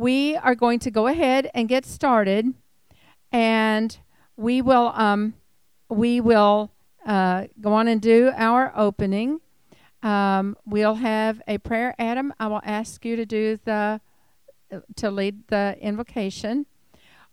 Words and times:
we 0.00 0.34
are 0.34 0.54
going 0.54 0.78
to 0.78 0.90
go 0.90 1.08
ahead 1.08 1.50
and 1.52 1.68
get 1.68 1.84
started, 1.84 2.54
and 3.30 3.98
we 4.34 4.62
will 4.62 4.92
um, 4.94 5.34
we 5.90 6.22
will 6.22 6.70
uh, 7.04 7.44
go 7.60 7.74
on 7.74 7.86
and 7.86 8.00
do 8.00 8.32
our 8.34 8.72
opening. 8.74 9.40
Um, 10.02 10.56
we'll 10.64 10.94
have 10.94 11.42
a 11.46 11.58
prayer. 11.58 11.94
Adam, 11.98 12.32
I 12.40 12.46
will 12.46 12.62
ask 12.64 13.04
you 13.04 13.14
to 13.16 13.26
do 13.26 13.58
the 13.66 14.00
to 14.96 15.10
lead 15.10 15.48
the 15.48 15.76
invocation. 15.78 16.64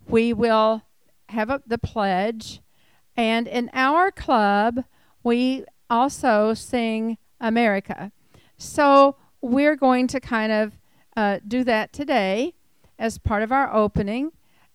We 0.06 0.34
will 0.34 0.82
have 1.30 1.50
a, 1.50 1.64
the 1.66 1.78
pledge, 1.78 2.60
and 3.16 3.48
in 3.48 3.70
our 3.72 4.12
club, 4.12 4.84
we 5.24 5.64
also 5.90 6.54
sing 6.54 7.18
America. 7.40 8.12
So 8.58 9.16
we're 9.40 9.78
going 9.78 10.08
to 10.08 10.20
kind 10.20 10.52
of 10.52 10.78
uh, 11.16 11.40
do 11.48 11.64
that 11.64 11.94
today 11.94 12.56
as 13.00 13.18
part 13.18 13.44
of 13.44 13.52
our 13.52 13.74
opening. 13.74 14.32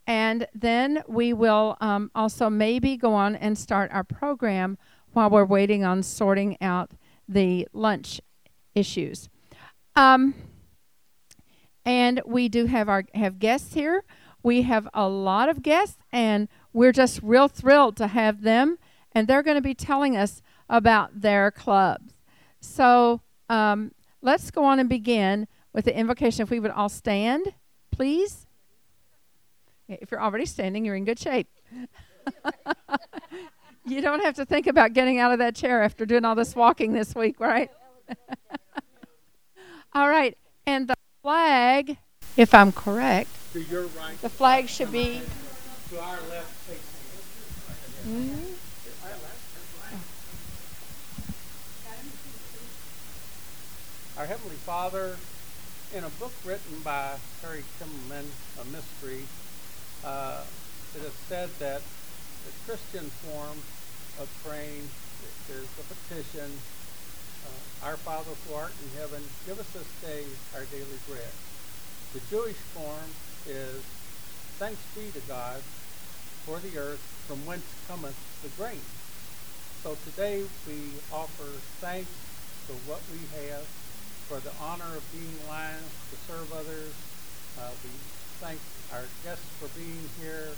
And 0.07 0.47
then 0.55 1.03
we 1.07 1.33
will 1.33 1.77
um, 1.81 2.11
also 2.15 2.51
maybe 2.51 2.97
go 2.97 3.15
on 3.15 3.37
and 3.37 3.57
start 3.57 3.91
our 3.93 4.05
program 4.05 4.79
while 5.12 5.31
we're 5.31 5.45
waiting 5.45 5.85
on 5.85 6.03
sorting 6.03 6.57
out 6.61 6.93
the 7.29 7.69
lunch 7.73 8.21
issues. 8.75 9.29
Um, 9.95 10.35
and 11.85 12.21
we 12.25 12.48
do 12.48 12.67
have 12.67 12.89
our 12.89 13.05
have 13.15 13.39
guests 13.39 13.75
here. 13.75 14.05
We 14.43 14.62
have 14.62 14.89
a 14.93 15.09
lot 15.09 15.48
of 15.48 15.62
guests, 15.62 15.98
and 16.11 16.48
we're 16.73 16.93
just 16.93 17.20
real 17.23 17.48
thrilled 17.48 17.97
to 17.98 18.09
have 18.09 18.43
them. 18.43 18.79
And 19.12 19.29
they're 19.29 19.43
going 19.43 19.57
to 19.57 19.61
be 19.62 19.75
telling 19.75 20.17
us 20.17 20.43
about 20.69 21.20
their 21.20 21.51
clubs. 21.51 22.15
So 22.61 23.20
um, 23.48 23.93
let's 24.23 24.51
go 24.51 24.65
on 24.65 24.79
and 24.81 24.89
begin 24.89 25.47
with 25.73 25.84
the 25.84 25.97
invocation. 25.97 26.43
If 26.43 26.51
we 26.51 26.61
would 26.61 26.70
all 26.70 26.89
stand, 26.89 27.55
please. 27.93 28.47
If 29.89 30.11
you're 30.11 30.23
already 30.23 30.47
standing, 30.47 30.85
you're 30.85 30.97
in 30.97 31.05
good 31.05 31.19
shape. 31.19 31.49
you 33.87 34.01
don't 34.01 34.21
have 34.21 34.34
to 34.37 34.45
think 34.45 34.67
about 34.67 34.93
getting 34.93 35.19
out 35.19 35.33
of 35.33 35.39
that 35.39 35.55
chair 35.55 35.83
after 35.83 36.07
doing 36.07 36.25
all 36.25 36.34
this 36.34 36.57
walking 36.57 36.93
this 36.93 37.15
week, 37.15 37.39
right? 37.39 37.71
all 39.93 40.09
right. 40.09 40.37
And 40.67 40.89
the 40.89 40.97
flag, 41.23 41.99
if 42.37 42.55
I'm 42.55 42.73
correct, 42.73 43.31
right. 43.55 44.21
the 44.21 44.29
flag 44.29 44.69
should 44.69 44.91
be. 44.91 45.21
To 45.91 46.01
our 46.01 46.19
left. 46.31 46.71
Mm-hmm. 48.06 48.55
Our 54.19 54.27
Heavenly 54.27 54.56
Father, 54.56 55.17
in 55.95 56.05
a 56.05 56.09
book 56.17 56.33
written 56.47 56.81
by 56.83 57.12
Harry 57.43 57.62
Kemelman, 57.77 58.25
A 58.61 58.65
Mystery, 58.73 59.21
uh, 60.05 60.41
it 60.97 61.05
is 61.05 61.12
said 61.29 61.51
that 61.59 61.83
the 61.83 62.53
Christian 62.65 63.05
form 63.21 63.59
of 64.19 64.29
praying 64.43 64.89
is 65.53 65.69
a 65.77 65.84
petition, 65.93 66.49
uh, 67.45 67.87
Our 67.87 67.97
Father 67.97 68.33
who 68.49 68.55
art 68.55 68.73
in 68.81 69.01
heaven, 69.01 69.23
give 69.45 69.61
us 69.61 69.69
this 69.77 69.89
day 70.01 70.25
our 70.57 70.65
daily 70.73 70.97
bread. 71.07 71.33
The 72.15 72.21
Jewish 72.31 72.61
form 72.73 73.11
is, 73.47 73.84
Thanks 74.59 74.81
be 74.95 75.11
to 75.12 75.27
God 75.29 75.61
for 76.47 76.59
the 76.61 76.79
earth 76.79 77.05
from 77.27 77.45
whence 77.45 77.67
cometh 77.89 78.17
the 78.43 78.49
grain. 78.56 78.81
So 79.83 79.97
today 80.09 80.45
we 80.67 80.79
offer 81.12 81.51
thanks 81.81 82.12
for 82.67 82.75
what 82.89 83.01
we 83.12 83.19
have 83.45 83.67
for 84.28 84.39
the 84.41 84.53
honor 84.62 84.97
of 84.97 85.05
being 85.12 85.34
alive 85.47 85.83
to 86.11 86.17
serve 86.31 86.48
others. 86.53 86.95
Uh, 87.59 87.70
we 87.84 87.91
thank 88.41 88.61
our 88.92 89.05
guests 89.25 89.45
for 89.59 89.69
being 89.78 90.09
here. 90.20 90.55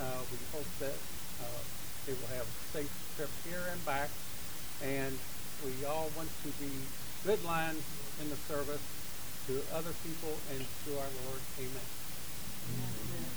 Uh, 0.00 0.20
we 0.32 0.38
hope 0.50 0.68
that 0.80 0.96
uh, 1.44 1.62
they 2.06 2.12
will 2.12 2.32
have 2.34 2.46
a 2.46 2.56
safe 2.72 2.92
trip 3.16 3.30
here 3.46 3.62
and 3.70 3.80
back. 3.84 4.10
And 4.82 5.18
we 5.64 5.84
all 5.84 6.10
want 6.16 6.28
to 6.42 6.50
be 6.58 6.72
good 7.24 7.42
lines 7.44 7.84
in 8.20 8.28
the 8.30 8.36
service 8.50 8.82
to 9.46 9.62
other 9.74 9.94
people 10.02 10.34
and 10.54 10.64
to 10.86 10.90
our 10.98 11.10
Lord. 11.26 11.40
Amen. 11.58 11.88
Amen. 12.74 13.32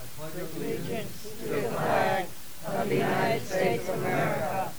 I 0.00 0.04
pledge 0.16 0.42
allegiance 0.56 1.22
to 1.22 1.48
the 1.48 1.62
flag 1.68 2.26
of 2.80 2.88
the 2.88 2.96
United 2.96 3.46
States 3.46 3.86
of 3.90 3.98
America 3.98 4.72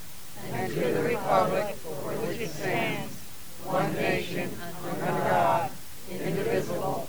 and 0.54 0.74
to 0.74 0.80
the 0.80 1.04
republic 1.04 1.76
for 1.76 2.12
which 2.26 2.40
it 2.40 2.50
stands, 2.50 3.14
one 3.64 3.94
nation, 3.94 4.50
under 4.84 5.06
God, 5.06 5.70
indivisible, 6.10 7.08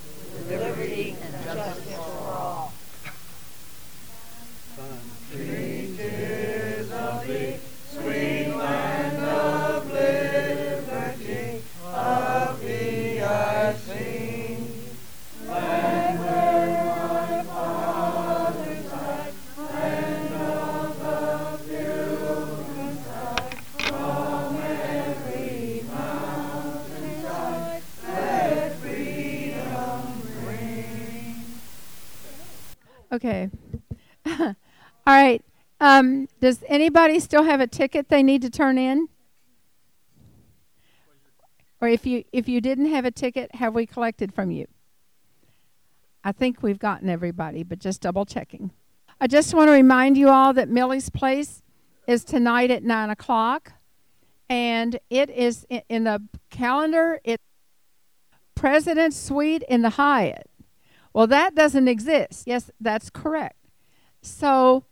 Okay. 33.24 33.50
All 34.26 34.54
right. 35.06 35.44
Um, 35.80 36.28
does 36.40 36.64
anybody 36.66 37.20
still 37.20 37.44
have 37.44 37.60
a 37.60 37.68
ticket 37.68 38.08
they 38.08 38.22
need 38.22 38.42
to 38.42 38.50
turn 38.50 38.78
in? 38.78 39.08
Or 41.80 41.86
if 41.86 42.04
you 42.04 42.24
if 42.32 42.48
you 42.48 42.60
didn't 42.60 42.86
have 42.86 43.04
a 43.04 43.12
ticket, 43.12 43.54
have 43.54 43.74
we 43.74 43.86
collected 43.86 44.34
from 44.34 44.50
you? 44.50 44.66
I 46.24 46.32
think 46.32 46.62
we've 46.62 46.78
gotten 46.80 47.08
everybody, 47.08 47.62
but 47.62 47.78
just 47.78 48.00
double 48.00 48.24
checking. 48.24 48.70
I 49.20 49.28
just 49.28 49.54
want 49.54 49.68
to 49.68 49.72
remind 49.72 50.16
you 50.16 50.28
all 50.28 50.52
that 50.54 50.68
Millie's 50.68 51.10
Place 51.10 51.62
is 52.08 52.24
tonight 52.24 52.72
at 52.72 52.82
nine 52.82 53.10
o'clock, 53.10 53.72
and 54.48 54.98
it 55.10 55.30
is 55.30 55.64
i- 55.70 55.84
in 55.88 56.04
the 56.04 56.22
calendar. 56.50 57.20
It's 57.22 57.42
President's 58.56 59.16
Suite 59.16 59.62
in 59.68 59.82
the 59.82 59.90
Hyatt. 59.90 60.48
Well, 61.12 61.26
that 61.26 61.54
doesn't 61.54 61.88
exist. 61.88 62.44
Yes, 62.46 62.70
that's 62.80 63.10
correct. 63.10 63.56
So, 64.22 64.84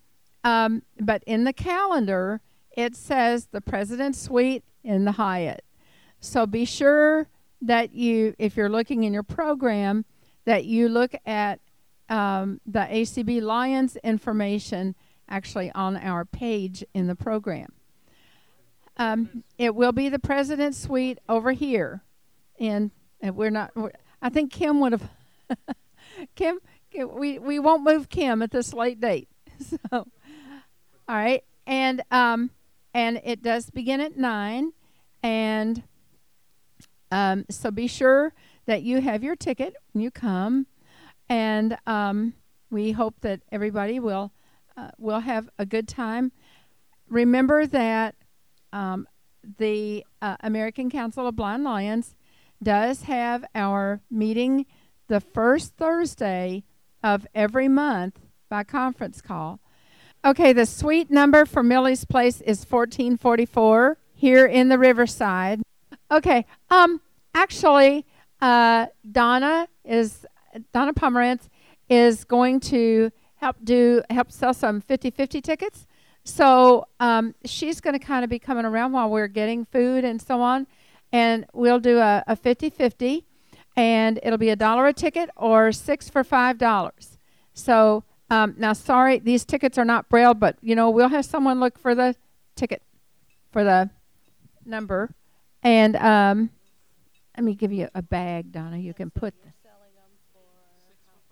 um, 0.44 0.82
but 0.98 1.22
in 1.26 1.44
the 1.44 1.53
calendar, 1.53 2.41
it 2.76 2.94
says 2.94 3.48
the 3.53 3.60
President's 3.60 4.20
Suite 4.20 4.64
in 4.84 5.04
the 5.04 5.12
Hyatt. 5.12 5.64
So 6.20 6.47
be 6.47 6.64
sure 6.64 7.28
that 7.62 7.94
you, 7.94 8.34
if 8.38 8.56
you're 8.56 8.69
looking 8.69 9.04
in 9.04 9.12
your 9.12 9.22
program, 9.22 10.04
that 10.44 10.64
you 10.64 10.88
look 10.88 11.14
at 11.26 11.60
um, 12.09 12.60
the 12.66 12.80
ACB 12.80 13.41
Lions 13.41 13.97
information 13.97 14.94
actually 15.28 15.70
on 15.72 15.97
our 15.97 16.25
page 16.25 16.84
in 16.92 17.06
the 17.06 17.14
program. 17.14 17.72
Um, 18.97 19.44
it 19.56 19.75
will 19.75 19.92
be 19.92 20.09
the 20.09 20.19
President's 20.19 20.78
Suite 20.78 21.19
over 21.28 21.53
here, 21.53 22.03
and, 22.59 22.91
and 23.20 23.34
we're 23.36 23.50
not. 23.50 23.70
We're, 23.75 23.92
I 24.20 24.28
think 24.28 24.53
Kim 24.53 24.80
would 24.80 24.92
have. 24.92 25.09
Kim, 26.34 26.58
we 26.94 27.38
we 27.38 27.58
won't 27.58 27.82
move 27.82 28.08
Kim 28.08 28.42
at 28.42 28.50
this 28.50 28.72
late 28.72 29.00
date. 29.00 29.28
So, 29.60 29.78
all 29.92 30.06
right, 31.16 31.44
and 31.66 32.03
um, 32.10 32.50
and 32.94 33.20
it 33.25 33.42
does 33.42 33.69
begin 33.69 34.00
at 34.00 34.16
nine, 34.16 34.72
and 35.22 35.82
um, 37.12 37.45
so 37.50 37.71
be 37.71 37.86
sure 37.86 38.33
that 38.65 38.83
you 38.83 39.03
have 39.03 39.22
your 39.22 39.36
ticket 39.36 39.74
when 39.92 40.03
you 40.03 40.10
come, 40.10 40.66
and 41.28 41.77
um, 41.86 42.33
we 42.71 42.92
hope 42.92 43.21
that 43.21 43.41
everybody 43.53 44.00
will 44.00 44.33
uh, 44.77 44.92
will 44.98 45.21
have 45.21 45.50
a 45.59 45.66
good 45.66 45.89
time. 45.89 46.33
Remember 47.09 47.66
that 47.66 48.15
um, 48.72 49.06
the 49.59 50.04
uh, 50.22 50.36
American 50.41 50.91
Council 50.91 51.27
of 51.27 51.36
Blind 51.36 51.65
Lions 51.65 52.15
does 52.62 53.03
have 53.03 53.45
our 53.54 54.00
meeting 54.10 54.66
the 55.10 55.21
first 55.21 55.74
Thursday 55.74 56.62
of 57.03 57.27
every 57.34 57.66
month 57.66 58.21
by 58.48 58.62
conference 58.62 59.21
call. 59.21 59.59
Okay, 60.24 60.53
the 60.53 60.65
suite 60.65 61.10
number 61.10 61.45
for 61.45 61.65
Millie's 61.65 62.04
Place 62.04 62.41
is 62.42 62.65
1444 62.65 63.98
here 64.15 64.47
in 64.47 64.68
the 64.68 64.78
Riverside. 64.78 65.62
Okay, 66.12 66.47
um, 66.71 67.01
actually, 67.34 68.07
uh, 68.41 68.86
Donna 69.10 69.66
is 69.84 70.24
Donna 70.72 70.95
Pomerantz 70.95 71.48
is 71.89 72.24
going 72.24 72.60
to 72.60 73.10
help 73.34 73.57
do 73.65 74.03
help 74.10 74.30
sell 74.30 74.54
some 74.54 74.80
50-50 74.80 75.42
tickets. 75.42 75.86
So 76.22 76.86
um, 77.01 77.34
she's 77.45 77.80
going 77.80 77.98
to 77.98 78.04
kind 78.04 78.22
of 78.22 78.30
be 78.30 78.39
coming 78.39 78.65
around 78.65 78.92
while 78.92 79.10
we're 79.10 79.27
getting 79.27 79.65
food 79.65 80.04
and 80.04 80.22
so 80.22 80.41
on. 80.41 80.68
And 81.10 81.47
we'll 81.53 81.80
do 81.80 81.98
a, 81.98 82.22
a 82.28 82.36
50 82.36 82.71
50, 82.71 83.27
and 83.77 84.19
it'll 84.22 84.39
be 84.39 84.51
a 84.51 84.57
dollar 84.57 84.87
a 84.87 84.93
ticket 84.93 85.31
or 85.37 85.72
six 85.72 86.09
for 86.09 86.25
$5. 86.25 87.19
So 87.53 88.05
um, 88.31 88.55
now, 88.57 88.72
sorry, 88.72 89.19
these 89.19 89.45
tickets 89.45 89.77
are 89.77 89.84
not 89.84 90.09
braille, 90.09 90.34
but 90.34 90.57
you 90.63 90.77
know 90.77 90.89
we'll 90.89 91.09
have 91.09 91.25
someone 91.25 91.59
look 91.59 91.78
for 91.78 91.97
the 91.97 92.15
ticket 92.55 92.83
for 93.51 93.65
the 93.65 93.91
number, 94.65 95.13
and 95.65 95.97
um, 95.97 96.51
let 97.37 97.43
me 97.45 97.55
give 97.55 97.72
you 97.72 97.89
a 97.93 98.03
bag, 98.03 98.53
Donna. 98.53 98.78
You 98.78 98.95
can 98.95 99.11
put. 99.11 99.34
The, 99.43 99.51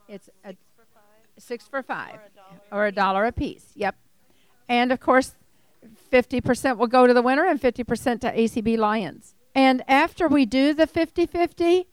it's 0.08 0.28
a 0.44 0.54
six 1.38 1.68
for 1.68 1.84
five, 1.84 2.18
or 2.72 2.86
a 2.86 2.92
dollar 2.92 3.26
a 3.26 3.32
piece. 3.32 3.70
Yep, 3.76 3.94
and 4.68 4.90
of 4.90 4.98
course, 4.98 5.36
fifty 6.10 6.40
percent 6.40 6.78
will 6.78 6.88
go 6.88 7.06
to 7.06 7.14
the 7.14 7.22
winner, 7.22 7.46
and 7.46 7.60
fifty 7.60 7.84
percent 7.84 8.20
to 8.22 8.36
ACB 8.36 8.76
Lions. 8.76 9.36
And 9.54 9.82
after 9.88 10.28
we 10.28 10.46
do 10.46 10.72
the 10.72 10.86
50-50, 10.86 11.86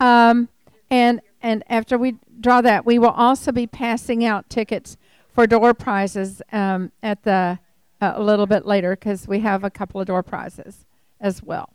um, 0.00 0.48
and 0.90 1.20
and 1.42 1.62
after 1.68 1.96
we 1.96 2.16
draw 2.40 2.60
that, 2.60 2.84
we 2.84 2.98
will 2.98 3.10
also 3.10 3.52
be 3.52 3.66
passing 3.66 4.24
out 4.24 4.48
tickets 4.50 4.96
for 5.28 5.46
door 5.46 5.74
prizes 5.74 6.42
um, 6.52 6.92
at 7.02 7.22
the 7.22 7.58
uh, 8.00 8.12
a 8.16 8.22
little 8.22 8.46
bit 8.46 8.66
later 8.66 8.96
because 8.96 9.28
we 9.28 9.40
have 9.40 9.64
a 9.64 9.70
couple 9.70 10.00
of 10.00 10.06
door 10.06 10.22
prizes 10.22 10.84
as 11.20 11.42
well. 11.42 11.70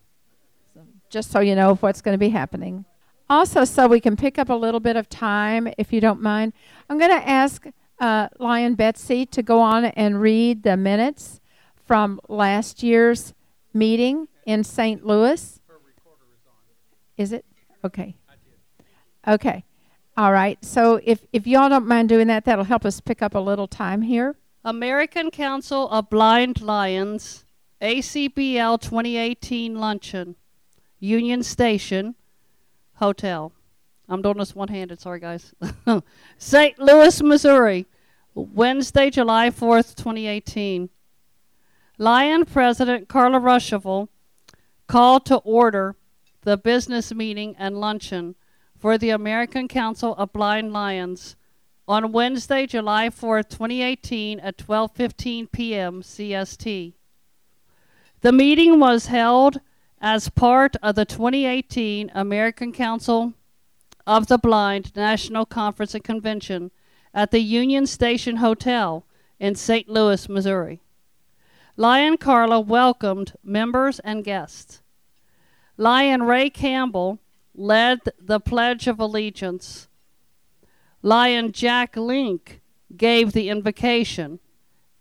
So 0.73 0.81
just 1.09 1.31
so 1.31 1.39
you 1.39 1.55
know 1.55 1.71
of 1.71 1.81
what's 1.81 2.01
going 2.01 2.13
to 2.13 2.19
be 2.19 2.29
happening. 2.29 2.85
Also, 3.29 3.63
so 3.63 3.87
we 3.87 4.01
can 4.01 4.17
pick 4.17 4.37
up 4.37 4.49
a 4.49 4.53
little 4.53 4.81
bit 4.81 4.97
of 4.97 5.07
time, 5.07 5.71
if 5.77 5.93
you 5.93 6.01
don't 6.01 6.21
mind, 6.21 6.51
I'm 6.89 6.99
going 6.99 7.17
to 7.17 7.29
ask 7.29 7.65
uh, 7.99 8.27
Lion 8.39 8.75
Betsy 8.75 9.25
to 9.27 9.41
go 9.41 9.61
on 9.61 9.85
and 9.85 10.19
read 10.19 10.63
the 10.63 10.75
minutes 10.75 11.39
from 11.85 12.19
last 12.27 12.83
year's 12.83 13.33
meeting 13.73 14.27
in 14.45 14.63
St. 14.63 15.05
Louis. 15.05 15.61
Is 17.15 17.31
it? 17.31 17.45
Okay. 17.83 18.15
Okay. 19.27 19.63
All 20.17 20.31
right. 20.31 20.63
So 20.63 20.99
if, 21.03 21.25
if 21.31 21.47
y'all 21.47 21.69
don't 21.69 21.87
mind 21.87 22.09
doing 22.09 22.27
that, 22.27 22.45
that'll 22.45 22.65
help 22.65 22.85
us 22.85 22.99
pick 22.99 23.21
up 23.21 23.35
a 23.35 23.39
little 23.39 23.67
time 23.67 24.01
here. 24.01 24.35
American 24.63 25.31
Council 25.31 25.89
of 25.89 26.09
Blind 26.09 26.61
Lions, 26.61 27.45
ACBL 27.81 28.79
2018 28.79 29.75
Luncheon, 29.75 30.35
Union 30.99 31.41
Station 31.41 32.15
Hotel. 32.95 33.51
I'm 34.07 34.21
doing 34.21 34.37
this 34.37 34.53
one 34.53 34.67
handed, 34.67 34.99
sorry 34.99 35.19
guys. 35.19 35.53
St. 36.37 36.77
Louis, 36.77 37.23
Missouri, 37.23 37.87
Wednesday, 38.35 39.09
July 39.09 39.49
4th, 39.49 39.95
2018. 39.95 40.89
Lion 41.97 42.45
President 42.45 43.07
Carla 43.07 43.39
Ruschival 43.39 44.09
called 44.87 45.25
to 45.25 45.37
order 45.37 45.95
the 46.43 46.57
business 46.57 47.13
meeting 47.13 47.55
and 47.57 47.79
luncheon 47.79 48.35
for 48.77 48.97
the 48.97 49.11
American 49.11 49.67
Council 49.67 50.15
of 50.15 50.33
Blind 50.33 50.73
Lions 50.73 51.35
on 51.87 52.11
Wednesday, 52.11 52.65
July 52.65 53.09
4, 53.09 53.43
2018 53.43 54.39
at 54.39 54.57
12:15 54.57 55.51
p.m. 55.51 56.01
CST. 56.01 56.93
The 58.21 58.31
meeting 58.31 58.79
was 58.79 59.07
held 59.07 59.61
as 59.99 60.29
part 60.29 60.75
of 60.81 60.95
the 60.95 61.05
2018 61.05 62.11
American 62.15 62.71
Council 62.71 63.33
of 64.07 64.27
the 64.27 64.37
Blind 64.37 64.95
National 64.95 65.45
Conference 65.45 65.93
and 65.93 66.03
Convention 66.03 66.71
at 67.13 67.31
the 67.31 67.39
Union 67.39 67.85
Station 67.85 68.37
Hotel 68.37 69.05
in 69.39 69.53
St. 69.53 69.87
Louis, 69.87 70.27
Missouri. 70.27 70.81
Lion 71.77 72.17
Carla 72.17 72.59
welcomed 72.59 73.33
members 73.43 73.99
and 73.99 74.23
guests. 74.23 74.81
Lion 75.77 76.23
Ray 76.23 76.49
Campbell 76.49 77.19
led 77.55 78.01
the 78.19 78.39
Pledge 78.39 78.87
of 78.87 78.99
Allegiance. 78.99 79.87
Lion 81.01 81.51
Jack 81.51 81.95
Link 81.95 82.61
gave 82.95 83.31
the 83.31 83.49
invocation, 83.49 84.39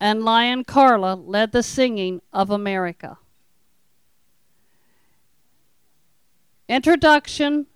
and 0.00 0.24
Lion 0.24 0.64
Carla 0.64 1.14
led 1.14 1.52
the 1.52 1.62
singing 1.62 2.22
of 2.32 2.50
America. 2.50 3.18
Introduction 6.68 7.66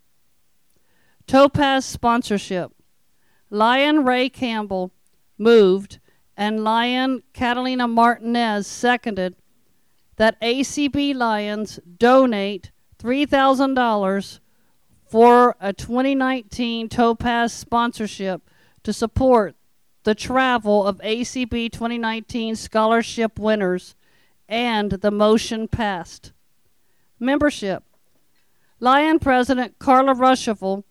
Topaz 1.26 1.84
sponsorship. 1.84 2.72
Lion 3.50 4.04
Ray 4.04 4.30
Campbell 4.30 4.90
moved 5.36 5.98
and 6.34 6.64
Lion 6.64 7.22
Catalina 7.34 7.86
Martinez 7.86 8.66
seconded 8.66 9.36
that 10.16 10.40
ACB 10.40 11.14
Lions 11.14 11.78
donate 11.98 12.70
$3,000 12.98 14.40
for 15.14 15.54
a 15.60 15.72
2019 15.72 16.88
Topaz 16.88 17.52
sponsorship 17.52 18.50
to 18.82 18.92
support 18.92 19.54
the 20.02 20.12
travel 20.12 20.84
of 20.84 20.98
ACB 21.02 21.70
2019 21.70 22.56
scholarship 22.56 23.38
winners, 23.38 23.94
and 24.48 24.90
the 24.90 25.12
motion 25.12 25.68
passed. 25.68 26.32
Membership 27.20 27.84
Lion 28.80 29.20
President 29.20 29.78
Carla 29.78 30.14
Ruschival 30.14 30.82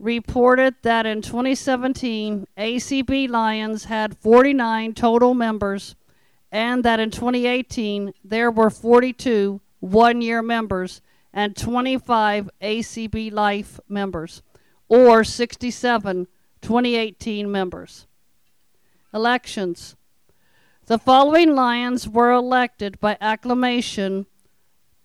reported 0.00 0.74
that 0.82 1.06
in 1.06 1.22
2017, 1.22 2.48
ACB 2.58 3.28
Lions 3.28 3.84
had 3.84 4.18
49 4.18 4.94
total 4.94 5.32
members, 5.32 5.94
and 6.50 6.84
that 6.84 6.98
in 6.98 7.12
2018, 7.12 8.14
there 8.24 8.50
were 8.50 8.68
42 8.68 9.60
one 9.78 10.20
year 10.20 10.42
members 10.42 11.00
and 11.32 11.56
25 11.56 12.50
ACB 12.60 13.32
Life 13.32 13.78
members, 13.88 14.42
or 14.88 15.24
67 15.24 16.26
2018 16.60 17.50
members. 17.50 18.06
Elections. 19.14 19.96
The 20.86 20.98
following 20.98 21.54
Lions 21.54 22.08
were 22.08 22.32
elected 22.32 22.98
by 23.00 23.16
acclamation 23.20 24.26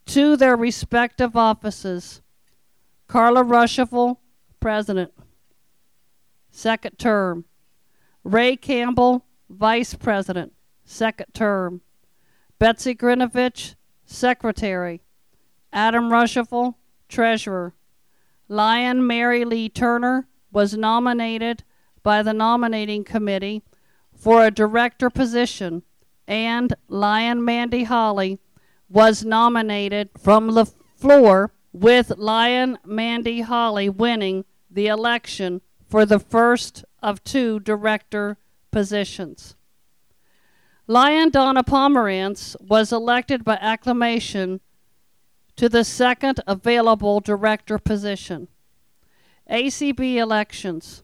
to 0.07 0.35
their 0.35 0.55
respective 0.55 1.35
offices 1.35 2.21
Carla 3.07 3.43
Ruschival, 3.43 4.17
President, 4.59 5.13
second 6.51 6.97
term. 6.97 7.45
Ray 8.23 8.55
Campbell, 8.55 9.23
Vice 9.49 9.93
President, 9.93 10.53
second 10.83 11.27
term. 11.33 11.81
Betsy 12.57 12.95
Grinovich, 12.95 13.75
Secretary. 14.05 15.04
Adam 15.75 16.09
Ruschival, 16.09 16.75
Treasurer. 17.09 17.73
Lion 18.47 19.05
Mary 19.05 19.43
Lee 19.43 19.67
Turner 19.67 20.25
was 20.49 20.77
nominated 20.77 21.65
by 22.01 22.23
the 22.23 22.33
nominating 22.33 23.03
committee 23.03 23.61
for 24.15 24.45
a 24.45 24.51
director 24.51 25.09
position, 25.09 25.83
and 26.29 26.73
Lion 26.87 27.43
Mandy 27.43 27.83
Holly 27.83 28.39
was 28.89 29.25
nominated 29.25 30.09
from 30.17 30.53
the 30.53 30.65
floor, 30.95 31.51
with 31.73 32.17
Lion 32.17 32.77
Mandy 32.85 33.41
Holly 33.41 33.89
winning 33.89 34.45
the 34.71 34.87
election 34.87 35.59
for 35.85 36.05
the 36.05 36.19
first 36.19 36.85
of 37.03 37.21
two 37.25 37.59
director 37.59 38.37
positions. 38.71 39.57
Lion 40.87 41.31
Donna 41.31 41.63
Pomerantz 41.63 42.55
was 42.61 42.93
elected 42.93 43.43
by 43.43 43.57
acclamation 43.59 44.61
to 45.55 45.69
the 45.69 45.83
second 45.83 46.41
available 46.47 47.19
director 47.19 47.77
position. 47.79 48.47
ACB 49.49 50.15
elections. 50.15 51.03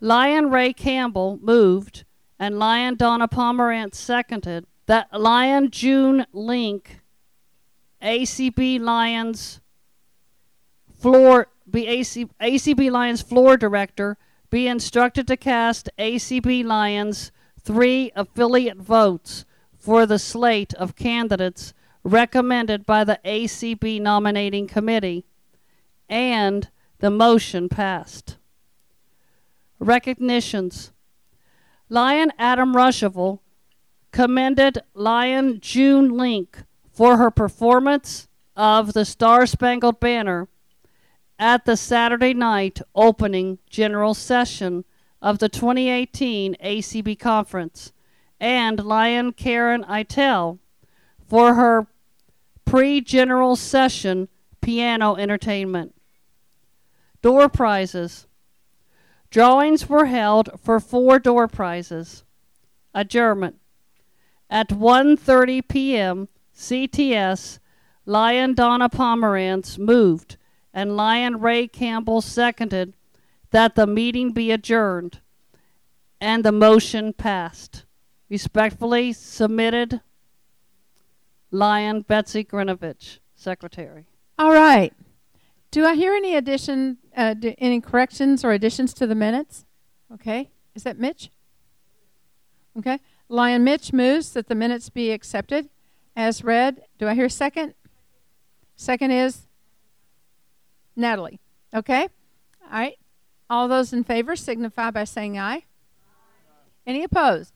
Lion 0.00 0.50
Ray 0.50 0.72
Campbell 0.72 1.38
moved 1.42 2.04
and 2.38 2.58
Lion 2.58 2.96
Donna 2.96 3.28
Pomerantz 3.28 3.94
seconded 3.94 4.66
that 4.86 5.08
Lion 5.12 5.70
June 5.70 6.26
Link, 6.32 7.00
ACB 8.02 8.80
Lions 8.80 9.60
floor 11.00 11.48
be 11.68 11.86
AC, 11.86 12.26
ACB 12.40 12.90
Lions 12.90 13.22
floor 13.22 13.56
director, 13.56 14.16
be 14.50 14.68
instructed 14.68 15.26
to 15.26 15.36
cast 15.36 15.88
ACB 15.98 16.64
Lions 16.64 17.32
three 17.60 18.12
affiliate 18.14 18.76
votes 18.76 19.44
for 19.76 20.06
the 20.06 20.18
slate 20.18 20.72
of 20.74 20.94
candidates 20.94 21.74
recommended 22.06 22.86
by 22.86 23.02
the 23.02 23.18
ACB 23.24 24.00
nominating 24.00 24.68
committee, 24.68 25.24
and 26.08 26.68
the 27.00 27.10
motion 27.10 27.68
passed. 27.68 28.36
Recognitions 29.80 30.92
Lion 31.88 32.32
Adam 32.38 32.74
Ruschival 32.74 33.40
commended 34.12 34.78
Lion 34.94 35.58
June 35.60 36.16
Link 36.16 36.62
for 36.92 37.16
her 37.16 37.30
performance 37.30 38.28
of 38.56 38.92
the 38.92 39.04
Star 39.04 39.44
Spangled 39.44 39.98
Banner 39.98 40.48
at 41.40 41.64
the 41.64 41.76
Saturday 41.76 42.32
night 42.32 42.80
opening 42.94 43.58
general 43.68 44.14
session 44.14 44.84
of 45.20 45.40
the 45.40 45.48
2018 45.48 46.54
ACB 46.64 47.18
conference, 47.18 47.92
and 48.38 48.84
Lion 48.84 49.32
Karen 49.32 49.82
Itel 49.84 50.60
for 51.26 51.54
her 51.54 51.88
pre 52.66 53.00
general 53.00 53.56
session 53.56 54.28
piano 54.60 55.16
entertainment. 55.16 55.94
Door 57.22 57.48
prizes. 57.48 58.26
Drawings 59.30 59.88
were 59.88 60.06
held 60.06 60.50
for 60.62 60.78
four 60.78 61.18
door 61.18 61.48
prizes. 61.48 62.24
Adjournment. 62.94 63.56
At 64.50 64.68
1:30 64.68 65.66
p.m. 65.66 66.28
CTS, 66.54 67.58
Lion 68.04 68.54
Donna 68.54 68.88
Pomerantz 68.88 69.78
moved 69.78 70.36
and 70.76 70.94
Lion 70.94 71.40
Ray 71.40 71.66
Campbell 71.66 72.20
seconded 72.20 72.92
that 73.50 73.76
the 73.76 73.86
meeting 73.86 74.32
be 74.32 74.50
adjourned, 74.52 75.20
and 76.20 76.44
the 76.44 76.52
motion 76.52 77.14
passed. 77.14 77.86
Respectfully 78.28 79.14
submitted, 79.14 80.02
Lion 81.56 82.02
Betsy 82.02 82.44
Grinovich, 82.44 83.18
Secretary. 83.34 84.04
All 84.38 84.52
right. 84.52 84.92
Do 85.70 85.86
I 85.86 85.94
hear 85.94 86.14
any 86.14 86.36
addition, 86.36 86.98
uh, 87.16 87.34
any 87.58 87.80
corrections 87.80 88.44
or 88.44 88.52
additions 88.52 88.92
to 88.94 89.06
the 89.06 89.14
minutes? 89.14 89.64
Okay. 90.12 90.50
Is 90.74 90.82
that 90.82 90.98
Mitch? 90.98 91.30
Okay. 92.78 93.00
Lion 93.28 93.64
Mitch 93.64 93.92
moves 93.92 94.32
that 94.34 94.48
the 94.48 94.54
minutes 94.54 94.90
be 94.90 95.10
accepted 95.10 95.70
as 96.14 96.44
read. 96.44 96.82
Do 96.98 97.08
I 97.08 97.14
hear 97.14 97.28
second? 97.28 97.74
Second 98.76 99.10
is 99.10 99.46
Natalie. 100.94 101.40
Okay. 101.74 102.02
All 102.64 102.70
right. 102.70 102.98
All 103.48 103.66
those 103.66 103.92
in 103.94 104.04
favor 104.04 104.36
signify 104.36 104.90
by 104.90 105.04
saying 105.04 105.38
aye. 105.38 105.64
Any 106.86 107.02
opposed? 107.02 107.52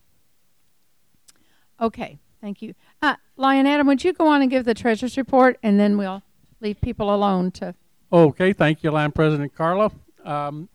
Okay. 1.79 2.17
Thank 2.41 2.61
you. 2.61 2.73
Uh, 3.01 3.15
Lion 3.37 3.67
Adam, 3.67 3.85
would 3.87 4.03
you 4.03 4.13
go 4.13 4.27
on 4.27 4.41
and 4.41 4.49
give 4.49 4.65
the 4.65 4.73
treasurer's 4.73 5.15
report, 5.15 5.59
and 5.61 5.79
then 5.79 5.97
we'll 5.97 6.23
leave 6.59 6.81
people 6.81 7.13
alone 7.13 7.51
to. 7.51 7.75
Okay, 8.11 8.51
thank 8.51 8.83
you, 8.83 8.91
Line 8.91 9.11
President 9.11 9.55
Carla. 9.55 9.91
Um, 10.25 10.67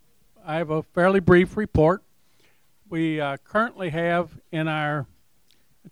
I 0.45 0.57
have 0.57 0.71
a 0.71 0.83
fairly 0.83 1.21
brief 1.21 1.57
report. 1.57 2.03
We 2.89 3.21
uh, 3.21 3.39
currently 3.39 3.91
have 3.91 4.31
in 4.53 4.69
our 4.69 5.07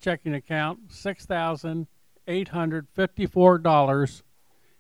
checking 0.01 0.35
account 0.35 0.93
six 0.93 1.27
thousand 1.27 1.89
eight 2.29 2.49
hundred 2.49 2.87
fifty-four 2.95 3.59
dollars 3.59 4.23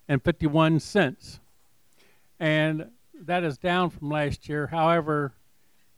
and 0.08 0.22
fifty-one 0.22 0.78
cents, 0.78 1.40
and 2.38 2.90
that 3.20 3.42
is 3.42 3.58
down 3.58 3.90
from 3.90 4.10
last 4.10 4.48
year. 4.48 4.68
However, 4.68 5.32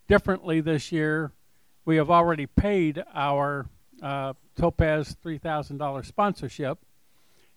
differently 0.08 0.60
this 0.60 0.90
year, 0.90 1.32
we 1.84 1.96
have 1.96 2.10
already 2.10 2.46
paid 2.46 3.04
our 3.14 3.66
uh, 4.02 4.32
Topaz 4.56 5.16
three 5.22 5.38
thousand 5.38 5.78
dollars 5.78 6.06
sponsorship, 6.06 6.78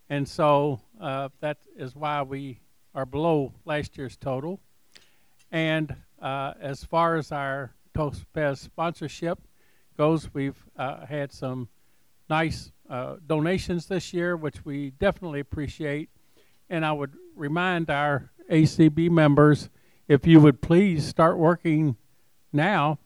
and 0.09 0.27
so 0.27 0.81
uh, 0.99 1.29
that 1.39 1.57
is 1.77 1.95
why 1.95 2.21
we 2.21 2.59
are 2.93 3.05
below 3.05 3.53
last 3.65 3.97
year's 3.97 4.17
total. 4.17 4.59
And 5.51 5.95
uh, 6.21 6.53
as 6.59 6.83
far 6.83 7.15
as 7.15 7.31
our 7.31 7.73
Topaz 7.93 8.59
sponsorship 8.59 9.39
goes, 9.97 10.33
we've 10.33 10.63
uh, 10.77 11.05
had 11.05 11.31
some 11.31 11.69
nice 12.29 12.71
uh, 12.89 13.15
donations 13.25 13.87
this 13.87 14.13
year, 14.13 14.35
which 14.35 14.65
we 14.65 14.91
definitely 14.91 15.39
appreciate. 15.39 16.09
And 16.69 16.85
I 16.85 16.91
would 16.91 17.13
remind 17.35 17.89
our 17.89 18.31
ACB 18.51 19.09
members 19.09 19.69
if 20.07 20.27
you 20.27 20.39
would 20.39 20.61
please 20.61 21.05
start 21.05 21.37
working 21.37 21.95
now 22.51 22.99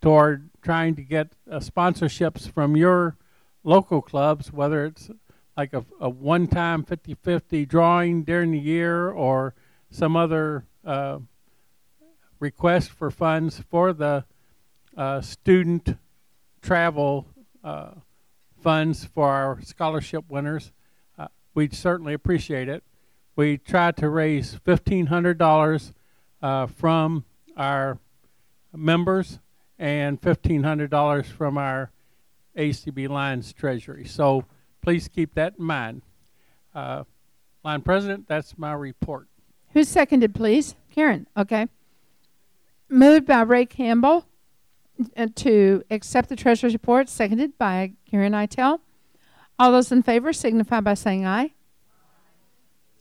toward 0.00 0.50
trying 0.60 0.94
to 0.96 1.02
get 1.02 1.32
uh, 1.50 1.58
sponsorships 1.58 2.50
from 2.50 2.76
your 2.76 3.16
local 3.64 4.02
clubs, 4.02 4.52
whether 4.52 4.84
it's 4.84 5.10
like 5.56 5.72
a, 5.72 5.84
a 6.00 6.08
one 6.08 6.46
time 6.46 6.82
50 6.82 7.14
50 7.14 7.66
drawing 7.66 8.24
during 8.24 8.50
the 8.50 8.58
year 8.58 9.10
or 9.10 9.54
some 9.90 10.16
other 10.16 10.64
uh, 10.84 11.18
request 12.40 12.90
for 12.90 13.10
funds 13.10 13.62
for 13.70 13.92
the 13.92 14.24
uh, 14.96 15.20
student 15.20 15.96
travel 16.60 17.26
uh, 17.62 17.92
funds 18.60 19.04
for 19.04 19.28
our 19.28 19.60
scholarship 19.62 20.24
winners. 20.28 20.72
Uh, 21.16 21.28
we'd 21.54 21.74
certainly 21.74 22.14
appreciate 22.14 22.68
it. 22.68 22.82
We 23.36 23.58
try 23.58 23.92
to 23.92 24.08
raise 24.08 24.58
$1,500 24.66 25.92
uh, 26.42 26.66
from 26.66 27.24
our 27.56 27.98
members 28.74 29.38
and 29.78 30.20
$1,500 30.20 31.26
from 31.26 31.56
our 31.56 31.91
ACB 32.56 33.08
Lions 33.08 33.52
Treasury. 33.52 34.04
So 34.06 34.44
please 34.82 35.08
keep 35.08 35.34
that 35.34 35.54
in 35.58 35.64
mind. 35.64 36.02
Uh, 36.74 37.04
Line 37.64 37.82
President, 37.82 38.26
that's 38.26 38.58
my 38.58 38.72
report. 38.72 39.28
Who's 39.72 39.88
seconded, 39.88 40.34
please? 40.34 40.74
Karen. 40.90 41.26
Okay. 41.36 41.68
Moved 42.88 43.26
by 43.26 43.42
Ray 43.42 43.66
Campbell 43.66 44.26
uh, 45.16 45.28
to 45.36 45.82
accept 45.90 46.28
the 46.28 46.36
treasurer's 46.36 46.72
report, 46.72 47.08
seconded 47.08 47.56
by 47.56 47.92
Karen 48.10 48.32
Itel. 48.32 48.80
All 49.58 49.72
those 49.72 49.92
in 49.92 50.02
favor 50.02 50.32
signify 50.32 50.80
by 50.80 50.94
saying 50.94 51.24
aye. 51.24 51.52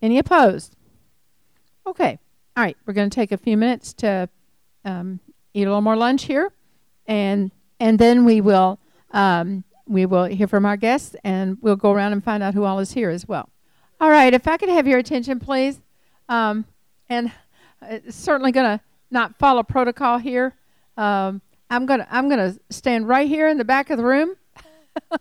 Any 0.02 0.18
opposed? 0.18 0.76
Okay. 1.86 2.20
All 2.56 2.64
right. 2.64 2.78
We're 2.86 2.94
going 2.94 3.10
to 3.10 3.16
take 3.16 3.32
a 3.32 3.38
few 3.38 3.58
minutes 3.58 3.94
to 3.96 4.30
um, 4.86 5.20
eat 5.54 5.64
a 5.64 5.70
little 5.70 5.82
more 5.82 5.96
lunch 5.96 6.24
here, 6.24 6.52
and 7.08 7.52
and 7.80 7.98
then 7.98 8.26
we 8.26 8.42
will 8.42 8.80
um, 9.12 9.64
we 9.88 10.06
will 10.06 10.26
hear 10.26 10.48
from 10.48 10.66
our 10.66 10.78
guests, 10.78 11.16
and 11.24 11.58
we'll 11.62 11.76
go 11.76 11.92
around 11.92 12.14
and 12.14 12.24
find 12.24 12.42
out 12.42 12.54
who 12.54 12.64
all 12.64 12.80
is 12.80 12.94
here 12.94 13.10
as 13.10 13.28
well. 13.28 13.50
All 14.00 14.10
right, 14.10 14.34
if 14.34 14.48
I 14.48 14.58
could 14.58 14.70
have 14.70 14.88
your 14.88 15.00
attention, 15.00 15.40
please. 15.40 15.82
Um, 16.30 16.66
and 17.10 17.32
it's 17.84 18.16
certainly 18.16 18.52
going 18.52 18.78
to 18.78 18.84
not 19.12 19.38
follow 19.38 19.64
protocol 19.64 20.18
here. 20.18 20.56
Um, 20.98 21.42
I'm 21.70 21.86
going 21.86 22.00
to 22.00 22.08
I'm 22.10 22.30
going 22.30 22.54
to 22.54 22.60
stand 22.70 23.08
right 23.08 23.28
here 23.28 23.48
in 23.48 23.58
the 23.58 23.66
back 23.66 23.90
of 23.90 23.98
the 23.98 24.04
room. 24.04 24.36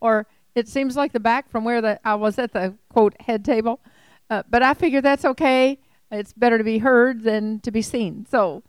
or 0.00 0.26
it 0.54 0.68
seems 0.68 0.96
like 0.96 1.12
the 1.12 1.20
back 1.20 1.50
from 1.50 1.64
where 1.64 1.80
the 1.80 2.00
I 2.04 2.14
was 2.14 2.38
at 2.38 2.52
the 2.52 2.74
quote 2.88 3.14
head 3.20 3.44
table. 3.44 3.80
Uh, 4.28 4.42
but 4.50 4.62
I 4.62 4.74
figure 4.74 5.00
that's 5.00 5.24
okay. 5.24 5.78
It's 6.10 6.32
better 6.32 6.58
to 6.58 6.64
be 6.64 6.78
heard 6.78 7.22
than 7.22 7.60
to 7.60 7.70
be 7.70 7.82
seen. 7.82 8.26
So 8.30 8.62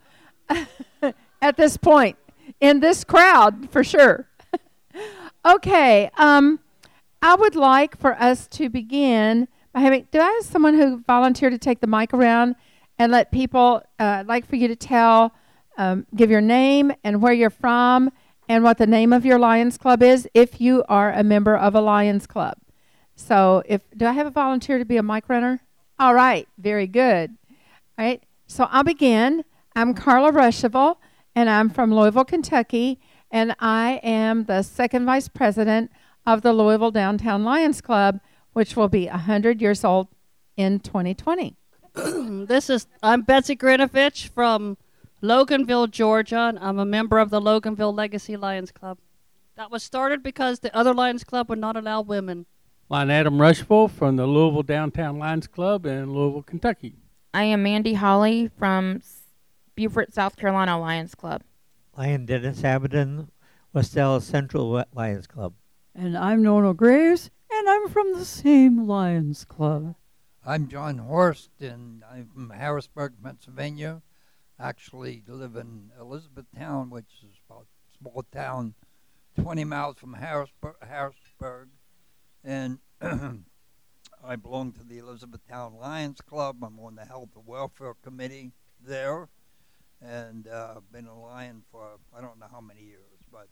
at 1.42 1.56
this 1.56 1.76
point, 1.76 2.16
in 2.60 2.80
this 2.80 3.04
crowd, 3.04 3.70
for 3.70 3.82
sure. 3.82 4.26
Okay, 5.48 6.10
um, 6.18 6.60
I 7.22 7.34
would 7.34 7.56
like 7.56 7.98
for 7.98 8.14
us 8.20 8.46
to 8.48 8.68
begin 8.68 9.48
by 9.72 9.80
having. 9.80 10.06
Do 10.10 10.20
I 10.20 10.26
have 10.26 10.44
someone 10.44 10.74
who 10.74 11.02
volunteered 11.06 11.52
to 11.52 11.58
take 11.58 11.80
the 11.80 11.86
mic 11.86 12.12
around 12.12 12.54
and 12.98 13.10
let 13.10 13.32
people? 13.32 13.82
Uh, 13.98 14.04
I'd 14.04 14.26
like 14.26 14.46
for 14.46 14.56
you 14.56 14.68
to 14.68 14.76
tell, 14.76 15.34
um, 15.76 16.06
give 16.14 16.30
your 16.30 16.40
name 16.40 16.92
and 17.02 17.22
where 17.22 17.32
you're 17.32 17.50
from, 17.50 18.10
and 18.48 18.62
what 18.62 18.78
the 18.78 18.86
name 18.86 19.12
of 19.12 19.24
your 19.24 19.38
Lions 19.38 19.78
Club 19.78 20.02
is, 20.02 20.28
if 20.34 20.60
you 20.60 20.84
are 20.88 21.12
a 21.12 21.22
member 21.22 21.56
of 21.56 21.74
a 21.74 21.80
Lions 21.80 22.26
Club. 22.26 22.58
So, 23.16 23.62
if 23.66 23.82
do 23.96 24.06
I 24.06 24.12
have 24.12 24.26
a 24.26 24.30
volunteer 24.30 24.78
to 24.78 24.84
be 24.84 24.96
a 24.96 25.02
mic 25.02 25.28
runner? 25.28 25.60
All 25.98 26.14
right, 26.14 26.46
very 26.56 26.86
good. 26.86 27.36
All 27.98 28.04
right, 28.04 28.22
so 28.46 28.68
I'll 28.70 28.84
begin. 28.84 29.44
I'm 29.74 29.92
Carla 29.94 30.30
Ruschival, 30.30 30.96
and 31.34 31.50
I'm 31.50 31.68
from 31.68 31.92
Louisville, 31.92 32.24
Kentucky, 32.24 33.00
and 33.30 33.54
I 33.58 34.00
am 34.02 34.44
the 34.44 34.62
second 34.62 35.04
vice 35.06 35.28
president 35.28 35.90
of 36.26 36.42
the 36.42 36.52
Louisville 36.52 36.90
Downtown 36.90 37.44
Lions 37.44 37.80
Club, 37.80 38.20
which 38.52 38.76
will 38.76 38.88
be 38.88 39.06
100 39.06 39.60
years 39.60 39.84
old 39.84 40.08
in 40.56 40.80
2020. 40.80 41.56
this 41.94 42.68
is 42.68 42.86
I'm 43.02 43.22
Betsy 43.22 43.56
Grinovich 43.56 44.28
from 44.28 44.76
Loganville, 45.22 45.90
Georgia. 45.90 46.48
And 46.48 46.58
I'm 46.58 46.78
a 46.78 46.84
member 46.84 47.18
of 47.18 47.30
the 47.30 47.40
Loganville 47.40 47.96
Legacy 47.96 48.36
Lions 48.36 48.70
Club. 48.70 48.98
That 49.56 49.70
was 49.70 49.82
started 49.82 50.22
because 50.22 50.60
the 50.60 50.74
other 50.76 50.94
Lions 50.94 51.24
Club 51.24 51.48
would 51.48 51.58
not 51.58 51.76
allow 51.76 52.00
women. 52.00 52.46
I'm 52.90 53.10
Adam 53.10 53.38
Ruschival 53.38 53.90
from 53.90 54.16
the 54.16 54.26
Louisville 54.26 54.62
Downtown 54.62 55.18
Lions 55.18 55.46
Club 55.46 55.84
in 55.84 56.12
Louisville, 56.12 56.42
Kentucky. 56.42 56.94
I 57.34 57.44
am 57.44 57.62
Mandy 57.62 57.94
Holly 57.94 58.50
from 58.58 59.02
Beaufort, 59.74 60.14
South 60.14 60.36
Carolina 60.36 60.78
Lions 60.78 61.14
Club. 61.14 61.42
I 61.98 62.06
am 62.10 62.26
Dennis 62.26 62.60
Abaddon, 62.60 63.32
West 63.72 63.92
Dallas 63.92 64.24
Central 64.24 64.84
Lions 64.94 65.26
Club. 65.26 65.54
And 65.96 66.16
I'm 66.16 66.44
Nona 66.44 66.72
Graves, 66.72 67.28
and 67.50 67.68
I'm 67.68 67.88
from 67.88 68.12
the 68.12 68.24
same 68.24 68.86
Lions 68.86 69.44
Club. 69.44 69.96
I'm 70.46 70.68
John 70.68 70.98
Horst, 70.98 71.50
and 71.58 72.04
I'm 72.08 72.28
from 72.28 72.50
Harrisburg, 72.50 73.14
Pennsylvania. 73.20 74.02
Actually, 74.60 75.24
live 75.26 75.56
in 75.56 75.90
Elizabethtown, 76.00 76.88
which 76.90 77.10
is 77.24 77.34
about 77.50 77.66
a 77.66 77.98
small 77.98 78.24
town 78.32 78.74
20 79.40 79.64
miles 79.64 79.96
from 79.98 80.14
Harrisburg. 80.14 80.76
Harrisburg 80.80 81.70
and 82.44 82.78
I 83.02 84.36
belong 84.36 84.70
to 84.74 84.84
the 84.84 84.98
Elizabethtown 84.98 85.74
Lions 85.74 86.20
Club. 86.20 86.62
I'm 86.62 86.78
on 86.78 86.94
the 86.94 87.06
Health 87.06 87.30
and 87.34 87.44
Welfare 87.44 87.94
Committee 88.04 88.52
there, 88.80 89.28
and 90.02 90.46
uh, 90.48 90.80
been 90.92 91.06
a 91.06 91.20
lion 91.20 91.62
for 91.70 91.98
I 92.16 92.20
don't 92.20 92.38
know 92.38 92.46
how 92.50 92.60
many 92.60 92.82
years, 92.82 93.20
but. 93.32 93.48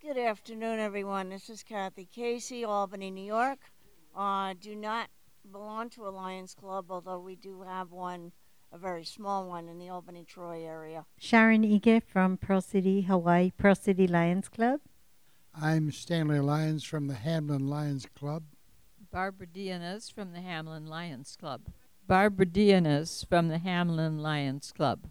Good 0.00 0.18
afternoon, 0.18 0.78
everyone. 0.78 1.28
This 1.28 1.50
is 1.50 1.62
Kathy 1.62 2.08
Casey, 2.14 2.64
Albany, 2.64 3.10
New 3.10 3.24
York. 3.24 3.58
Uh, 4.16 4.54
do 4.60 4.76
not 4.76 5.08
belong 5.50 5.90
to 5.90 6.06
a 6.06 6.10
Lions 6.10 6.54
Club, 6.54 6.86
although 6.90 7.18
we 7.18 7.34
do 7.34 7.62
have 7.62 7.90
one, 7.90 8.32
a 8.72 8.78
very 8.78 9.04
small 9.04 9.48
one, 9.48 9.68
in 9.68 9.78
the 9.78 9.88
Albany 9.88 10.24
Troy 10.24 10.64
area. 10.64 11.04
Sharon 11.18 11.62
Ige 11.62 12.02
from 12.04 12.36
Pearl 12.36 12.60
City, 12.60 13.02
Hawaii, 13.02 13.50
Pearl 13.56 13.74
City 13.74 14.06
Lions 14.06 14.48
Club. 14.48 14.80
I'm 15.60 15.90
Stanley 15.90 16.38
Lyons 16.38 16.84
from 16.84 17.08
the 17.08 17.14
Hamlin 17.14 17.66
Lions 17.66 18.06
Club. 18.14 18.44
Barbara 19.10 19.46
Dianes 19.46 20.12
from 20.12 20.32
the 20.32 20.40
Hamlin 20.40 20.86
Lions 20.86 21.36
Club. 21.38 21.62
Barbara 22.06 22.46
Dianes 22.46 23.26
from 23.26 23.48
the 23.48 23.58
Hamlin 23.58 24.18
Lions 24.18 24.70
Club. 24.70 25.08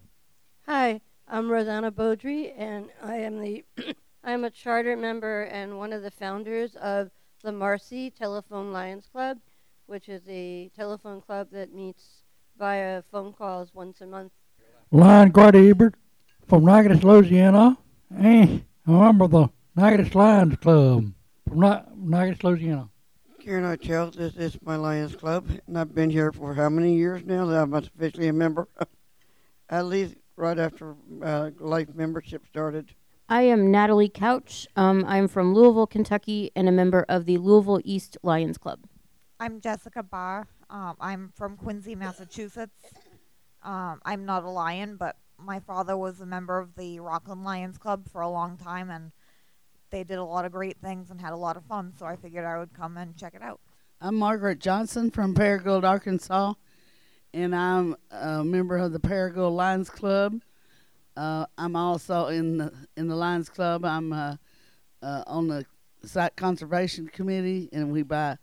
Hi, 0.69 0.99
I'm 1.29 1.49
Rosanna 1.49 1.93
Beaudry, 1.93 2.51
and 2.57 2.89
I 3.01 3.19
am 3.19 3.39
the 3.39 3.63
I'm 4.25 4.43
a 4.43 4.49
charter 4.49 4.97
member 4.97 5.43
and 5.43 5.77
one 5.77 5.93
of 5.93 6.03
the 6.03 6.11
founders 6.11 6.75
of 6.75 7.09
the 7.41 7.53
Marcy 7.53 8.11
Telephone 8.11 8.73
Lions 8.73 9.07
Club, 9.09 9.37
which 9.85 10.09
is 10.09 10.23
a 10.27 10.69
telephone 10.75 11.21
club 11.21 11.47
that 11.53 11.73
meets 11.73 12.23
via 12.59 13.01
phone 13.09 13.31
calls 13.31 13.73
once 13.73 14.01
a 14.01 14.05
month. 14.05 14.33
Lion 14.91 15.29
Guard 15.29 15.55
Ebert 15.55 15.95
from 16.49 16.65
Natchitoches, 16.65 17.01
Louisiana, 17.05 17.77
and 18.13 18.65
a 18.85 18.91
member 18.91 19.23
of 19.23 19.31
the 19.31 19.47
Natchitoches 19.77 20.15
Lions 20.15 20.57
Club 20.57 21.13
from 21.47 21.81
Natchitoches, 21.95 22.43
Louisiana. 22.43 22.89
Karen 23.39 23.63
Ochel, 23.63 24.13
this 24.13 24.35
is 24.35 24.57
my 24.61 24.75
Lions 24.75 25.15
Club, 25.15 25.47
and 25.65 25.79
I've 25.79 25.95
been 25.95 26.09
here 26.09 26.33
for 26.33 26.53
how 26.55 26.67
many 26.67 26.97
years 26.97 27.23
now 27.23 27.45
that 27.45 27.61
I'm 27.61 27.73
officially 27.73 28.27
a 28.27 28.33
member? 28.33 28.67
At 29.69 29.85
least 29.85 30.15
right 30.37 30.57
after 30.57 30.95
uh, 31.21 31.49
life 31.59 31.89
membership 31.93 32.45
started. 32.47 32.93
I 33.27 33.41
am 33.41 33.71
Natalie 33.71 34.07
Couch. 34.07 34.67
Um, 34.77 35.03
I'm 35.05 35.27
from 35.27 35.53
Louisville, 35.53 35.87
Kentucky, 35.87 36.51
and 36.55 36.69
a 36.69 36.71
member 36.71 37.05
of 37.09 37.25
the 37.25 37.37
Louisville 37.37 37.81
East 37.83 38.17
Lions 38.23 38.57
Club. 38.57 38.79
I'm 39.39 39.59
Jessica 39.59 40.01
Barr. 40.01 40.47
Um, 40.69 40.95
I'm 41.01 41.33
from 41.35 41.57
Quincy, 41.57 41.95
Massachusetts. 41.95 42.79
Um, 43.63 43.99
I'm 44.05 44.25
not 44.25 44.43
a 44.43 44.49
lion, 44.49 44.95
but 44.95 45.17
my 45.37 45.59
father 45.59 45.97
was 45.97 46.21
a 46.21 46.25
member 46.25 46.57
of 46.57 46.75
the 46.75 46.99
Rockland 46.99 47.43
Lions 47.43 47.77
Club 47.77 48.07
for 48.09 48.21
a 48.21 48.29
long 48.29 48.55
time, 48.57 48.89
and 48.89 49.11
they 49.89 50.03
did 50.03 50.17
a 50.17 50.23
lot 50.23 50.45
of 50.45 50.51
great 50.51 50.77
things 50.81 51.09
and 51.09 51.19
had 51.19 51.33
a 51.33 51.37
lot 51.37 51.57
of 51.57 51.65
fun, 51.65 51.93
so 51.97 52.05
I 52.05 52.15
figured 52.15 52.45
I 52.45 52.59
would 52.59 52.73
come 52.73 52.95
and 52.97 53.17
check 53.17 53.33
it 53.33 53.41
out. 53.41 53.59
I'm 53.99 54.15
Margaret 54.15 54.59
Johnson 54.59 55.11
from 55.11 55.33
Paragould, 55.33 55.83
Arkansas, 55.83 56.53
and 57.33 57.55
I'm 57.55 57.95
a 58.11 58.43
member 58.43 58.77
of 58.77 58.91
the 58.91 58.99
Paragould 58.99 59.55
Lions 59.55 59.89
Club. 59.89 60.41
Uh, 61.15 61.45
I'm 61.57 61.75
also 61.75 62.27
in 62.27 62.57
the 62.57 62.73
in 62.95 63.07
the 63.07 63.15
Lions 63.15 63.49
Club. 63.49 63.83
I'm 63.83 64.13
uh, 64.13 64.35
uh, 65.01 65.23
on 65.27 65.47
the 65.47 65.65
sight 66.05 66.35
conservation 66.35 67.07
committee, 67.07 67.69
and 67.71 67.91
we 67.91 68.03
buy 68.03 68.37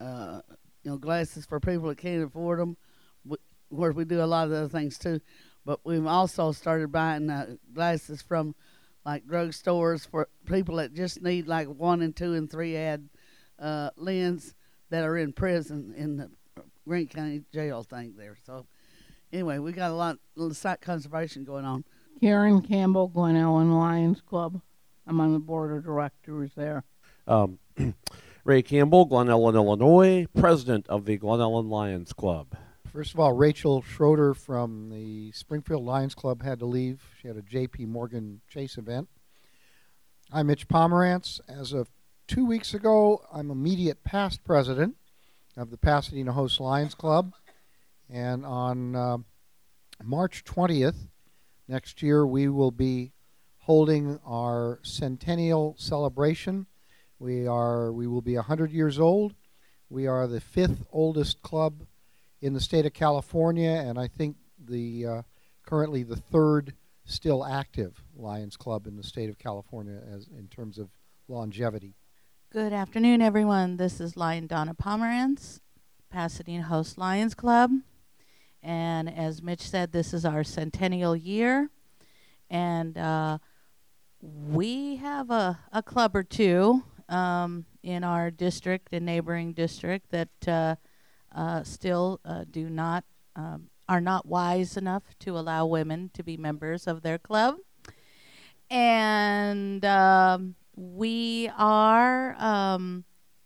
uh, 0.00 0.40
you 0.82 0.90
know 0.90 0.96
glasses 0.96 1.46
for 1.46 1.60
people 1.60 1.88
that 1.88 1.98
can't 1.98 2.24
afford 2.24 2.58
them. 2.58 2.76
We, 3.24 3.36
of 3.70 3.76
course, 3.76 3.94
we 3.94 4.04
do 4.04 4.22
a 4.22 4.26
lot 4.26 4.48
of 4.48 4.52
other 4.52 4.68
things 4.68 4.98
too, 4.98 5.20
but 5.64 5.80
we've 5.84 6.06
also 6.06 6.52
started 6.52 6.92
buying 6.92 7.30
uh, 7.30 7.56
glasses 7.72 8.22
from 8.22 8.54
like 9.04 9.26
drugstores 9.26 10.06
for 10.06 10.28
people 10.44 10.76
that 10.76 10.92
just 10.92 11.22
need 11.22 11.46
like 11.46 11.68
one 11.68 12.02
and 12.02 12.14
two 12.14 12.34
and 12.34 12.50
three 12.50 12.76
ad 12.76 13.08
uh, 13.58 13.90
lens 13.96 14.54
that 14.90 15.04
are 15.04 15.16
in 15.16 15.32
prison 15.32 15.94
in 15.96 16.16
the 16.16 16.30
Greene 16.88 17.06
County 17.06 17.42
Jail 17.52 17.82
thing 17.82 18.14
there. 18.16 18.36
So 18.46 18.66
anyway, 19.32 19.58
we 19.58 19.72
got 19.72 19.90
a 19.90 19.94
lot 19.94 20.18
of 20.36 20.56
sight 20.56 20.80
conservation 20.80 21.44
going 21.44 21.66
on. 21.66 21.84
Karen 22.20 22.62
Campbell, 22.62 23.08
Glen 23.08 23.36
Ellyn 23.36 23.78
Lions 23.78 24.22
Club. 24.22 24.60
I'm 25.06 25.20
on 25.20 25.34
the 25.34 25.38
board 25.38 25.76
of 25.76 25.84
directors 25.84 26.52
there. 26.56 26.84
Um, 27.26 27.58
Ray 28.44 28.62
Campbell, 28.62 29.04
Glen 29.04 29.26
Ellyn, 29.26 29.54
Illinois, 29.54 30.26
president 30.36 30.86
of 30.88 31.04
the 31.04 31.18
Glen 31.18 31.40
Ellyn 31.40 31.68
Lions 31.68 32.14
Club. 32.14 32.56
First 32.90 33.12
of 33.12 33.20
all, 33.20 33.34
Rachel 33.34 33.82
Schroeder 33.82 34.32
from 34.32 34.88
the 34.88 35.30
Springfield 35.32 35.84
Lions 35.84 36.14
Club 36.14 36.42
had 36.42 36.58
to 36.60 36.66
leave. 36.66 37.02
She 37.20 37.28
had 37.28 37.36
a 37.36 37.42
J.P. 37.42 37.84
Morgan 37.84 38.40
Chase 38.48 38.78
event. 38.78 39.08
I'm 40.32 40.46
Mitch 40.46 40.66
Pomerantz. 40.68 41.38
As 41.48 41.74
of 41.74 41.90
two 42.26 42.46
weeks 42.46 42.72
ago, 42.72 43.22
I'm 43.30 43.50
immediate 43.50 44.04
past 44.04 44.42
president 44.42 44.96
of 45.58 45.70
the 45.70 45.76
Pasadena 45.76 46.32
Host 46.32 46.60
Lions 46.60 46.94
Club. 46.94 47.32
And 48.08 48.46
on 48.46 48.94
uh, 48.94 49.18
March 50.02 50.44
20th 50.44 51.08
next 51.66 52.02
year, 52.02 52.26
we 52.26 52.48
will 52.48 52.70
be 52.70 53.12
holding 53.58 54.18
our 54.24 54.78
centennial 54.82 55.74
celebration. 55.78 56.66
We 57.18 57.46
are 57.46 57.92
we 57.92 58.06
will 58.06 58.22
be 58.22 58.36
100 58.36 58.70
years 58.70 58.98
old. 58.98 59.34
We 59.90 60.06
are 60.06 60.26
the 60.26 60.40
fifth 60.40 60.84
oldest 60.92 61.42
club 61.42 61.82
in 62.40 62.54
the 62.54 62.60
state 62.60 62.86
of 62.86 62.94
California, 62.94 63.70
and 63.70 63.98
I 63.98 64.06
think 64.06 64.36
the 64.58 65.06
uh, 65.06 65.22
currently 65.66 66.02
the 66.02 66.16
third 66.16 66.74
still 67.04 67.44
active 67.44 68.02
Lions 68.14 68.56
Club 68.56 68.86
in 68.86 68.96
the 68.96 69.02
state 69.02 69.28
of 69.28 69.38
California 69.38 70.00
as 70.14 70.28
in 70.28 70.46
terms 70.48 70.78
of 70.78 70.88
longevity. 71.26 71.94
Good 72.50 72.72
afternoon, 72.72 73.20
everyone. 73.20 73.76
This 73.76 74.00
is 74.00 74.16
Lion 74.16 74.46
Donna 74.46 74.72
Pomerantz, 74.72 75.60
Pasadena 76.08 76.62
Host 76.62 76.96
Lions 76.96 77.34
Club. 77.34 77.70
And 78.62 79.06
as 79.14 79.42
Mitch 79.42 79.68
said, 79.68 79.92
this 79.92 80.14
is 80.14 80.24
our 80.24 80.42
centennial 80.42 81.14
year. 81.14 81.68
And 82.48 82.96
uh, 82.96 83.36
we 84.22 84.96
have 84.96 85.30
a, 85.30 85.58
a 85.74 85.82
club 85.82 86.16
or 86.16 86.22
two 86.22 86.84
um, 87.10 87.66
in 87.82 88.02
our 88.02 88.30
district 88.30 88.94
and 88.94 89.04
neighboring 89.04 89.52
district 89.52 90.10
that 90.12 90.48
uh, 90.48 90.76
uh, 91.34 91.64
still 91.64 92.18
uh, 92.24 92.44
do 92.50 92.70
not 92.70 93.04
um, 93.36 93.68
are 93.90 94.00
not 94.00 94.24
wise 94.24 94.78
enough 94.78 95.02
to 95.18 95.36
allow 95.36 95.66
women 95.66 96.10
to 96.14 96.22
be 96.22 96.38
members 96.38 96.86
of 96.86 97.02
their 97.02 97.18
club. 97.18 97.56
And 98.70 99.84
um, 99.84 100.54
we 100.78 101.50
are 101.58 102.36
um, 102.38 103.04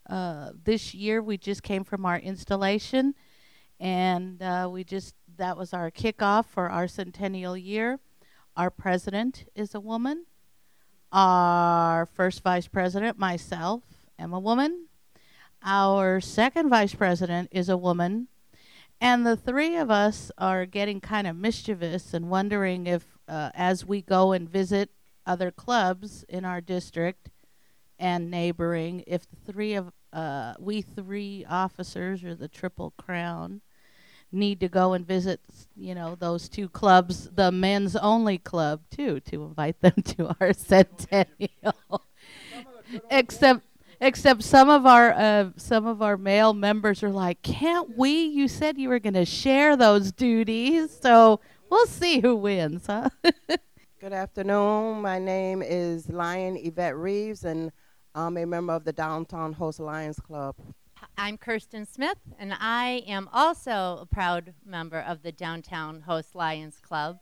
uh, 0.09 0.51
this 0.65 0.93
year. 0.93 1.23
We 1.23 1.39
just 1.39 1.63
came 1.63 1.83
from 1.83 2.05
our 2.05 2.19
installation, 2.19 3.15
and 3.81 4.43
uh, 4.43 4.69
we 4.71 4.85
just 4.85 5.15
that 5.39 5.57
was 5.57 5.73
our 5.73 5.91
kickoff 5.91 6.45
for 6.45 6.69
our 6.69 6.87
centennial 6.87 7.57
year. 7.57 7.99
Our 8.55 8.71
president 8.71 9.47
is 9.55 9.75
a 9.75 9.81
woman. 9.81 10.27
Our 11.11 12.05
first 12.05 12.43
vice 12.43 12.69
president, 12.69 13.19
myself, 13.19 13.83
am 14.19 14.35
a 14.35 14.41
woman. 14.41 14.89
Our 15.65 16.21
second 16.21 16.69
vice 16.69 16.95
president 16.95 17.49
is 17.51 17.71
a 17.71 17.79
woman. 17.79 18.29
And 19.01 19.27
the 19.27 19.37
three 19.37 19.77
of 19.77 19.91
us 19.91 20.31
are 20.37 20.67
getting 20.67 21.01
kind 21.01 21.27
of 21.27 21.37
mischievous 21.37 22.13
and 22.15 22.29
wondering 22.29 22.87
if, 22.87 23.19
uh, 23.27 23.51
as 23.55 23.87
we 23.87 24.03
go 24.03 24.33
and 24.33 24.49
visit 24.49 24.91
other 25.27 25.51
clubs 25.51 26.25
in 26.29 26.45
our 26.45 26.61
district 26.61 27.31
and 27.99 28.31
neighboring, 28.31 29.05
if 29.07 29.29
the 29.29 29.53
three 29.53 29.75
of 29.75 29.93
uh, 30.13 30.55
we 30.59 30.83
three 30.83 31.47
officers 31.49 32.23
or 32.25 32.35
the 32.35 32.49
Triple 32.49 32.93
Crown 32.97 33.61
need 34.31 34.61
to 34.61 34.69
go 34.69 34.93
and 34.93 35.07
visit, 35.07 35.41
you 35.77 35.95
know, 35.95 36.15
those 36.15 36.49
two 36.49 36.69
clubs, 36.69 37.31
the 37.35 37.53
men's 37.53 37.97
only 37.97 38.39
club 38.39 38.81
too, 38.91 39.21
to 39.21 39.45
invite 39.45 39.81
them 39.81 39.95
to 40.05 40.35
our 40.41 40.53
centennial. 40.53 42.03
except 43.11 43.63
except 44.01 44.43
some 44.43 44.69
of 44.69 44.85
our 44.85 45.13
uh, 45.13 45.51
some 45.57 45.87
of 45.87 46.03
our 46.03 46.17
male 46.17 46.53
members 46.53 47.03
are 47.03 47.11
like, 47.11 47.43
"Can't 47.43 47.97
we? 47.97 48.25
You 48.25 48.49
said 48.49 48.79
you 48.79 48.89
were 48.89 48.99
going 48.99 49.15
to 49.15 49.25
share 49.25 49.77
those 49.77 50.13
duties." 50.13 50.99
So, 51.01 51.41
we'll 51.71 51.87
see 51.87 52.21
who 52.21 52.37
wins, 52.37 52.87
huh? 52.87 53.11
Good 54.03 54.13
afternoon. 54.13 55.01
My 55.01 55.21
name 55.21 55.63
is 55.63 56.09
Lion 56.09 56.57
Yvette 56.57 56.97
Reeves, 56.97 57.45
and 57.45 57.71
I'm 58.17 58.37
a 58.37 58.45
member 58.45 58.73
of 58.73 58.83
the 58.83 58.93
Downtown 58.93 59.53
Host 59.53 59.79
Lions 59.79 60.19
Club. 60.19 60.57
I'm 61.17 61.39
Kirsten 61.39 61.87
Smith, 61.87 62.19
and 62.37 62.53
I 62.59 63.05
am 63.07 63.29
also 63.33 63.99
a 64.01 64.07
proud 64.11 64.55
member 64.67 64.99
of 64.99 65.23
the 65.23 65.31
Downtown 65.31 66.01
Host 66.01 66.35
Lions 66.35 66.81
Club. 66.83 67.21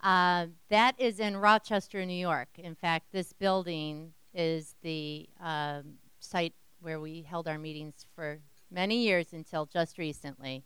Uh, 0.00 0.46
that 0.68 0.94
is 0.96 1.18
in 1.18 1.38
Rochester, 1.38 2.06
New 2.06 2.14
York. 2.14 2.50
In 2.56 2.76
fact, 2.76 3.06
this 3.10 3.32
building 3.32 4.12
is 4.32 4.76
the 4.82 5.28
um, 5.40 5.94
site 6.20 6.54
where 6.78 7.00
we 7.00 7.22
held 7.22 7.48
our 7.48 7.58
meetings 7.58 8.06
for 8.14 8.38
many 8.70 8.98
years 8.98 9.32
until 9.32 9.66
just 9.66 9.98
recently. 9.98 10.62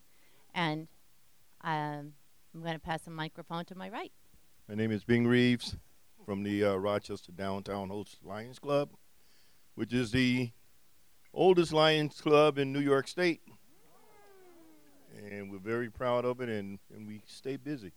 And 0.53 0.87
um, 1.63 2.13
I'm 2.53 2.61
going 2.61 2.73
to 2.73 2.79
pass 2.79 3.01
the 3.01 3.09
microphone 3.09 3.65
to 3.65 3.75
my 3.75 3.89
right. 3.89 4.11
My 4.71 4.77
name 4.77 4.93
is 4.93 5.03
Bing 5.03 5.27
Reeves 5.27 5.75
from 6.25 6.43
the 6.43 6.63
uh, 6.63 6.75
Rochester 6.75 7.33
Downtown 7.33 7.89
Host 7.89 8.19
Lions 8.23 8.57
Club, 8.57 8.91
which 9.75 9.91
is 9.91 10.11
the 10.11 10.51
oldest 11.33 11.73
Lions 11.73 12.21
Club 12.21 12.57
in 12.57 12.71
New 12.71 12.79
York 12.79 13.09
State. 13.09 13.41
And 15.29 15.51
we're 15.51 15.59
very 15.59 15.89
proud 15.89 16.23
of 16.23 16.39
it, 16.39 16.47
and, 16.47 16.79
and 16.95 17.05
we 17.05 17.19
stay 17.25 17.57
busy. 17.57 17.91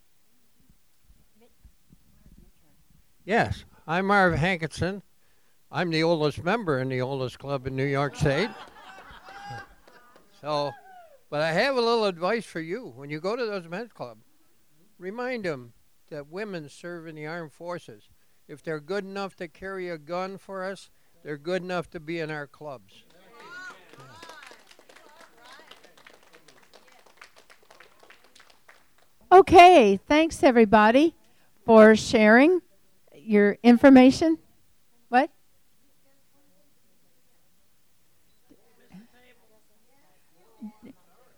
Yes, 3.24 3.64
I'm 3.86 4.06
Marv 4.06 4.34
Hankinson. 4.34 5.00
I'm 5.70 5.90
the 5.90 6.02
oldest 6.02 6.42
member 6.42 6.80
in 6.80 6.88
the 6.88 7.02
oldest 7.02 7.38
club 7.38 7.68
in 7.68 7.76
New 7.76 7.84
York 7.84 8.16
State. 8.16 8.50
so, 10.40 10.72
but 11.30 11.40
I 11.40 11.52
have 11.52 11.76
a 11.76 11.80
little 11.80 12.06
advice 12.06 12.44
for 12.44 12.60
you. 12.60 12.92
When 12.96 13.10
you 13.10 13.20
go 13.20 13.36
to 13.36 13.46
those 13.46 13.68
men's 13.68 13.92
club, 13.92 14.18
remind 14.98 15.44
them 15.44 15.72
that 16.10 16.30
women 16.30 16.68
serve 16.68 17.06
in 17.06 17.16
the 17.16 17.26
armed 17.26 17.52
forces. 17.52 18.08
If 18.46 18.62
they're 18.62 18.80
good 18.80 19.04
enough 19.04 19.36
to 19.36 19.48
carry 19.48 19.88
a 19.88 19.98
gun 19.98 20.38
for 20.38 20.64
us, 20.64 20.90
they're 21.22 21.38
good 21.38 21.62
enough 21.62 21.88
to 21.90 22.00
be 22.00 22.20
in 22.20 22.30
our 22.30 22.46
clubs. 22.46 23.04
Okay, 29.32 29.96
thanks 30.06 30.42
everybody 30.44 31.14
for 31.64 31.96
sharing 31.96 32.60
your 33.16 33.56
information. 33.62 34.38
What? 35.08 35.30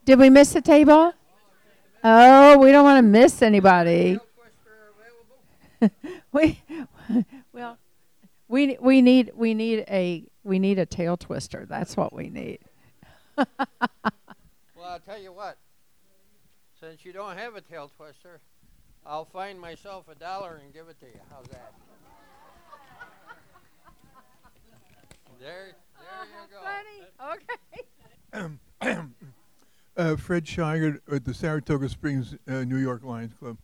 Did 0.04 0.18
we 0.18 0.28
miss 0.28 0.54
a 0.54 0.60
table? 0.60 1.14
Oh, 2.04 2.58
we 2.58 2.70
don't 2.70 2.84
want 2.84 2.98
to 2.98 3.02
miss 3.02 3.40
anybody. 3.40 4.20
we 6.32 6.60
well, 7.52 7.78
we 8.48 8.76
we 8.80 9.02
need 9.02 9.32
we 9.34 9.54
need 9.54 9.84
a 9.88 10.24
we 10.44 10.58
need 10.58 10.78
a 10.78 10.86
tail 10.86 11.16
twister. 11.16 11.66
That's 11.68 11.96
what 11.96 12.12
we 12.12 12.28
need. 12.28 12.60
well, 13.36 13.46
I'll 14.84 15.00
tell 15.00 15.20
you 15.20 15.32
what. 15.32 15.58
Since 16.80 17.04
you 17.04 17.12
don't 17.12 17.36
have 17.36 17.56
a 17.56 17.60
tail 17.60 17.90
twister, 17.96 18.40
I'll 19.04 19.24
find 19.24 19.60
myself 19.60 20.08
a 20.08 20.14
dollar 20.14 20.60
and 20.62 20.72
give 20.72 20.88
it 20.88 20.98
to 21.00 21.06
you. 21.06 21.20
How's 21.30 21.46
that? 21.48 21.72
there, 25.40 25.72
there 25.98 26.26
you 26.32 26.46
go. 26.50 26.60
Funny. 28.32 28.56
Okay. 28.82 29.04
uh, 29.96 30.16
Fred 30.16 30.44
Shiger 30.44 31.00
at 31.10 31.24
the 31.24 31.32
Saratoga 31.32 31.88
Springs, 31.88 32.34
uh, 32.46 32.64
New 32.64 32.76
York 32.76 33.02
Lions 33.04 33.32
Club. 33.32 33.56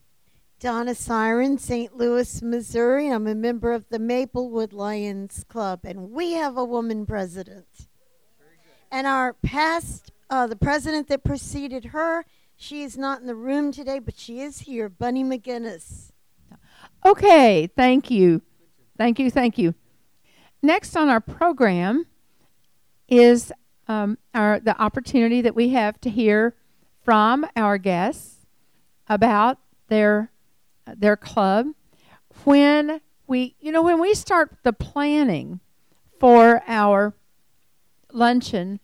Donna 0.62 0.94
Siren, 0.94 1.58
St. 1.58 1.96
Louis, 1.96 2.40
Missouri. 2.40 3.08
I'm 3.08 3.26
a 3.26 3.34
member 3.34 3.72
of 3.72 3.88
the 3.88 3.98
Maplewood 3.98 4.72
Lions 4.72 5.44
Club, 5.48 5.80
and 5.82 6.12
we 6.12 6.34
have 6.34 6.56
a 6.56 6.64
woman 6.64 7.04
president. 7.04 7.88
And 8.88 9.04
our 9.04 9.32
past, 9.32 10.12
uh, 10.30 10.46
the 10.46 10.54
president 10.54 11.08
that 11.08 11.24
preceded 11.24 11.86
her, 11.86 12.24
she 12.54 12.84
is 12.84 12.96
not 12.96 13.20
in 13.20 13.26
the 13.26 13.34
room 13.34 13.72
today, 13.72 13.98
but 13.98 14.16
she 14.16 14.40
is 14.40 14.60
here, 14.60 14.88
Bunny 14.88 15.24
McGinnis. 15.24 16.12
Okay, 17.04 17.66
thank 17.66 18.08
you. 18.08 18.40
Thank 18.96 19.18
you, 19.18 19.32
thank 19.32 19.58
you. 19.58 19.74
Next 20.62 20.94
on 20.96 21.08
our 21.08 21.20
program 21.20 22.06
is 23.08 23.52
um, 23.88 24.16
our 24.32 24.60
the 24.60 24.80
opportunity 24.80 25.40
that 25.40 25.56
we 25.56 25.70
have 25.70 26.00
to 26.02 26.08
hear 26.08 26.54
from 27.04 27.48
our 27.56 27.78
guests 27.78 28.46
about 29.08 29.58
their 29.88 30.30
their 30.86 31.16
club. 31.16 31.66
When 32.44 33.00
we, 33.26 33.56
you 33.60 33.72
know, 33.72 33.82
when 33.82 34.00
we 34.00 34.14
start 34.14 34.58
the 34.62 34.72
planning 34.72 35.60
for 36.18 36.62
our 36.66 37.14
luncheon, 38.12 38.80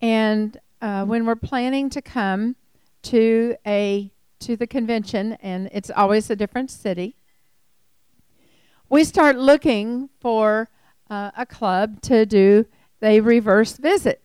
and 0.00 0.58
uh, 0.80 1.04
when 1.04 1.24
we're 1.26 1.36
planning 1.36 1.88
to 1.90 2.02
come 2.02 2.56
to 3.02 3.56
a 3.66 4.10
to 4.40 4.56
the 4.56 4.66
convention, 4.66 5.38
and 5.40 5.70
it's 5.72 5.90
always 5.90 6.28
a 6.28 6.36
different 6.36 6.70
city. 6.70 7.16
We 8.90 9.04
start 9.04 9.36
looking 9.36 10.10
for 10.20 10.68
uh, 11.08 11.30
a 11.36 11.46
club 11.46 12.02
to 12.02 12.26
do 12.26 12.66
a 13.02 13.20
reverse 13.20 13.78
visit, 13.78 14.22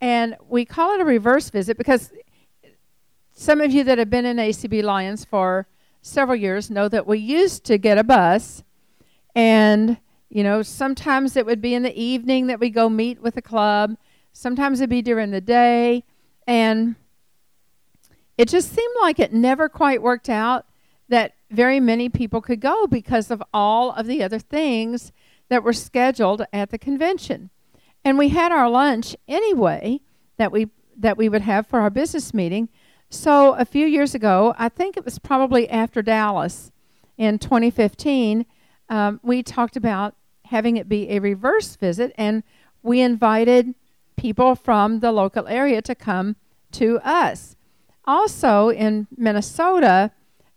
and 0.00 0.36
we 0.48 0.64
call 0.64 0.92
it 0.94 1.00
a 1.00 1.04
reverse 1.04 1.48
visit 1.50 1.78
because 1.78 2.12
some 3.32 3.60
of 3.60 3.72
you 3.72 3.84
that 3.84 3.96
have 3.96 4.10
been 4.10 4.26
in 4.26 4.36
ACB 4.36 4.82
Lions 4.82 5.24
for 5.24 5.66
several 6.02 6.36
years 6.36 6.70
know 6.70 6.88
that 6.88 7.06
we 7.06 7.18
used 7.18 7.64
to 7.64 7.78
get 7.78 7.98
a 7.98 8.04
bus, 8.04 8.62
and 9.34 9.98
you 10.28 10.42
know 10.42 10.62
sometimes 10.62 11.36
it 11.36 11.46
would 11.46 11.60
be 11.60 11.74
in 11.74 11.82
the 11.82 12.00
evening 12.00 12.46
that 12.48 12.60
we 12.60 12.70
go 12.70 12.88
meet 12.88 13.20
with 13.20 13.36
a 13.36 13.42
club. 13.42 13.96
Sometimes 14.32 14.80
it'd 14.80 14.90
be 14.90 15.02
during 15.02 15.30
the 15.30 15.40
day, 15.40 16.04
and 16.46 16.96
it 18.38 18.48
just 18.48 18.74
seemed 18.74 18.94
like 19.00 19.18
it 19.18 19.32
never 19.32 19.68
quite 19.68 20.02
worked 20.02 20.28
out 20.28 20.66
that 21.08 21.34
very 21.50 21.80
many 21.80 22.08
people 22.08 22.40
could 22.40 22.60
go 22.60 22.86
because 22.86 23.30
of 23.30 23.42
all 23.52 23.92
of 23.92 24.06
the 24.06 24.22
other 24.22 24.38
things 24.38 25.12
that 25.48 25.64
were 25.64 25.72
scheduled 25.72 26.46
at 26.52 26.70
the 26.70 26.78
convention. 26.78 27.50
And 28.04 28.16
we 28.16 28.28
had 28.28 28.52
our 28.52 28.70
lunch 28.70 29.14
anyway 29.28 30.00
that 30.38 30.52
we 30.52 30.68
that 30.96 31.16
we 31.16 31.28
would 31.28 31.42
have 31.42 31.66
for 31.66 31.80
our 31.80 31.90
business 31.90 32.32
meeting. 32.34 32.68
So 33.10 33.54
a 33.54 33.64
few 33.64 33.86
years 33.86 34.14
ago, 34.14 34.54
I 34.56 34.68
think 34.68 34.96
it 34.96 35.04
was 35.04 35.18
probably 35.18 35.68
after 35.68 36.00
Dallas 36.00 36.70
in 37.18 37.40
2015, 37.40 38.46
um, 38.88 39.20
we 39.24 39.42
talked 39.42 39.76
about 39.76 40.14
having 40.46 40.76
it 40.76 40.88
be 40.88 41.10
a 41.10 41.18
reverse 41.18 41.74
visit, 41.74 42.12
and 42.16 42.44
we 42.84 43.00
invited 43.00 43.74
people 44.16 44.54
from 44.54 45.00
the 45.00 45.10
local 45.10 45.48
area 45.48 45.82
to 45.82 45.94
come 45.94 46.36
to 46.72 47.00
us. 47.00 47.56
Also 48.04 48.68
in 48.68 49.08
Minnesota, 49.16 50.12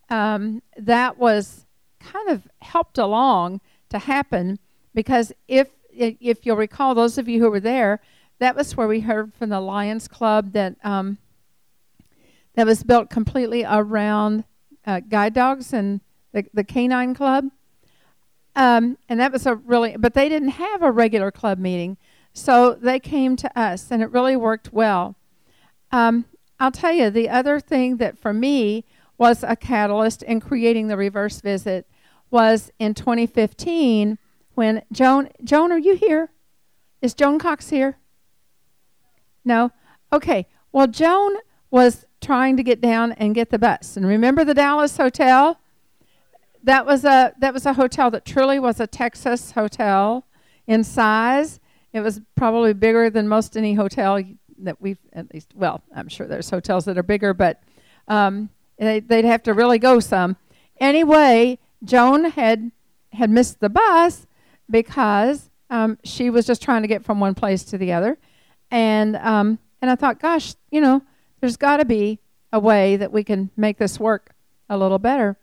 um, 0.10 0.62
that 0.78 1.18
was 1.18 1.66
kind 2.00 2.30
of 2.30 2.48
helped 2.62 3.00
along 3.00 3.62
to 3.89 3.98
happen 3.98 4.60
because 4.94 5.32
if 5.48 5.70
if 5.92 6.46
you'll 6.46 6.58
recall, 6.58 6.96
those 6.96 7.18
of 7.18 7.28
you 7.28 7.39
who 7.39 7.52
were 7.52 7.60
there, 7.60 8.02
that 8.39 8.56
was 8.56 8.76
where 8.76 8.88
we 8.88 9.02
heard 9.02 9.32
from 9.34 9.50
the 9.50 9.60
Lions 9.60 10.08
Club 10.08 10.52
that 10.54 10.76
um, 10.84 11.20
that 12.56 12.66
was 12.66 12.84
built 12.84 13.10
completely 13.10 13.66
around 13.68 14.44
uh, 14.86 15.00
guide 15.00 15.34
dogs 15.34 15.74
and 15.74 16.02
the, 16.34 16.46
the 16.54 16.63
canine 16.63 17.13
club. 17.13 17.50
Um, 18.56 18.98
and 19.10 19.20
that 19.20 19.32
was 19.32 19.46
a 19.46 19.56
really, 19.56 19.96
but 19.98 20.13
they 20.13 20.30
didn't 20.30 20.50
have 20.50 20.82
a 20.82 20.92
regular 20.92 21.32
club 21.32 21.58
meeting. 21.58 21.98
So 22.34 22.74
they 22.74 23.00
came 23.00 23.36
to 23.38 23.60
us, 23.60 23.92
and 23.92 24.02
it 24.02 24.12
really 24.12 24.36
worked 24.36 24.74
well. 24.74 25.16
Um, 25.92 26.26
I'll 26.60 26.72
tell 26.72 26.92
you, 26.94 27.10
the 27.10 27.30
other 27.30 27.60
thing 27.60 27.98
that 27.98 28.18
for 28.18 28.34
me 28.34 28.86
was 29.18 29.44
a 29.44 29.56
catalyst 29.56 30.24
in 30.24 30.39
creating 30.39 30.88
the 30.88 30.98
reverse 30.98 31.42
visit 31.42 31.88
was 32.32 32.72
in 32.80 32.94
2015 32.94 34.18
when 34.56 34.82
Joan, 34.92 35.30
Joan, 35.44 35.72
are 35.72 35.78
you 35.78 35.96
here? 35.96 36.30
Is 37.02 37.13
Joan 37.13 37.38
Cox 37.38 37.70
here? 37.70 37.98
No? 39.46 39.72
Okay. 40.12 40.48
Well, 40.72 40.88
Joan 40.88 41.36
was 41.70 42.06
trying 42.24 42.58
to 42.58 42.64
get 42.64 42.82
down 42.82 43.12
and 43.14 43.36
get 43.36 43.50
the 43.50 43.60
bus. 43.60 43.98
And 43.98 44.08
remember 44.08 44.44
the 44.44 44.54
Dallas 44.54 44.98
Hotel? 44.98 45.60
That 46.64 46.86
was 46.86 47.04
a 47.04 47.34
that 47.40 47.54
was 47.54 47.66
a 47.66 47.74
hotel 47.74 48.10
that 48.12 48.24
truly 48.26 48.58
was 48.58 48.80
a 48.80 48.88
Texas 48.88 49.52
hotel 49.52 50.26
in 50.66 50.84
size. 50.84 51.60
It 51.92 52.00
was 52.00 52.22
probably 52.36 52.74
bigger 52.74 53.10
than 53.10 53.28
most 53.28 53.58
any 53.58 53.74
hotel 53.74 54.24
that 54.60 54.82
we've 54.82 54.98
at 55.12 55.32
least. 55.34 55.50
Well, 55.56 55.84
I'm 55.96 56.08
sure 56.08 56.26
there's 56.26 56.50
hotels 56.50 56.86
that 56.86 56.98
are 56.98 57.04
bigger, 57.04 57.34
but 57.34 57.62
um, 58.08 58.50
they, 58.78 59.02
they'd 59.02 59.26
have 59.26 59.44
to 59.44 59.54
really 59.54 59.78
go 59.78 60.00
some. 60.00 60.38
Anyway, 60.80 61.60
Joan 61.84 62.26
had 62.32 62.72
had 63.12 63.30
missed 63.30 63.60
the 63.60 63.70
bus 63.70 64.26
because 64.70 65.50
um, 65.70 65.98
she 66.04 66.30
was 66.30 66.46
just 66.46 66.62
trying 66.62 66.82
to 66.82 66.88
get 66.88 67.04
from 67.04 67.20
one 67.20 67.36
place 67.36 67.64
to 67.66 67.78
the 67.78 67.92
other, 67.92 68.18
and 68.72 69.18
um, 69.18 69.60
and 69.82 69.92
I 69.92 69.96
thought, 69.96 70.20
gosh, 70.20 70.56
you 70.72 70.80
know, 70.82 71.02
there's 71.43 71.58
got 71.58 71.75
to 71.75 71.84
be 71.84 72.19
a 72.53 72.60
way 72.60 72.95
that 72.95 73.12
we 73.12 73.21
can 73.21 73.49
make 73.58 73.77
this 73.77 73.99
work 73.99 74.34
a 74.69 74.77
little 74.77 74.97
better. 74.97 75.36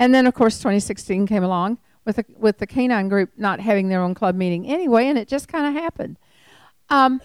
And 0.00 0.12
then, 0.12 0.26
of 0.26 0.34
course, 0.34 0.58
2016 0.58 1.28
came 1.28 1.44
along 1.44 1.78
with 2.04 2.16
the, 2.16 2.24
with 2.36 2.58
the 2.58 2.66
canine 2.66 3.08
group 3.08 3.30
not 3.36 3.60
having 3.60 3.88
their 3.88 4.02
own 4.02 4.12
club 4.12 4.34
meeting 4.34 4.66
anyway, 4.66 5.06
and 5.06 5.16
it 5.16 5.28
just 5.28 5.46
kind 5.46 5.68
of 5.68 5.80
happened. 5.80 6.18
Um, 6.88 7.22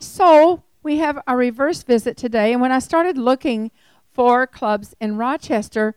so 0.00 0.62
we 0.82 0.96
have 0.96 1.18
a 1.26 1.36
reverse 1.36 1.82
visit 1.82 2.16
today, 2.16 2.52
and 2.52 2.62
when 2.62 2.72
I 2.72 2.78
started 2.78 3.18
looking 3.18 3.70
for 4.14 4.46
clubs 4.46 4.94
in 5.02 5.18
Rochester, 5.18 5.96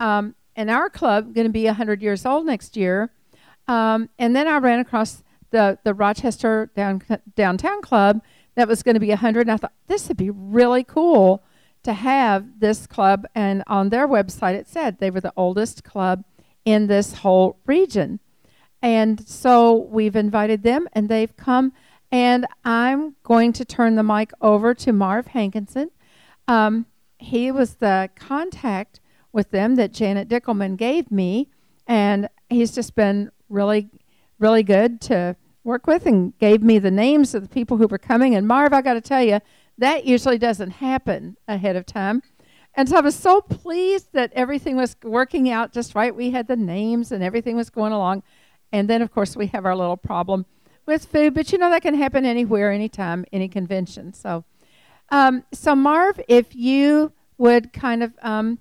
um, 0.00 0.34
and 0.56 0.68
our 0.68 0.90
club 0.90 1.32
going 1.32 1.46
to 1.46 1.52
be 1.52 1.66
100 1.66 2.02
years 2.02 2.26
old 2.26 2.44
next 2.44 2.76
year, 2.76 3.12
um, 3.68 4.08
and 4.18 4.34
then 4.34 4.48
I 4.48 4.58
ran 4.58 4.80
across 4.80 5.22
the 5.50 5.78
the 5.84 5.94
Rochester 5.94 6.70
down, 6.74 7.02
downtown 7.36 7.82
club 7.82 8.20
that 8.58 8.68
was 8.68 8.82
going 8.82 8.94
to 8.94 9.00
be 9.00 9.08
100, 9.10 9.42
and 9.42 9.52
I 9.52 9.56
thought 9.56 9.72
this 9.86 10.08
would 10.08 10.16
be 10.16 10.30
really 10.30 10.82
cool 10.82 11.44
to 11.84 11.92
have 11.92 12.58
this 12.58 12.86
club. 12.86 13.24
And 13.34 13.62
on 13.68 13.90
their 13.90 14.08
website, 14.08 14.54
it 14.54 14.68
said 14.68 14.98
they 14.98 15.10
were 15.10 15.20
the 15.20 15.32
oldest 15.36 15.84
club 15.84 16.24
in 16.64 16.88
this 16.88 17.14
whole 17.14 17.58
region. 17.66 18.20
And 18.82 19.26
so 19.28 19.74
we've 19.74 20.16
invited 20.16 20.64
them, 20.64 20.88
and 20.92 21.08
they've 21.08 21.36
come. 21.36 21.72
And 22.10 22.46
I'm 22.64 23.14
going 23.22 23.52
to 23.54 23.64
turn 23.64 23.94
the 23.94 24.02
mic 24.02 24.32
over 24.40 24.74
to 24.74 24.92
Marv 24.92 25.28
Hankinson. 25.28 25.90
Um, 26.48 26.86
he 27.18 27.52
was 27.52 27.76
the 27.76 28.10
contact 28.16 29.00
with 29.32 29.50
them 29.50 29.76
that 29.76 29.92
Janet 29.92 30.28
Dickelman 30.28 30.76
gave 30.76 31.10
me, 31.10 31.48
and 31.86 32.28
he's 32.48 32.74
just 32.74 32.94
been 32.94 33.30
really, 33.48 33.88
really 34.38 34.62
good 34.62 35.00
to 35.02 35.36
work 35.68 35.86
with 35.86 36.06
and 36.06 36.36
gave 36.38 36.62
me 36.62 36.78
the 36.78 36.90
names 36.90 37.34
of 37.34 37.42
the 37.42 37.48
people 37.48 37.76
who 37.76 37.86
were 37.86 37.98
coming. 37.98 38.34
And 38.34 38.48
Marv, 38.48 38.72
I 38.72 38.80
got 38.80 38.94
to 38.94 39.00
tell 39.00 39.22
you, 39.22 39.40
that 39.76 40.06
usually 40.06 40.38
doesn't 40.38 40.70
happen 40.70 41.36
ahead 41.46 41.76
of 41.76 41.86
time. 41.86 42.22
And 42.74 42.88
so 42.88 42.96
I 42.96 43.00
was 43.00 43.14
so 43.14 43.40
pleased 43.40 44.08
that 44.14 44.32
everything 44.34 44.76
was 44.76 44.96
working 45.04 45.50
out 45.50 45.72
just 45.72 45.94
right. 45.94 46.14
We 46.14 46.30
had 46.30 46.48
the 46.48 46.56
names 46.56 47.12
and 47.12 47.22
everything 47.22 47.54
was 47.54 47.70
going 47.70 47.92
along. 47.92 48.22
And 48.72 48.88
then, 48.88 49.02
of 49.02 49.12
course, 49.12 49.36
we 49.36 49.46
have 49.48 49.66
our 49.66 49.76
little 49.76 49.96
problem 49.96 50.46
with 50.86 51.04
food, 51.04 51.34
but 51.34 51.52
you 51.52 51.58
know 51.58 51.70
that 51.70 51.82
can 51.82 51.94
happen 51.94 52.24
anywhere, 52.24 52.72
anytime, 52.72 53.26
any 53.30 53.46
convention. 53.46 54.14
So, 54.14 54.44
um, 55.10 55.44
so 55.52 55.74
Marv, 55.74 56.18
if 56.28 56.56
you 56.56 57.12
would 57.36 57.72
kind 57.72 58.02
of, 58.02 58.14
um, 58.22 58.58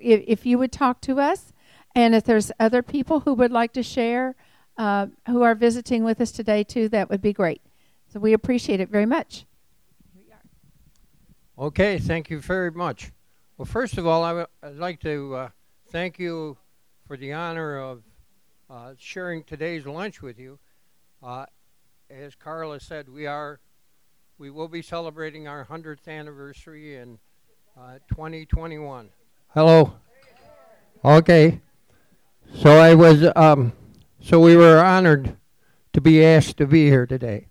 if, 0.00 0.22
if, 0.26 0.46
you 0.46 0.58
would 0.58 0.70
talk 0.70 1.00
to 1.02 1.20
us, 1.20 1.52
and 1.94 2.14
if 2.14 2.24
there's 2.24 2.52
other 2.60 2.82
people 2.82 3.20
who 3.20 3.34
would 3.34 3.50
like 3.50 3.72
to 3.72 3.82
share, 3.82 4.36
uh, 4.80 5.06
who 5.26 5.42
are 5.42 5.54
visiting 5.54 6.04
with 6.04 6.22
us 6.22 6.32
today 6.32 6.64
too, 6.64 6.88
that 6.88 7.10
would 7.10 7.20
be 7.20 7.34
great. 7.34 7.60
So 8.10 8.18
we 8.18 8.32
appreciate 8.32 8.80
it 8.80 8.88
very 8.88 9.04
much. 9.04 9.44
Okay, 11.58 11.98
thank 11.98 12.30
you 12.30 12.40
very 12.40 12.70
much. 12.70 13.12
Well, 13.58 13.66
first 13.66 13.98
of 13.98 14.06
all, 14.06 14.24
i 14.24 14.28
w- 14.30 14.46
I'd 14.62 14.76
like 14.76 14.98
to 15.00 15.34
uh, 15.34 15.48
thank 15.90 16.18
you 16.18 16.56
for 17.06 17.18
the 17.18 17.34
honor 17.34 17.76
of 17.76 18.02
uh, 18.70 18.94
sharing 18.96 19.44
today's 19.44 19.84
lunch 19.84 20.22
with 20.22 20.38
you. 20.38 20.58
Uh, 21.22 21.44
as 22.08 22.34
Carla 22.34 22.80
said, 22.80 23.06
we 23.10 23.26
are 23.26 23.60
we 24.38 24.48
will 24.48 24.68
be 24.68 24.80
celebrating 24.80 25.46
our 25.46 25.62
100th 25.66 26.08
anniversary 26.08 26.96
in 26.96 27.18
uh, 27.78 27.98
2021. 28.08 29.10
Hello. 29.48 29.92
Okay. 31.04 31.60
So 32.54 32.78
I 32.78 32.94
was 32.94 33.26
um, 33.36 33.74
so 34.20 34.40
we 34.40 34.56
were 34.56 34.78
honored 34.78 35.36
to 35.92 36.00
be 36.00 36.24
asked 36.24 36.56
to 36.58 36.66
be 36.66 36.86
here 36.88 37.06
today, 37.06 37.48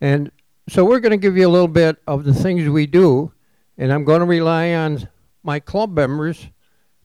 and 0.00 0.30
so 0.68 0.84
we're 0.84 1.00
going 1.00 1.12
to 1.12 1.16
give 1.16 1.36
you 1.36 1.46
a 1.46 1.50
little 1.50 1.68
bit 1.68 1.96
of 2.06 2.24
the 2.24 2.34
things 2.34 2.68
we 2.68 2.86
do 2.86 3.32
and 3.78 3.92
I'm 3.92 4.04
going 4.04 4.20
to 4.20 4.26
rely 4.26 4.74
on 4.74 5.08
my 5.44 5.60
club 5.60 5.94
members 5.94 6.48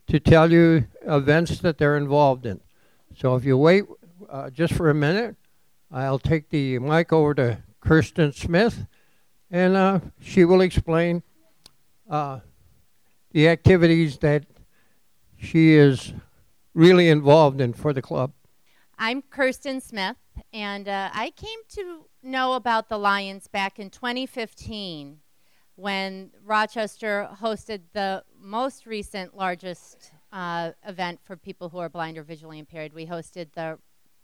to 0.08 0.20
tell 0.20 0.52
you 0.52 0.88
events 1.04 1.60
that 1.60 1.78
they're 1.78 1.96
involved 1.96 2.48
in. 2.48 2.60
So 3.16 3.36
if 3.36 3.46
you 3.46 3.58
wait 3.58 3.86
uh, 4.28 4.50
just 4.50 4.74
for 4.74 4.90
a 4.90 4.96
minute, 4.96 5.36
I'll 5.92 6.20
take 6.20 6.50
the 6.50 6.80
mic 6.80 7.14
over 7.14 7.36
to 7.36 7.60
Kirsten 7.80 8.34
Smith, 8.34 8.88
and 9.52 9.78
uh, 9.78 10.00
she 10.20 10.44
will 10.44 10.62
explain 10.62 11.22
uh, 12.10 12.40
the 13.32 13.48
activities 13.48 14.18
that 14.18 14.46
she 15.38 15.74
is 15.74 16.14
really 16.74 17.08
involved 17.10 17.62
in 17.62 17.74
for 17.74 17.94
the 17.94 18.02
club. 18.02 18.32
I'm 19.06 19.22
Kirsten 19.22 19.82
Smith, 19.82 20.16
and 20.54 20.88
uh, 20.88 21.10
I 21.14 21.32
came 21.32 21.60
to 21.72 22.06
know 22.24 22.54
about 22.54 22.88
the 22.88 22.98
Lions 22.98 23.50
back 23.50 23.78
in 23.78 23.90
2015 23.90 25.20
when 25.76 26.32
Rochester 26.42 27.28
hosted 27.42 27.82
the 27.92 28.24
most 28.40 28.86
recent 28.86 29.36
largest 29.36 30.14
uh, 30.32 30.72
event 30.88 31.20
for 31.22 31.36
people 31.36 31.68
who 31.68 31.80
are 31.80 31.90
blind 31.90 32.18
or 32.18 32.24
visually 32.24 32.60
impaired. 32.60 32.94
We 32.94 33.06
hosted 33.06 33.52
the 33.52 33.78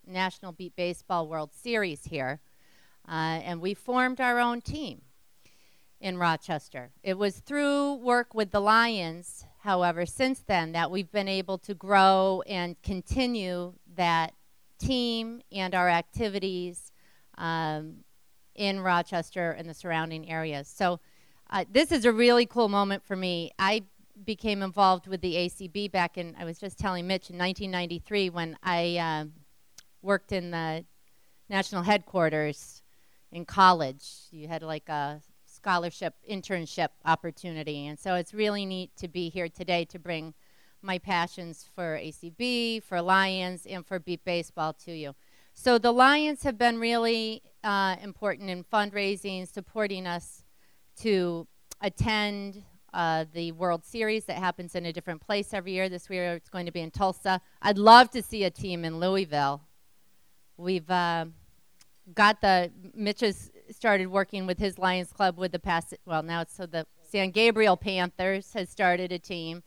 National 0.08 0.54
Beep 0.54 0.78
Baseball 0.78 1.28
World 1.28 1.54
Series 1.54 2.06
here, 2.06 2.40
uh, 3.06 3.12
and 3.44 3.60
we 3.60 3.74
formed 3.74 4.22
our 4.22 4.40
own 4.40 4.62
team 4.62 5.02
in 6.00 6.18
Rochester. 6.18 6.92
It 7.04 7.18
was 7.18 7.40
through 7.40 7.96
work 7.96 8.34
with 8.34 8.52
the 8.52 8.62
Lions, 8.62 9.44
however, 9.64 10.06
since 10.06 10.40
then 10.40 10.72
that 10.72 10.90
we've 10.90 11.12
been 11.12 11.28
able 11.28 11.58
to 11.58 11.74
grow 11.74 12.44
and 12.48 12.82
continue 12.82 13.74
that 13.98 14.36
team 14.80 15.42
and 15.52 15.76
our 15.76 15.90
activities 15.90 16.92
um, 17.38 17.98
in 18.56 18.80
Rochester 18.80 19.52
and 19.52 19.70
the 19.70 19.74
surrounding 19.74 20.30
areas. 20.30 20.68
So 20.68 21.00
uh, 21.50 21.66
this 21.72 21.92
is 21.92 22.06
a 22.06 22.12
really 22.12 22.46
cool 22.46 22.70
moment 22.70 23.04
for 23.04 23.16
me. 23.16 23.52
I 23.60 23.84
became 24.26 24.62
involved 24.62 25.08
with 25.08 25.22
the 25.22 25.36
ACB 25.36 25.92
back 25.92 26.18
in, 26.18 26.36
I 26.38 26.46
was 26.46 26.60
just 26.60 26.78
telling 26.78 27.08
Mitch, 27.08 27.30
in 27.30 27.38
1993 27.38 28.30
when 28.30 28.58
I 28.64 28.98
uh, 28.98 29.26
worked 30.02 30.32
in 30.32 30.52
the 30.52 30.86
national 31.50 31.84
headquarters 31.84 32.82
in 33.32 33.46
college. 33.46 34.04
You 34.32 34.48
had 34.48 34.62
like 34.62 34.90
a 34.90 35.22
scholarship 35.46 36.16
internship 36.30 36.90
opportunity. 37.06 37.88
And 37.88 38.00
so 38.00 38.16
it's 38.16 38.34
really 38.34 38.66
neat 38.66 38.92
to 38.98 39.08
be 39.08 39.30
here 39.30 39.50
today 39.50 39.86
to 39.86 40.00
bring 40.00 40.34
my 40.82 40.98
passions 40.98 41.66
for 41.76 41.98
ACB, 41.98 42.84
for 42.84 43.02
Lions, 43.02 43.66
and 43.66 43.86
for 43.86 44.00
Beep 44.00 44.24
Baseball 44.24 44.74
to 44.86 44.92
you. 44.92 45.16
So 45.54 45.78
the 45.78 45.92
Lions 45.92 46.44
have 46.44 46.58
been 46.58 46.80
really 46.80 47.42
uh, 47.64 47.98
important 48.02 48.50
in 48.50 48.64
fundraising, 48.64 49.48
supporting 49.48 50.08
us 50.08 50.44
to 51.02 51.48
attend 51.82 52.64
uh, 52.94 53.26
the 53.34 53.52
World 53.52 53.86
Series 53.86 54.26
that 54.26 54.38
happens 54.38 54.76
in 54.76 54.86
a 54.86 54.94
different 54.94 55.22
place 55.22 55.54
every 55.54 55.74
year. 55.74 55.90
This 55.90 56.10
year 56.10 56.34
it's 56.34 56.50
going 56.50 56.66
to 56.66 56.72
be 56.72 56.82
in 56.82 56.92
Tulsa. 56.92 57.42
I'd 57.62 57.78
love 57.78 58.10
to 58.12 58.22
see 58.22 58.44
a 58.44 58.50
team 58.50 58.86
in 58.86 59.00
Louisville. 59.00 59.62
We've 60.58 60.90
uh, 60.90 61.26
got 62.14 62.42
the 62.42 62.72
Mitch 62.94 63.22
has 63.22 63.52
started 63.72 64.08
working 64.08 64.48
with 64.48 64.60
his 64.60 64.78
Lions 64.78 65.12
Club 65.12 65.38
with 65.38 65.52
the 65.52 65.60
past. 65.60 65.94
Well, 66.06 66.24
now 66.24 66.42
it's 66.42 66.56
so 66.56 66.66
the 66.66 66.86
San 67.04 67.32
Gabriel 67.32 67.78
Panthers 67.78 68.54
has 68.54 68.70
started 68.70 69.12
a 69.12 69.20
team, 69.20 69.64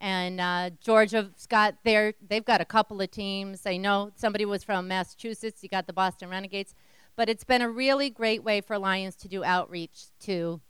and 0.00 0.40
uh, 0.40 0.70
Georgia's 0.80 1.46
got 1.48 1.76
their. 1.84 2.14
They've 2.26 2.44
got 2.44 2.60
a 2.60 2.64
couple 2.64 3.00
of 3.00 3.10
teams. 3.10 3.66
I 3.66 3.76
know 3.76 4.12
somebody 4.16 4.44
was 4.44 4.64
from 4.64 4.88
Massachusetts. 4.88 5.62
You 5.62 5.68
got 5.68 5.86
the 5.86 5.92
Boston 5.92 6.30
Renegades. 6.30 6.74
But 7.16 7.28
it's 7.28 7.44
been 7.44 7.60
a 7.60 7.68
really 7.68 8.08
great 8.08 8.42
way 8.42 8.60
for 8.60 8.78
Lions 8.78 9.16
to 9.16 9.28
do 9.28 9.44
outreach 9.44 10.06
to 10.20 10.60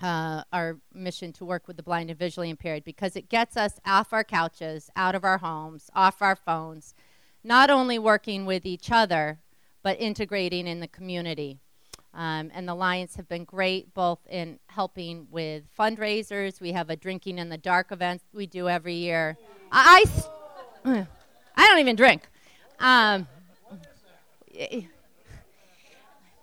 uh, 0.00 0.42
our 0.52 0.78
mission 0.92 1.32
to 1.34 1.44
work 1.44 1.66
with 1.66 1.76
the 1.76 1.82
blind 1.82 2.10
and 2.10 2.18
visually 2.18 2.50
impaired 2.50 2.84
because 2.84 3.16
it 3.16 3.28
gets 3.28 3.56
us 3.56 3.80
off 3.86 4.12
our 4.12 4.24
couches, 4.24 4.90
out 4.96 5.14
of 5.14 5.24
our 5.24 5.38
homes, 5.38 5.90
off 5.94 6.20
our 6.20 6.36
phones, 6.36 6.94
not 7.42 7.70
only 7.70 7.98
working 7.98 8.44
with 8.44 8.66
each 8.66 8.90
other, 8.90 9.40
but 9.82 10.00
integrating 10.00 10.66
in 10.66 10.80
the 10.80 10.88
community. 10.88 11.60
Um, 12.18 12.50
and 12.52 12.66
the 12.66 12.74
Lions 12.74 13.14
have 13.14 13.28
been 13.28 13.44
great 13.44 13.94
both 13.94 14.18
in 14.28 14.58
helping 14.66 15.28
with 15.30 15.62
fundraisers. 15.78 16.60
We 16.60 16.72
have 16.72 16.90
a 16.90 16.96
drinking 16.96 17.38
in 17.38 17.48
the 17.48 17.56
dark 17.56 17.92
event 17.92 18.22
we 18.32 18.48
do 18.48 18.68
every 18.68 18.96
year. 18.96 19.38
I, 19.70 20.04
I, 20.84 21.06
I 21.56 21.68
don't 21.68 21.78
even 21.78 21.94
drink. 21.94 22.28
Um, 22.80 23.28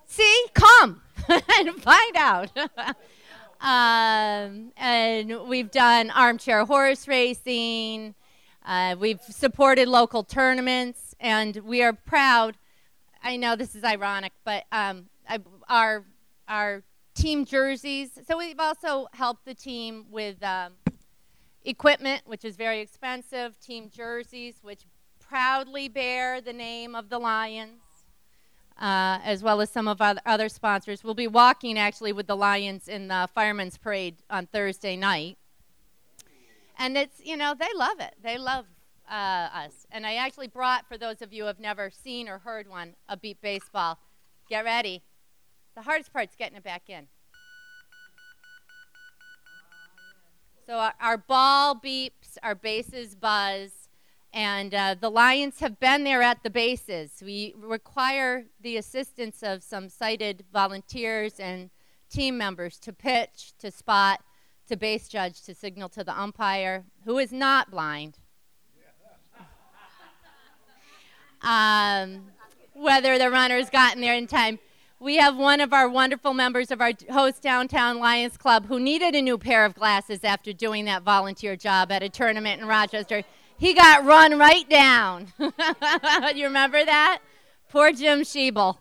see, 0.06 0.46
come 0.54 1.02
and 1.28 1.76
find 1.84 2.16
out. 2.16 2.58
um, 3.60 4.72
and 4.78 5.42
we've 5.50 5.72
done 5.72 6.10
armchair 6.10 6.64
horse 6.64 7.06
racing. 7.06 8.16
Uh, 8.66 8.96
we've 8.98 9.20
supported 9.30 9.90
local 9.90 10.24
tournaments, 10.24 11.16
and 11.20 11.58
we 11.58 11.84
are 11.84 11.92
proud. 11.92 12.56
I 13.22 13.36
know 13.36 13.58
this 13.58 13.76
is 13.76 13.84
ironic, 13.84 14.32
but 14.46 14.64
um, 14.72 15.08
I, 15.30 15.40
our 15.70 16.06
our 16.48 16.84
team 17.14 17.46
jerseys. 17.46 18.20
So 18.28 18.38
we've 18.38 18.60
also 18.60 19.08
helped 19.14 19.46
the 19.46 19.54
team 19.54 20.06
with 20.12 20.44
um, 20.44 20.74
equipment, 21.64 22.22
which 22.26 22.46
is 22.46 22.56
very 22.56 22.80
expensive. 22.82 23.60
Team 23.60 23.90
jerseys, 23.90 24.60
which 24.62 24.82
proudly 25.20 25.88
bear 25.88 26.42
the 26.42 26.54
name 26.54 26.94
of 26.94 27.10
the 27.10 27.18
Lions, 27.18 27.82
uh, 28.80 29.20
as 29.24 29.42
well 29.42 29.62
as 29.62 29.70
some 29.72 29.88
of 29.88 30.02
our 30.02 30.16
other 30.26 30.50
sponsors. 30.50 31.04
We'll 31.04 31.14
be 31.14 31.28
walking 31.28 31.80
actually 31.80 32.14
with 32.14 32.28
the 32.28 32.36
Lions 32.36 32.88
in 32.88 33.08
the 33.08 33.28
Firemen's 33.34 33.78
Parade 33.78 34.18
on 34.30 34.48
Thursday 34.48 34.96
night. 34.96 35.38
And 36.78 36.98
it's, 36.98 37.22
you 37.24 37.38
know, 37.38 37.56
they 37.58 37.70
love 37.76 38.00
it. 38.02 38.16
They 38.22 38.38
love 38.38 38.66
uh, 39.10 39.14
us. 39.54 39.88
And 39.92 40.06
I 40.06 40.16
actually 40.16 40.48
brought, 40.48 40.88
for 40.88 40.98
those 40.98 41.22
of 41.22 41.32
you 41.32 41.44
who 41.44 41.48
have 41.48 41.60
never 41.60 41.90
seen 41.90 42.28
or 42.28 42.40
heard 42.40 42.68
one, 42.68 42.96
a 43.08 43.16
beep 43.16 43.42
baseball. 43.42 43.98
Get 44.50 44.66
ready. 44.66 45.02
The 45.76 45.82
hardest 45.82 46.14
part's 46.14 46.36
getting 46.36 46.58
it 46.58 46.64
back 46.64 46.90
in. 46.90 47.08
So 50.66 50.78
our, 50.78 50.94
our 51.00 51.18
ball 51.18 51.76
beeps, 51.76 52.38
our 52.42 52.56
bases 52.56 53.14
buzz, 53.14 53.90
and 54.34 54.74
uh, 54.74 54.96
the 55.00 55.12
Lions 55.12 55.60
have 55.60 55.80
been 55.80 56.04
there 56.04 56.22
at 56.22 56.44
the 56.44 56.50
bases. 56.50 57.22
We 57.24 57.54
require 57.58 58.46
the 58.62 58.78
assistance 58.78 59.44
of 59.44 59.64
some 59.64 59.90
sighted 59.90 60.44
volunteers 60.52 61.40
and 61.40 61.70
team 62.10 62.38
members 62.38 62.80
to 62.80 62.94
pitch, 62.94 63.54
to 63.60 63.70
spot, 63.70 64.22
to 64.68 64.76
base 64.76 65.08
judge, 65.08 65.42
to 65.44 65.54
signal 65.54 65.90
to 65.90 66.04
the 66.04 66.20
umpire, 66.20 66.86
who 67.04 67.18
is 67.18 67.32
not 67.32 67.70
blind. 67.72 68.18
Um, 71.42 72.32
whether 72.74 73.20
the 73.20 73.30
runner's 73.30 73.70
gotten 73.70 74.02
there 74.02 74.16
in 74.16 74.26
time 74.26 74.58
we 75.00 75.18
have 75.18 75.36
one 75.36 75.60
of 75.60 75.74
our 75.74 75.90
wonderful 75.90 76.34
members 76.34 76.72
of 76.72 76.82
our 76.82 76.92
host 77.12 77.42
downtown 77.42 78.00
Lions 78.00 78.38
Club 78.38 78.68
who 78.68 78.80
needed 78.80 79.14
a 79.14 79.22
new 79.22 79.38
pair 79.38 79.66
of 79.66 79.76
glasses 79.76 80.24
after 80.24 80.54
doing 80.54 80.86
that 80.86 81.04
volunteer 81.04 81.56
job 81.56 81.92
at 81.92 82.02
a 82.02 82.10
tournament 82.10 82.62
in 82.62 82.68
Rochester. 82.68 83.24
He 83.58 83.74
got 83.74 84.06
run 84.06 84.38
right 84.40 84.68
down. 84.70 85.34
you 86.36 86.46
remember 86.46 86.84
that? 86.84 87.20
Poor 87.70 87.92
Jim 87.92 88.22
Schiebel. 88.22 88.78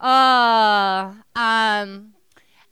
Oh, 0.00 1.16
um, 1.36 2.14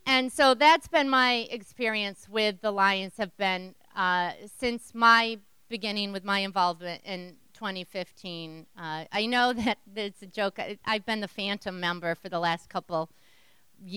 and 0.05 0.31
so 0.31 0.53
that's 0.53 0.87
been 0.87 1.09
my 1.09 1.47
experience 1.49 2.27
with 2.29 2.61
the 2.61 2.71
Lions. 2.71 3.13
Have 3.17 3.35
been 3.37 3.75
uh, 3.95 4.31
since 4.57 4.93
my 4.93 5.39
beginning 5.69 6.11
with 6.11 6.23
my 6.25 6.39
involvement 6.39 7.01
in 7.05 7.35
2015. 7.61 8.65
Uh, 8.75 9.05
I 9.11 9.27
know 9.27 9.53
that 9.57 9.77
it's 9.95 10.23
a 10.23 10.25
joke. 10.25 10.57
I, 10.57 10.79
have 10.83 11.05
been 11.05 11.21
the 11.21 11.27
Phantom 11.27 11.79
member 11.79 12.15
for 12.15 12.27
the 12.27 12.39
last 12.39 12.69
couple, 12.69 13.11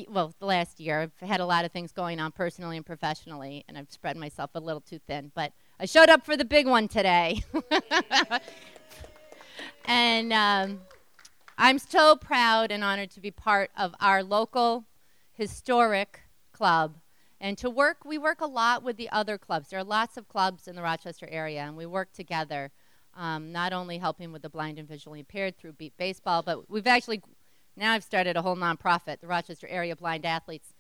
well, 0.07 0.35
the 0.39 0.45
last 0.45 0.81
year. 0.81 1.01
I've 1.01 1.19
had 1.27 1.41
a 1.41 1.47
lot 1.47 1.65
of 1.65 1.73
things 1.73 1.91
going 1.91 2.21
on 2.21 2.31
personally 2.31 2.77
and 2.77 2.85
professionally, 2.85 3.65
and 3.67 3.79
I've 3.79 3.91
spread 3.91 4.19
myself 4.19 4.51
a 4.55 4.61
little 4.61 4.83
too 4.83 5.01
thin. 5.07 5.33
But 5.35 5.53
I 5.81 5.87
showed 5.87 6.11
up 6.11 6.27
for 6.27 6.37
the 6.37 6.45
big 6.45 6.67
one 6.67 6.89
today. 6.89 7.43
and 9.87 10.31
um, 10.35 10.81
I'm 11.57 11.79
so 11.79 12.17
proud 12.17 12.71
and 12.71 12.85
honored 12.85 13.13
to 13.13 13.21
be 13.21 13.31
part 13.31 13.71
of 13.79 13.95
our 13.99 14.23
local 14.23 14.85
historic 15.33 16.21
club 16.53 16.97
and 17.41 17.59
to 17.59 17.69
work 17.69 18.05
we 18.05 18.17
work 18.17 18.41
a 18.41 18.47
lot 18.47 18.85
with 18.85 18.97
the 18.97 19.11
other 19.11 19.37
clubs 19.37 19.71
there 19.71 19.81
are 19.81 19.85
lots 19.85 20.17
of 20.17 20.29
clubs 20.29 20.69
in 20.69 20.77
the 20.77 20.83
rochester 20.83 21.27
area 21.29 21.63
and 21.63 21.77
we 21.77 21.85
work 21.85 22.13
together 22.13 22.71
um, 23.17 23.53
not 23.53 23.73
only 23.73 23.99
helping 23.99 24.33
with 24.33 24.43
the 24.43 24.49
blind 24.49 24.79
and 24.79 24.89
visually 24.89 25.21
impaired 25.21 25.57
through 25.57 25.73
Beep 25.73 25.97
Baseball, 25.97 26.43
but 26.43 26.71
we've 26.71 26.87
actually 26.87 27.23
now 27.77 27.93
I've 27.93 28.05
started 28.05 28.37
a 28.37 28.43
whole 28.43 28.57
nonprofit, 28.57 29.21
the 29.21 29.27
Rochester 29.27 29.67
Area 29.69 29.97
Blind 29.97 30.25
Athletes. 30.25 30.75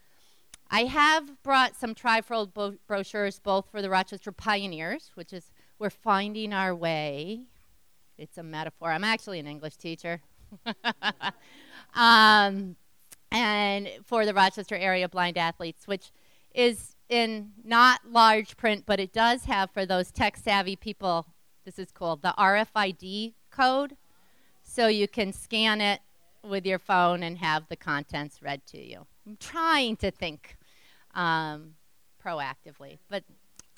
I 0.70 0.84
have 0.84 1.42
brought 1.42 1.76
some 1.76 1.94
trifold 1.94 2.54
bo- 2.54 2.76
brochures 2.86 3.38
both 3.38 3.70
for 3.70 3.82
the 3.82 3.90
Rochester 3.90 4.32
Pioneers, 4.32 5.10
which 5.14 5.32
is 5.32 5.52
we're 5.78 5.90
finding 5.90 6.52
our 6.52 6.74
way. 6.74 7.46
It's 8.16 8.38
a 8.38 8.42
metaphor. 8.42 8.90
I'm 8.90 9.04
actually 9.04 9.40
an 9.40 9.46
English 9.46 9.76
teacher. 9.76 10.20
um, 11.94 12.76
and 13.32 13.88
for 14.04 14.24
the 14.24 14.32
Rochester 14.32 14.76
Area 14.76 15.08
Blind 15.08 15.36
Athletes, 15.36 15.88
which 15.88 16.12
is 16.54 16.94
in 17.08 17.50
not 17.64 18.00
large 18.08 18.56
print, 18.56 18.84
but 18.86 19.00
it 19.00 19.12
does 19.12 19.44
have 19.44 19.70
for 19.70 19.84
those 19.84 20.10
tech 20.12 20.36
savvy 20.36 20.76
people 20.76 21.26
this 21.64 21.78
is 21.78 21.90
cool. 21.92 22.16
The 22.16 22.34
RFID 22.38 23.34
code, 23.50 23.96
so 24.62 24.86
you 24.86 25.08
can 25.08 25.32
scan 25.32 25.80
it 25.80 26.00
with 26.42 26.66
your 26.66 26.78
phone 26.78 27.22
and 27.22 27.38
have 27.38 27.68
the 27.68 27.76
contents 27.76 28.42
read 28.42 28.66
to 28.66 28.78
you. 28.78 29.06
I'm 29.26 29.36
trying 29.40 29.96
to 29.96 30.10
think 30.10 30.56
um, 31.14 31.74
proactively, 32.22 32.98
but 33.08 33.24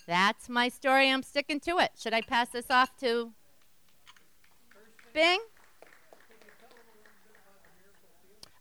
that's 0.06 0.48
my 0.48 0.68
story. 0.68 1.10
I'm 1.10 1.22
sticking 1.22 1.60
to 1.60 1.78
it. 1.78 1.92
Should 1.98 2.14
I 2.14 2.20
pass 2.20 2.48
this 2.50 2.66
off 2.70 2.96
to 2.98 3.32
Bing? 5.12 5.40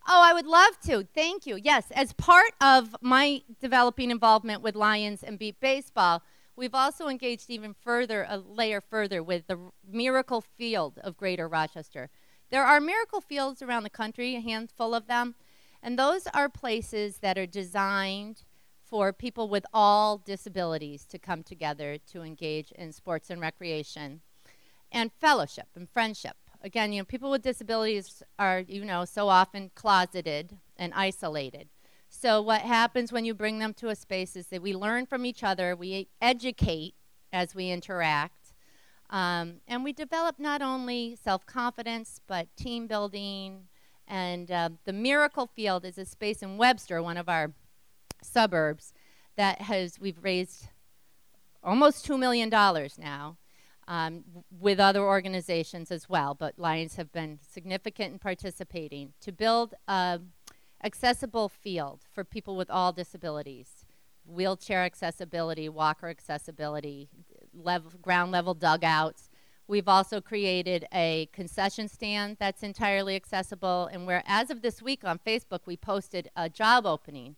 Oh, 0.08 0.22
I 0.22 0.32
would 0.32 0.46
love 0.46 0.78
to. 0.86 1.06
Thank 1.14 1.46
you. 1.46 1.56
Yes, 1.56 1.90
as 1.90 2.12
part 2.12 2.52
of 2.60 2.94
my 3.00 3.42
developing 3.60 4.12
involvement 4.12 4.62
with 4.62 4.76
Lions 4.76 5.24
and 5.24 5.36
Beep 5.36 5.58
Baseball, 5.58 6.22
We've 6.56 6.74
also 6.74 7.08
engaged 7.08 7.50
even 7.50 7.74
further, 7.74 8.26
a 8.28 8.38
layer 8.38 8.80
further, 8.80 9.22
with 9.22 9.46
the 9.46 9.58
Miracle 9.86 10.40
Field 10.40 10.98
of 11.04 11.18
Greater 11.18 11.46
Rochester. 11.46 12.08
There 12.50 12.64
are 12.64 12.80
miracle 12.80 13.20
fields 13.20 13.60
around 13.60 13.82
the 13.82 13.90
country, 13.90 14.34
a 14.34 14.40
handful 14.40 14.94
of 14.94 15.06
them, 15.06 15.34
and 15.82 15.98
those 15.98 16.26
are 16.28 16.48
places 16.48 17.18
that 17.18 17.36
are 17.36 17.46
designed 17.46 18.44
for 18.82 19.12
people 19.12 19.48
with 19.48 19.66
all 19.74 20.16
disabilities 20.16 21.04
to 21.06 21.18
come 21.18 21.42
together 21.42 21.98
to 22.12 22.22
engage 22.22 22.70
in 22.72 22.92
sports 22.92 23.28
and 23.28 23.40
recreation 23.40 24.20
and 24.90 25.12
fellowship 25.20 25.66
and 25.74 25.90
friendship. 25.90 26.36
Again, 26.62 26.92
you 26.92 27.00
know, 27.00 27.04
people 27.04 27.30
with 27.30 27.42
disabilities 27.42 28.22
are, 28.38 28.60
you 28.60 28.84
know, 28.84 29.04
so 29.04 29.28
often 29.28 29.70
closeted 29.74 30.56
and 30.76 30.94
isolated. 30.94 31.68
So, 32.18 32.40
what 32.40 32.62
happens 32.62 33.12
when 33.12 33.26
you 33.26 33.34
bring 33.34 33.58
them 33.58 33.74
to 33.74 33.88
a 33.88 33.94
space 33.94 34.36
is 34.36 34.46
that 34.46 34.62
we 34.62 34.74
learn 34.74 35.04
from 35.04 35.26
each 35.26 35.44
other, 35.44 35.76
we 35.76 36.08
educate 36.22 36.94
as 37.30 37.54
we 37.54 37.68
interact, 37.68 38.54
um, 39.10 39.56
and 39.68 39.84
we 39.84 39.92
develop 39.92 40.38
not 40.38 40.62
only 40.62 41.18
self 41.22 41.44
confidence, 41.44 42.22
but 42.26 42.48
team 42.56 42.86
building. 42.86 43.68
And 44.08 44.50
uh, 44.50 44.70
the 44.86 44.94
Miracle 44.94 45.46
Field 45.46 45.84
is 45.84 45.98
a 45.98 46.06
space 46.06 46.42
in 46.42 46.56
Webster, 46.56 47.02
one 47.02 47.18
of 47.18 47.28
our 47.28 47.52
suburbs, 48.22 48.94
that 49.36 49.60
has, 49.60 50.00
we've 50.00 50.22
raised 50.22 50.68
almost 51.62 52.08
$2 52.08 52.18
million 52.18 52.48
now. 52.48 53.36
Um, 53.88 54.24
with 54.50 54.80
other 54.80 55.02
organizations 55.02 55.92
as 55.92 56.08
well, 56.08 56.34
but 56.34 56.58
Lions 56.58 56.96
have 56.96 57.12
been 57.12 57.38
significant 57.48 58.14
in 58.14 58.18
participating 58.18 59.12
to 59.20 59.30
build 59.30 59.74
a 59.86 60.18
accessible 60.86 61.48
field 61.48 62.00
for 62.12 62.24
people 62.24 62.56
with 62.56 62.70
all 62.70 62.92
disabilities 62.92 63.84
wheelchair 64.28 64.82
accessibility, 64.82 65.68
walker 65.68 66.08
accessibility, 66.08 67.08
level, 67.54 67.92
ground 68.02 68.32
level 68.32 68.54
dugouts. 68.54 69.30
We've 69.68 69.88
also 69.88 70.20
created 70.20 70.84
a 70.92 71.28
concession 71.32 71.88
stand 71.88 72.36
that's 72.38 72.64
entirely 72.64 73.16
accessible. 73.16 73.88
And 73.92 74.06
where, 74.06 74.22
as 74.26 74.50
of 74.50 74.62
this 74.62 74.82
week 74.82 75.04
on 75.04 75.20
Facebook, 75.24 75.60
we 75.66 75.76
posted 75.76 76.28
a 76.36 76.48
job 76.48 76.86
opening 76.86 77.36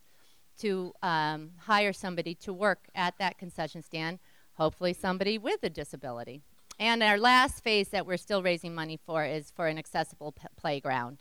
to 0.60 0.92
um, 1.02 1.50
hire 1.58 1.92
somebody 1.92 2.34
to 2.36 2.52
work 2.52 2.88
at 2.94 3.18
that 3.18 3.38
concession 3.38 3.82
stand, 3.82 4.18
hopefully, 4.54 4.92
somebody 4.92 5.38
with 5.38 5.62
a 5.62 5.70
disability. 5.70 6.42
And 6.78 7.02
our 7.02 7.18
last 7.18 7.62
phase 7.62 7.88
that 7.88 8.06
we're 8.06 8.16
still 8.16 8.42
raising 8.42 8.74
money 8.74 8.98
for 9.04 9.24
is 9.24 9.50
for 9.50 9.66
an 9.66 9.78
accessible 9.78 10.32
p- 10.32 10.46
playground 10.56 11.18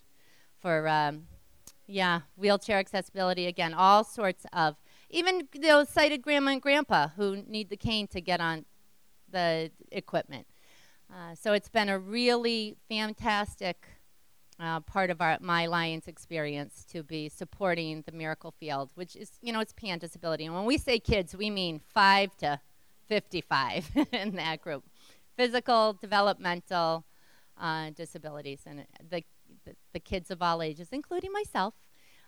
for 0.59 0.87
um, 0.87 1.23
yeah 1.87 2.21
wheelchair 2.35 2.77
accessibility. 2.77 3.47
Again, 3.47 3.73
all 3.73 4.03
sorts 4.03 4.45
of 4.53 4.75
even 5.09 5.47
those 5.61 5.89
sighted 5.89 6.21
grandma 6.21 6.51
and 6.51 6.61
grandpa 6.61 7.07
who 7.15 7.43
need 7.47 7.69
the 7.69 7.77
cane 7.77 8.07
to 8.07 8.21
get 8.21 8.41
on 8.41 8.65
the 9.29 9.71
equipment. 9.91 10.47
Uh, 11.11 11.33
so 11.35 11.53
it's 11.53 11.69
been 11.69 11.89
a 11.89 11.97
really 11.97 12.75
fantastic 12.89 13.87
uh, 14.59 14.79
part 14.81 15.09
of 15.09 15.21
our 15.21 15.37
my 15.39 15.67
Lions 15.67 16.07
experience 16.07 16.85
to 16.91 17.03
be 17.03 17.29
supporting 17.29 18.03
the 18.05 18.11
Miracle 18.11 18.53
Field, 18.59 18.89
which 18.95 19.15
is 19.15 19.31
you 19.41 19.53
know 19.53 19.59
it's 19.59 19.73
pan 19.73 19.99
disability, 19.99 20.45
and 20.45 20.55
when 20.55 20.65
we 20.65 20.77
say 20.77 20.99
kids, 20.99 21.35
we 21.35 21.49
mean 21.49 21.79
five 21.93 22.35
to 22.37 22.59
55 23.07 23.89
in 24.11 24.35
that 24.35 24.61
group, 24.61 24.83
physical, 25.37 25.93
developmental 25.93 27.05
uh, 27.59 27.91
disabilities, 27.91 28.61
and 28.65 28.85
the, 29.09 29.23
the, 29.93 29.99
kids 29.99 30.29
of 30.31 30.41
all 30.41 30.61
ages, 30.61 30.89
including 30.91 31.31
myself. 31.31 31.73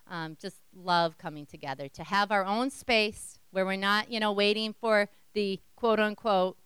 Um, 0.08 0.38
just 0.42 0.58
love 0.76 1.18
coming 1.18 1.46
together 1.46 1.88
to 1.90 2.04
have 2.04 2.32
our 2.32 2.44
own 2.44 2.72
space 2.72 3.38
where 3.52 3.66
we're 3.66 3.76
not, 3.76 4.12
you 4.12 4.20
know, 4.20 4.32
waiting 4.32 4.74
for 4.74 5.08
the 5.34 5.60
quote 5.76 6.00
unquote 6.00 6.58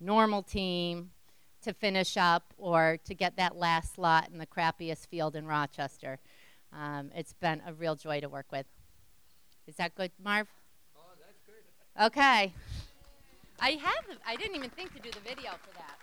normal 0.00 0.42
team 0.42 1.10
to 1.62 1.72
finish 1.74 2.16
up 2.16 2.54
or 2.56 2.98
to 3.04 3.14
get 3.14 3.36
that 3.36 3.56
last 3.56 3.94
slot 3.94 4.28
in 4.32 4.38
the 4.38 4.46
crappiest 4.46 5.08
field 5.08 5.36
in 5.36 5.46
Rochester. 5.46 6.18
Um, 6.72 7.10
it's 7.14 7.32
been 7.32 7.62
a 7.66 7.74
real 7.74 7.96
joy 7.96 8.20
to 8.20 8.28
work 8.28 8.46
with. 8.50 8.66
Is 9.66 9.76
that 9.76 9.94
good, 9.94 10.12
Marv? 10.22 10.46
Oh, 10.96 11.00
that's 11.18 11.40
good. 11.44 12.06
Okay. 12.06 12.52
I 13.58 13.70
have. 13.70 14.04
I 14.26 14.36
didn't 14.36 14.54
even 14.56 14.70
think 14.70 14.94
to 14.94 15.00
do 15.00 15.10
the 15.10 15.20
video 15.20 15.50
for 15.62 15.74
that. 15.74 15.98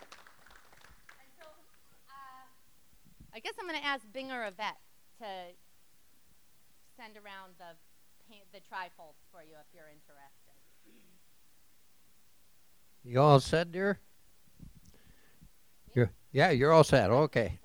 And 1.20 1.30
so, 1.38 1.46
uh, 2.10 2.44
I 3.36 3.40
guess 3.40 3.54
I'm 3.60 3.68
going 3.68 3.80
to 3.80 3.86
ask 3.86 4.06
Binger 4.14 4.48
Yvette 4.48 4.78
to 5.20 5.26
send 6.96 7.18
around 7.18 7.54
the 7.58 7.76
the 8.52 8.60
trifolds 8.60 9.22
for 9.32 9.44
you 9.44 9.54
if 9.60 9.68
you're 9.74 9.90
interested. 9.90 10.54
You 13.04 13.20
all 13.20 13.40
set, 13.40 13.72
dear? 13.72 14.00
You're, 15.94 16.12
yeah, 16.32 16.52
you're 16.52 16.72
all 16.72 16.84
set. 16.84 17.10
Okay. 17.10 17.60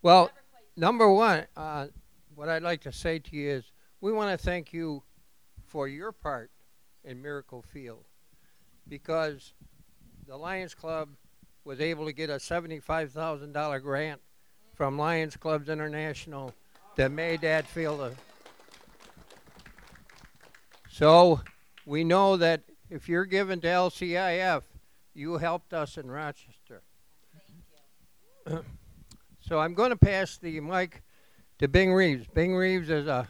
Well, 0.00 0.30
number 0.76 1.10
one, 1.10 1.46
uh, 1.56 1.88
what 2.34 2.48
I'd 2.48 2.62
like 2.62 2.82
to 2.82 2.92
say 2.92 3.18
to 3.18 3.36
you 3.36 3.50
is 3.50 3.72
we 4.00 4.12
want 4.12 4.38
to 4.38 4.42
thank 4.42 4.72
you 4.72 5.02
for 5.66 5.88
your 5.88 6.12
part 6.12 6.50
in 7.04 7.20
Miracle 7.20 7.62
Field 7.62 8.04
because 8.88 9.54
the 10.26 10.36
Lions 10.36 10.74
Club 10.74 11.08
was 11.64 11.80
able 11.80 12.06
to 12.06 12.12
get 12.12 12.30
a 12.30 12.34
$75,000 12.34 13.82
grant 13.82 14.20
from 14.74 14.98
Lions 14.98 15.36
Clubs 15.36 15.68
International 15.68 16.52
that 16.96 17.10
made 17.10 17.40
that 17.42 17.66
field 17.66 18.00
a. 18.00 18.12
So 20.90 21.40
we 21.86 22.04
know 22.04 22.36
that 22.36 22.62
if 22.90 23.08
you're 23.08 23.24
given 23.24 23.60
to 23.62 23.66
LCIF, 23.66 24.62
you 25.14 25.38
helped 25.38 25.72
us 25.72 25.96
in 25.96 26.10
Rochester. 26.10 26.82
so 29.40 29.58
I'm 29.58 29.74
going 29.74 29.90
to 29.90 29.96
pass 29.96 30.38
the 30.38 30.60
mic 30.60 31.02
to 31.58 31.68
Bing 31.68 31.92
Reeves. 31.92 32.26
Bing 32.34 32.54
Reeves 32.54 32.90
is 32.90 33.06
a, 33.06 33.28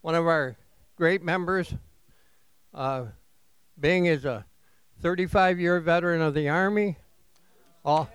one 0.00 0.14
of 0.14 0.26
our 0.26 0.56
great 0.96 1.22
members. 1.22 1.74
Uh, 2.74 3.06
Bing 3.78 4.06
is 4.06 4.24
a 4.24 4.44
35 5.00 5.58
year 5.58 5.80
veteran 5.80 6.20
of 6.20 6.34
the 6.34 6.48
Army. 6.48 6.98
All 7.84 8.08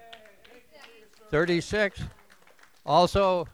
36. 1.30 2.02
Also, 2.88 3.46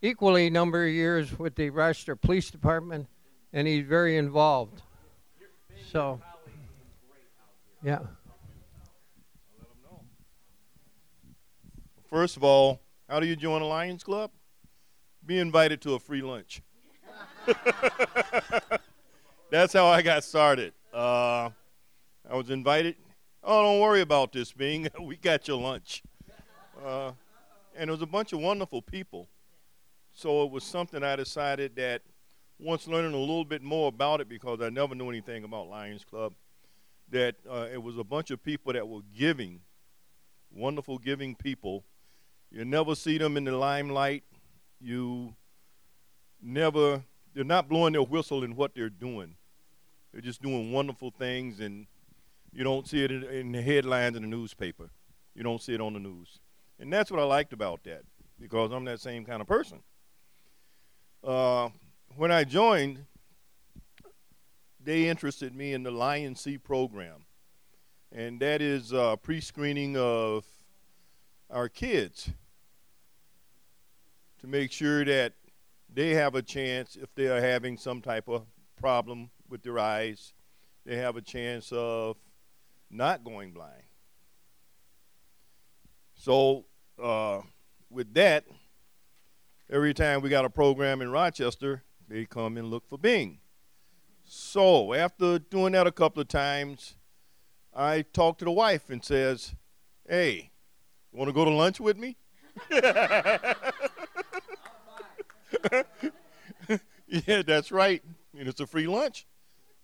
equally 0.00 0.48
number 0.48 0.86
of 0.86 0.92
years 0.92 1.36
with 1.36 1.56
the 1.56 1.68
Rochester 1.70 2.14
Police 2.14 2.48
Department, 2.48 3.08
and 3.52 3.66
he's 3.66 3.84
very 3.84 4.16
involved. 4.16 4.82
So, 5.90 6.20
yeah. 7.82 7.98
First 12.08 12.36
of 12.36 12.44
all, 12.44 12.80
how 13.08 13.18
do 13.18 13.26
you 13.26 13.34
join 13.34 13.62
a 13.62 13.66
Lions 13.66 14.04
Club? 14.04 14.30
Be 15.26 15.40
invited 15.40 15.80
to 15.82 15.94
a 15.94 15.98
free 15.98 16.22
lunch. 16.22 16.62
That's 19.50 19.72
how 19.72 19.86
I 19.86 20.02
got 20.02 20.22
started. 20.22 20.72
Uh, 20.94 21.50
I 22.30 22.36
was 22.36 22.50
invited. 22.50 22.94
Oh, 23.42 23.62
don't 23.64 23.80
worry 23.80 24.02
about 24.02 24.32
this, 24.32 24.52
Bing. 24.52 24.88
we 25.00 25.16
got 25.16 25.48
your 25.48 25.60
lunch. 25.60 26.04
Uh, 26.84 27.10
and 27.76 27.88
it 27.88 27.92
was 27.92 28.02
a 28.02 28.06
bunch 28.06 28.32
of 28.32 28.40
wonderful 28.40 28.82
people. 28.82 29.28
So 30.12 30.44
it 30.44 30.50
was 30.50 30.64
something 30.64 31.02
I 31.02 31.16
decided 31.16 31.76
that 31.76 32.02
once 32.58 32.88
learning 32.88 33.12
a 33.12 33.18
little 33.18 33.44
bit 33.44 33.62
more 33.62 33.88
about 33.88 34.20
it, 34.20 34.28
because 34.28 34.60
I 34.62 34.70
never 34.70 34.94
knew 34.94 35.10
anything 35.10 35.44
about 35.44 35.68
Lions 35.68 36.04
Club, 36.04 36.32
that 37.10 37.36
uh, 37.48 37.66
it 37.72 37.82
was 37.82 37.98
a 37.98 38.04
bunch 38.04 38.30
of 38.30 38.42
people 38.42 38.72
that 38.72 38.88
were 38.88 39.02
giving, 39.16 39.60
wonderful 40.50 40.98
giving 40.98 41.34
people. 41.34 41.84
You 42.50 42.64
never 42.64 42.94
see 42.94 43.18
them 43.18 43.36
in 43.36 43.44
the 43.44 43.52
limelight. 43.52 44.24
You 44.80 45.34
never, 46.42 47.02
they're 47.34 47.44
not 47.44 47.68
blowing 47.68 47.92
their 47.92 48.02
whistle 48.02 48.42
in 48.42 48.56
what 48.56 48.74
they're 48.74 48.88
doing. 48.88 49.36
They're 50.12 50.22
just 50.22 50.40
doing 50.40 50.72
wonderful 50.72 51.10
things, 51.10 51.60
and 51.60 51.86
you 52.52 52.64
don't 52.64 52.88
see 52.88 53.04
it 53.04 53.10
in, 53.10 53.24
in 53.24 53.52
the 53.52 53.60
headlines 53.60 54.16
in 54.16 54.22
the 54.22 54.28
newspaper. 54.28 54.88
You 55.34 55.42
don't 55.42 55.60
see 55.60 55.74
it 55.74 55.80
on 55.80 55.92
the 55.92 56.00
news. 56.00 56.38
And 56.78 56.92
that's 56.92 57.10
what 57.10 57.20
I 57.20 57.24
liked 57.24 57.52
about 57.52 57.84
that, 57.84 58.02
because 58.40 58.70
I'm 58.72 58.84
that 58.84 59.00
same 59.00 59.24
kind 59.24 59.40
of 59.40 59.46
person. 59.46 59.80
Uh, 61.24 61.70
when 62.16 62.30
I 62.30 62.44
joined, 62.44 63.04
they 64.82 65.08
interested 65.08 65.54
me 65.54 65.72
in 65.72 65.82
the 65.82 65.90
Lion 65.90 66.36
C 66.36 66.58
program, 66.58 67.24
and 68.12 68.38
that 68.40 68.62
is 68.62 68.92
uh, 68.92 69.16
pre-screening 69.16 69.96
of 69.96 70.44
our 71.50 71.68
kids 71.68 72.30
to 74.40 74.46
make 74.46 74.70
sure 74.70 75.04
that 75.04 75.32
they 75.92 76.10
have 76.10 76.34
a 76.34 76.42
chance 76.42 76.96
if 76.96 77.14
they 77.14 77.26
are 77.26 77.40
having 77.40 77.76
some 77.76 78.02
type 78.02 78.28
of 78.28 78.44
problem 78.78 79.30
with 79.48 79.62
their 79.62 79.78
eyes, 79.78 80.34
they 80.84 80.96
have 80.96 81.16
a 81.16 81.22
chance 81.22 81.72
of 81.72 82.16
not 82.90 83.24
going 83.24 83.52
blind. 83.52 83.82
So, 86.26 86.64
uh, 87.00 87.42
with 87.88 88.12
that, 88.14 88.46
every 89.70 89.94
time 89.94 90.22
we 90.22 90.28
got 90.28 90.44
a 90.44 90.50
program 90.50 91.00
in 91.00 91.12
Rochester, 91.12 91.84
they 92.08 92.24
come 92.24 92.56
and 92.56 92.68
look 92.68 92.88
for 92.88 92.98
Bing. 92.98 93.38
So, 94.24 94.92
after 94.92 95.38
doing 95.38 95.74
that 95.74 95.86
a 95.86 95.92
couple 95.92 96.20
of 96.20 96.26
times, 96.26 96.96
I 97.72 98.02
talked 98.02 98.40
to 98.40 98.44
the 98.44 98.50
wife 98.50 98.90
and 98.90 99.04
says, 99.04 99.54
"Hey, 100.04 100.50
you 101.12 101.18
want 101.20 101.28
to 101.28 101.32
go 101.32 101.44
to 101.44 101.50
lunch 101.52 101.78
with 101.78 101.96
me?" 101.96 102.16
yeah, 107.08 107.42
that's 107.46 107.70
right. 107.70 108.02
And 108.36 108.48
it's 108.48 108.58
a 108.58 108.66
free 108.66 108.88
lunch. 108.88 109.28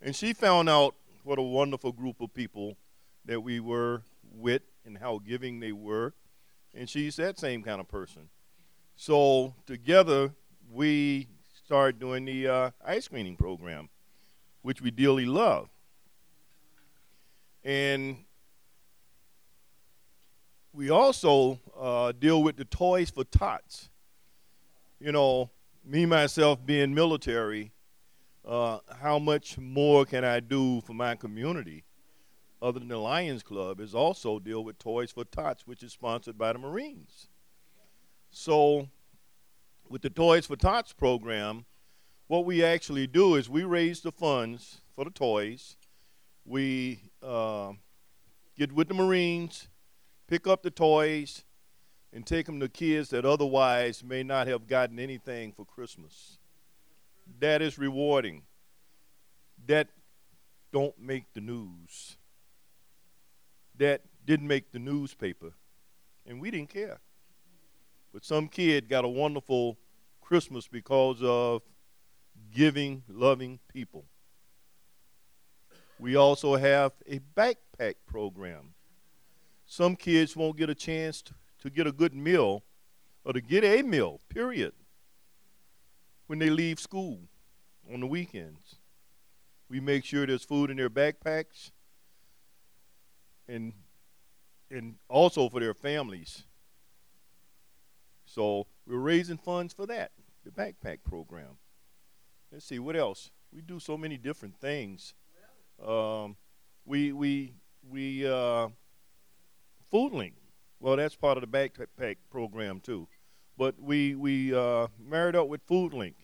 And 0.01 0.17
she 0.17 0.33
found 0.33 0.69
out 0.69 0.97
what 1.23 1.39
a 1.39 1.43
wonderful 1.43 1.93
group 1.93 2.21
of 2.21 2.35
people 2.35 2.77
that 3.27 3.41
we 3.41 3.61
were 3.61 4.03
with 4.35 4.63
and 4.85 4.99
how 4.99 5.21
giving 5.25 5.61
they 5.61 5.71
were. 5.71 6.15
And 6.75 6.89
she's 6.89 7.17
that 7.17 7.39
same 7.39 7.63
kind 7.63 7.81
of 7.81 7.89
person. 7.89 8.29
So 8.97 9.55
together, 9.67 10.33
we 10.71 11.29
started 11.67 11.99
doing 11.99 12.25
the 12.25 12.49
uh, 12.49 12.71
eye 12.87 13.01
screening 13.01 13.37
program, 13.37 13.89
which 14.63 14.81
we 14.81 14.91
dearly 14.91 15.27
love. 15.27 15.69
And 17.65 18.25
we 20.73 20.91
also 20.91 21.61
uh, 21.79 22.13
deal 22.13 22.43
with 22.43 22.57
the 22.57 22.65
Toys 22.65 23.11
for 23.11 23.25
Tots. 23.25 23.91
You 24.99 25.13
know, 25.13 25.51
me 25.85 26.07
myself 26.07 26.65
being 26.65 26.95
military, 26.95 27.73
uh, 28.47 28.79
how 29.01 29.19
much 29.19 29.59
more 29.59 30.05
can 30.05 30.25
I 30.25 30.41
do 30.41 30.81
for 30.83 30.95
my 30.95 31.15
community? 31.15 31.85
Other 32.63 32.79
than 32.79 32.89
the 32.89 32.97
Lions 32.97 33.43
Club, 33.43 33.81
is 33.81 33.95
also 33.95 34.39
deal 34.39 34.63
with 34.63 34.79
Toys 34.79 35.11
for 35.11 35.25
Tots, 35.25 35.67
which 35.67 35.83
is 35.83 35.93
sponsored 35.93 36.39
by 36.39 36.53
the 36.53 36.59
Marines. 36.59 37.27
So, 38.31 38.89
with 39.89 40.03
the 40.03 40.11
Toys 40.11 40.47
for 40.47 40.57
Tots 40.57 40.93
program, 40.93 41.67
what 42.29 42.47
we 42.47 42.65
actually 42.65 43.07
do 43.07 43.35
is 43.35 43.51
we 43.51 43.65
raise 43.65 44.01
the 44.01 44.13
funds 44.13 44.81
for 44.95 45.05
the 45.05 45.11
toys. 45.11 45.77
We 46.47 47.01
uh, 47.23 47.73
get 48.57 48.73
with 48.73 48.89
the 48.89 48.95
Marines, 48.95 49.69
pick 50.29 50.47
up 50.47 50.63
the 50.63 50.71
toys, 50.71 51.45
and 52.13 52.27
take 52.27 52.47
them 52.47 52.61
to 52.61 52.69
kids 52.69 53.11
that 53.11 53.27
otherwise 53.27 54.03
may 54.03 54.23
not 54.23 54.47
have 54.47 54.67
gotten 54.67 54.99
anything 54.99 55.53
for 55.53 55.65
Christmas. 55.65 56.39
That 57.41 57.61
is 57.61 57.77
rewarding. 57.77 58.45
That 59.67 59.89
don't 60.73 60.99
make 60.99 61.33
the 61.35 61.41
news 61.41 62.17
that 63.83 64.03
didn't 64.25 64.47
make 64.47 64.73
the 64.73 64.79
newspaper, 64.79 65.53
and 66.27 66.41
we 66.41 66.51
didn't 66.51 66.71
care. 66.71 67.01
But 68.13 68.25
some 68.25 68.49
kid 68.49 68.89
got 68.89 69.05
a 69.05 69.09
wonderful 69.09 69.79
Christmas 70.21 70.69
because 70.69 71.23
of 71.23 71.63
giving, 72.55 73.03
loving 73.09 73.59
people. 73.69 74.05
We 75.99 76.17
also 76.17 76.57
have 76.57 76.93
a 77.07 77.21
backpack 77.37 77.95
program. 78.07 78.75
Some 79.67 79.97
kids 79.97 80.37
won't 80.37 80.57
get 80.57 80.69
a 80.69 80.75
chance 80.75 81.23
to, 81.23 81.35
to 81.61 81.71
get 81.71 81.87
a 81.87 81.93
good 81.93 82.15
meal 82.15 82.65
or 83.25 83.33
to 83.33 83.41
get 83.41 83.65
a 83.65 83.83
meal, 83.83 84.21
period, 84.29 84.73
when 86.27 86.39
they 86.39 86.51
leave 86.51 86.81
school 86.81 87.21
on 87.93 88.01
the 88.01 88.07
weekends. 88.07 88.77
We 89.69 89.81
make 89.81 90.05
sure 90.05 90.27
there's 90.27 90.45
food 90.45 90.71
in 90.71 90.77
their 90.77 90.91
backpacks 90.91 91.71
and 93.49 93.73
and 94.71 94.97
also 95.09 95.49
for 95.49 95.61
their 95.61 95.75
families. 95.75 96.45
So 98.25 98.67
we're 98.87 98.99
raising 98.99 99.37
funds 99.37 99.75
for 99.75 99.87
that, 99.87 100.13
the 100.45 100.51
backpack 100.51 100.99
program. 101.05 101.59
Let's 102.51 102.65
see 102.65 102.79
what 102.79 102.97
else. 102.97 103.31
We 103.53 103.61
do 103.61 103.79
so 103.79 103.99
many 103.99 104.17
different 104.17 104.57
things. 104.59 105.15
Um, 105.85 106.37
we 106.85 107.13
we 107.13 107.55
we 107.89 108.27
uh, 108.27 108.69
Food 109.91 110.13
Link. 110.13 110.35
Well, 110.81 110.97
that's 110.97 111.15
part 111.15 111.37
of 111.37 111.43
the 111.43 111.47
backpack 111.59 112.17
program 112.31 112.81
too. 112.81 113.09
But 113.59 113.81
we 113.81 114.15
we 114.15 114.55
uh, 114.55 114.89
married 114.99 115.37
up 115.37 115.49
with 115.49 115.63
Food 115.63 115.93
Link, 115.93 116.17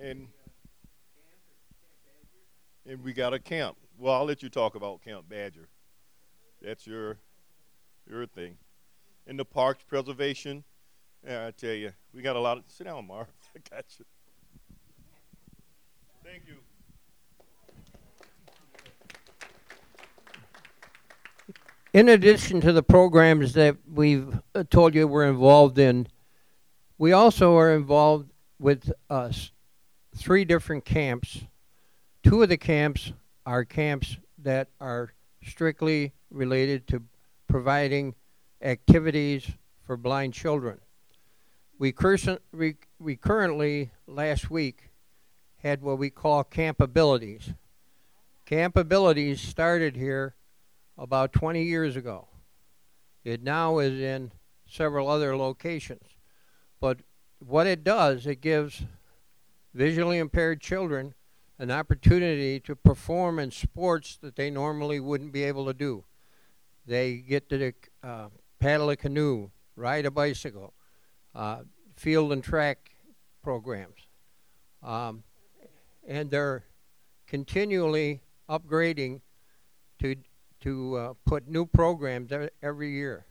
and 0.00 0.28
and 2.86 3.02
we 3.02 3.12
got 3.12 3.34
a 3.34 3.38
camp. 3.38 3.76
Well, 3.98 4.14
I'll 4.14 4.24
let 4.24 4.42
you 4.42 4.48
talk 4.48 4.74
about 4.74 5.02
Camp 5.02 5.28
Badger. 5.28 5.68
That's 6.62 6.86
your 6.86 7.18
your 8.08 8.26
thing. 8.26 8.56
In 9.26 9.36
the 9.36 9.44
parks 9.44 9.82
preservation, 9.82 10.62
yeah, 11.26 11.46
I 11.46 11.50
tell 11.50 11.72
you, 11.72 11.92
we 12.14 12.22
got 12.22 12.36
a 12.36 12.40
lot 12.40 12.58
of. 12.58 12.64
Sit 12.68 12.84
down, 12.84 13.06
Marv. 13.06 13.26
I 13.56 13.74
got 13.74 13.84
you. 13.98 14.04
Thank 16.24 16.44
you. 16.46 16.56
In 21.92 22.08
addition 22.08 22.60
to 22.60 22.72
the 22.72 22.82
programs 22.82 23.52
that 23.54 23.76
we've 23.92 24.40
uh, 24.54 24.64
told 24.70 24.94
you 24.94 25.06
we're 25.06 25.28
involved 25.28 25.78
in, 25.78 26.06
we 26.96 27.12
also 27.12 27.56
are 27.56 27.74
involved 27.74 28.30
with 28.58 28.92
uh, 29.10 29.32
three 30.16 30.44
different 30.44 30.84
camps. 30.84 31.40
Two 32.22 32.42
of 32.42 32.48
the 32.48 32.56
camps 32.56 33.12
are 33.44 33.64
camps 33.64 34.16
that 34.38 34.68
are 34.80 35.12
strictly 35.44 36.12
related 36.32 36.86
to 36.88 37.02
providing 37.46 38.14
activities 38.60 39.50
for 39.84 39.96
blind 39.96 40.34
children. 40.34 40.78
We, 41.78 41.94
we, 42.52 42.76
we 42.98 43.16
currently, 43.16 43.90
last 44.06 44.50
week, 44.50 44.90
had 45.58 45.82
what 45.82 45.98
we 45.98 46.10
call 46.10 46.44
camp 46.44 46.80
abilities. 46.80 47.52
Camp 48.46 48.76
abilities 48.76 49.40
started 49.40 49.96
here 49.96 50.34
about 50.98 51.32
20 51.32 51.62
years 51.62 51.96
ago. 51.96 52.28
It 53.24 53.42
now 53.42 53.78
is 53.78 54.00
in 54.00 54.32
several 54.66 55.08
other 55.08 55.36
locations. 55.36 56.02
But 56.80 56.98
what 57.38 57.66
it 57.66 57.84
does, 57.84 58.26
it 58.26 58.40
gives 58.40 58.82
visually 59.74 60.18
impaired 60.18 60.60
children 60.60 61.14
an 61.58 61.70
opportunity 61.70 62.58
to 62.60 62.74
perform 62.74 63.38
in 63.38 63.50
sports 63.50 64.18
that 64.20 64.36
they 64.36 64.50
normally 64.50 64.98
wouldn't 64.98 65.32
be 65.32 65.44
able 65.44 65.66
to 65.66 65.74
do. 65.74 66.04
They 66.86 67.16
get 67.16 67.48
to 67.50 67.72
uh, 68.02 68.28
paddle 68.58 68.90
a 68.90 68.96
canoe, 68.96 69.50
ride 69.76 70.06
a 70.06 70.10
bicycle, 70.10 70.74
uh, 71.34 71.62
field 71.96 72.32
and 72.32 72.42
track 72.42 72.96
programs. 73.42 74.06
Um, 74.82 75.22
and 76.06 76.30
they're 76.30 76.64
continually 77.26 78.20
upgrading 78.48 79.20
to 80.00 80.16
to 80.60 80.96
uh, 80.96 81.12
put 81.26 81.48
new 81.48 81.66
programs 81.66 82.30
every 82.62 82.90
year. 82.92 83.26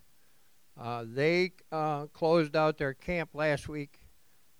Uh, 0.77 1.05
they 1.07 1.51
uh, 1.71 2.07
closed 2.07 2.57
out 2.57 2.77
their 2.77 2.93
camp 2.93 3.29
last 3.33 3.69
week. 3.69 3.99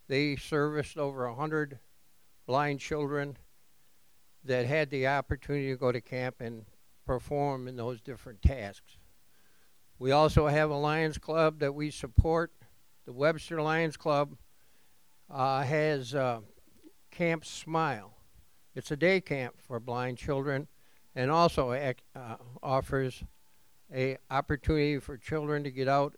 They 0.08 0.38
serviced 0.38 0.98
over 0.98 1.28
100 1.28 1.80
blind 2.48 2.80
children 2.80 3.38
that 4.46 4.66
had 4.66 4.90
the 4.90 5.08
opportunity 5.08 5.68
to 5.70 5.76
go 5.76 5.92
to 5.92 6.00
camp 6.00 6.36
and 6.40 6.66
perform 7.12 7.68
in 7.68 7.76
those 7.76 8.00
different 8.00 8.42
tasks. 8.42 8.96
We 10.00 10.14
also 10.14 10.48
have 10.48 10.70
a 10.70 10.78
Lions 10.78 11.18
Club 11.18 11.60
that 11.60 11.76
we 11.76 11.92
support. 11.92 12.54
The 13.06 13.12
Webster 13.12 13.62
Lions 13.62 13.98
Club 13.98 14.38
uh, 15.30 15.62
has 15.64 16.16
uh, 16.16 16.40
Camp 17.12 17.44
Smile. 17.44 18.14
It's 18.76 18.92
a 18.92 18.96
day 18.96 19.20
camp 19.20 19.56
for 19.60 19.78
blind 19.82 20.20
children 20.20 20.70
and 21.14 21.30
also 21.30 21.74
uh, 21.74 22.36
offers 22.64 23.26
a 23.94 24.18
opportunity 24.30 24.98
for 24.98 25.18
children 25.18 25.66
to 25.66 25.70
get 25.70 25.90
out 25.90 26.16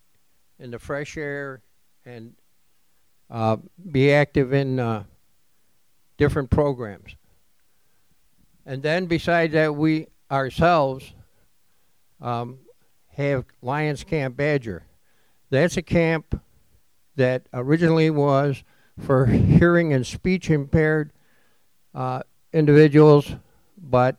in 0.60 0.70
the 0.70 0.78
fresh 0.78 1.18
air 1.18 1.64
and 2.06 2.36
uh, 3.32 3.58
be 3.92 4.14
active 4.14 4.54
in 4.54 4.80
uh, 4.80 5.06
different 6.20 6.52
programs. 6.52 7.16
And 8.64 8.84
then 8.84 9.08
besides 9.08 9.54
that, 9.54 9.74
we 9.76 10.10
ourselves 10.34 11.14
um, 12.20 12.58
have 13.10 13.46
Lions 13.62 14.04
Camp 14.04 14.36
Badger. 14.36 14.84
That's 15.52 15.78
a 15.78 15.84
camp 15.84 16.42
that 17.16 17.46
originally 17.54 18.10
was 18.10 18.64
for 19.00 19.28
hearing 19.28 19.94
and 19.94 20.06
speech 20.06 20.50
impaired 20.50 21.12
uh, 21.94 22.24
individuals, 22.52 23.36
but 23.78 24.18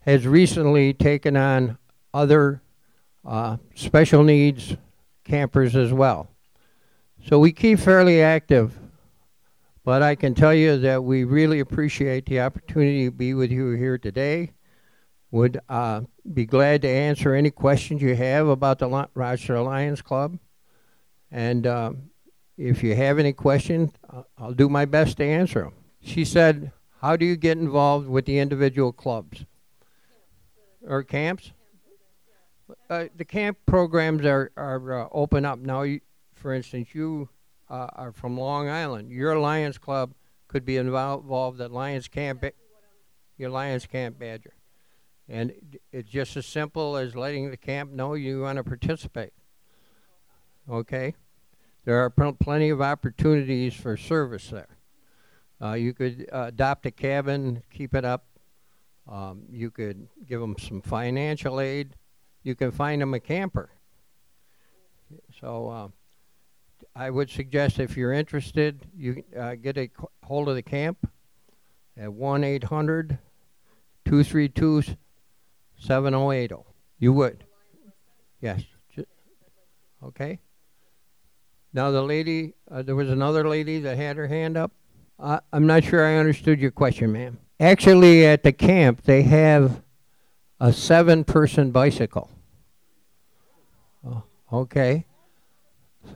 has 0.00 0.26
recently 0.26 0.92
taken 0.92 1.36
on 1.36 1.78
other 2.12 2.60
uh, 3.24 3.56
special 3.74 4.22
needs 4.22 4.76
campers 5.24 5.74
as 5.74 5.92
well. 5.92 6.28
So 7.26 7.38
we 7.38 7.52
keep 7.52 7.78
fairly 7.78 8.20
active, 8.20 8.78
but 9.84 10.02
I 10.02 10.14
can 10.14 10.34
tell 10.34 10.54
you 10.54 10.76
that 10.78 11.02
we 11.02 11.24
really 11.24 11.60
appreciate 11.60 12.26
the 12.26 12.40
opportunity 12.40 13.06
to 13.06 13.10
be 13.10 13.32
with 13.32 13.50
you 13.50 13.70
here 13.70 13.96
today. 13.96 14.52
Would 15.32 15.60
uh, 15.68 16.02
be 16.32 16.44
glad 16.44 16.82
to 16.82 16.88
answer 16.88 17.34
any 17.34 17.50
questions 17.50 18.02
you 18.02 18.16
have 18.16 18.48
about 18.48 18.80
the 18.80 19.08
Rochester 19.14 19.60
Lions 19.60 20.02
Club. 20.02 20.38
And 21.30 21.66
uh, 21.66 21.92
if 22.58 22.82
you 22.82 22.96
have 22.96 23.18
any 23.18 23.32
questions, 23.32 23.92
I'll 24.36 24.54
do 24.54 24.68
my 24.68 24.86
best 24.86 25.18
to 25.18 25.24
answer 25.24 25.60
them. 25.60 25.74
She 26.00 26.24
said, 26.24 26.72
How 27.00 27.16
do 27.16 27.24
you 27.24 27.36
get 27.36 27.58
involved 27.58 28.08
with 28.08 28.26
the 28.26 28.38
individual 28.38 28.92
clubs? 28.92 29.44
or 30.86 31.02
camps? 31.02 31.52
Uh, 32.88 33.06
the 33.16 33.24
camp 33.24 33.58
programs 33.66 34.24
are 34.24 34.52
are 34.56 35.02
uh, 35.02 35.08
open 35.12 35.44
up 35.44 35.58
now. 35.58 35.82
You, 35.82 36.00
for 36.34 36.54
instance, 36.54 36.88
you 36.92 37.28
uh, 37.68 37.88
are 37.94 38.12
from 38.12 38.38
Long 38.38 38.68
Island. 38.68 39.10
Your 39.10 39.38
Lions 39.38 39.78
Club 39.78 40.14
could 40.48 40.64
be 40.64 40.76
involved 40.76 41.60
at 41.60 41.72
Lions 41.72 42.08
Camp. 42.08 42.44
Your 43.36 43.50
Lions 43.50 43.86
Camp 43.86 44.18
Badger, 44.18 44.54
and 45.30 45.52
it's 45.92 46.10
just 46.10 46.36
as 46.36 46.44
simple 46.44 46.96
as 46.96 47.14
letting 47.14 47.50
the 47.50 47.56
camp 47.56 47.92
know 47.92 48.14
you 48.14 48.42
want 48.42 48.56
to 48.56 48.64
participate. 48.64 49.32
Okay, 50.68 51.14
there 51.84 51.98
are 52.04 52.10
pl- 52.10 52.34
plenty 52.34 52.68
of 52.68 52.82
opportunities 52.82 53.74
for 53.74 53.96
service 53.96 54.50
there. 54.50 54.76
Uh, 55.62 55.74
you 55.74 55.94
could 55.94 56.28
uh, 56.32 56.46
adopt 56.48 56.84
a 56.86 56.90
cabin, 56.90 57.62
keep 57.70 57.94
it 57.94 58.04
up 58.04 58.24
um, 59.10 59.42
you 59.50 59.70
could 59.70 60.08
give 60.28 60.40
them 60.40 60.54
some 60.58 60.80
financial 60.80 61.60
aid. 61.60 61.96
You 62.44 62.54
can 62.54 62.70
find 62.70 63.02
them 63.02 63.12
a 63.12 63.20
camper. 63.20 63.70
So 65.40 65.68
uh, 65.68 65.88
I 66.94 67.10
would 67.10 67.28
suggest 67.28 67.80
if 67.80 67.96
you're 67.96 68.12
interested, 68.12 68.86
you 68.96 69.24
uh, 69.36 69.56
get 69.56 69.76
a 69.76 69.90
hold 70.22 70.48
of 70.48 70.54
the 70.54 70.62
camp 70.62 71.10
at 71.96 72.12
1 72.12 72.44
800 72.44 73.18
232 74.04 74.96
7080. 75.80 76.54
You 76.98 77.12
would? 77.12 77.44
Yes. 78.40 78.62
Okay. 80.02 80.38
Now, 81.72 81.90
the 81.90 82.02
lady, 82.02 82.54
uh, 82.70 82.82
there 82.82 82.96
was 82.96 83.10
another 83.10 83.48
lady 83.48 83.80
that 83.80 83.96
had 83.96 84.16
her 84.16 84.26
hand 84.26 84.56
up. 84.56 84.72
Uh, 85.18 85.40
I'm 85.52 85.66
not 85.66 85.84
sure 85.84 86.06
I 86.06 86.16
understood 86.16 86.58
your 86.58 86.70
question, 86.70 87.12
ma'am. 87.12 87.38
Actually, 87.58 88.24
at 88.24 88.42
the 88.42 88.52
camp, 88.52 89.02
they 89.02 89.22
have 89.22 89.82
a 90.58 90.72
seven 90.72 91.24
person 91.24 91.70
bicycle. 91.70 92.30
Oh, 94.06 94.22
okay. 94.52 95.04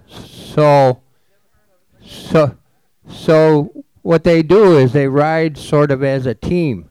So, 0.09 1.03
so, 2.03 2.57
so 3.09 3.85
what 4.01 4.25
they 4.25 4.43
do 4.43 4.79
is 4.79 4.93
they 4.93 5.09
ride 5.09 5.59
sort 5.59 5.91
of 5.91 6.03
as 6.03 6.27
a 6.27 6.35
team. 6.35 6.91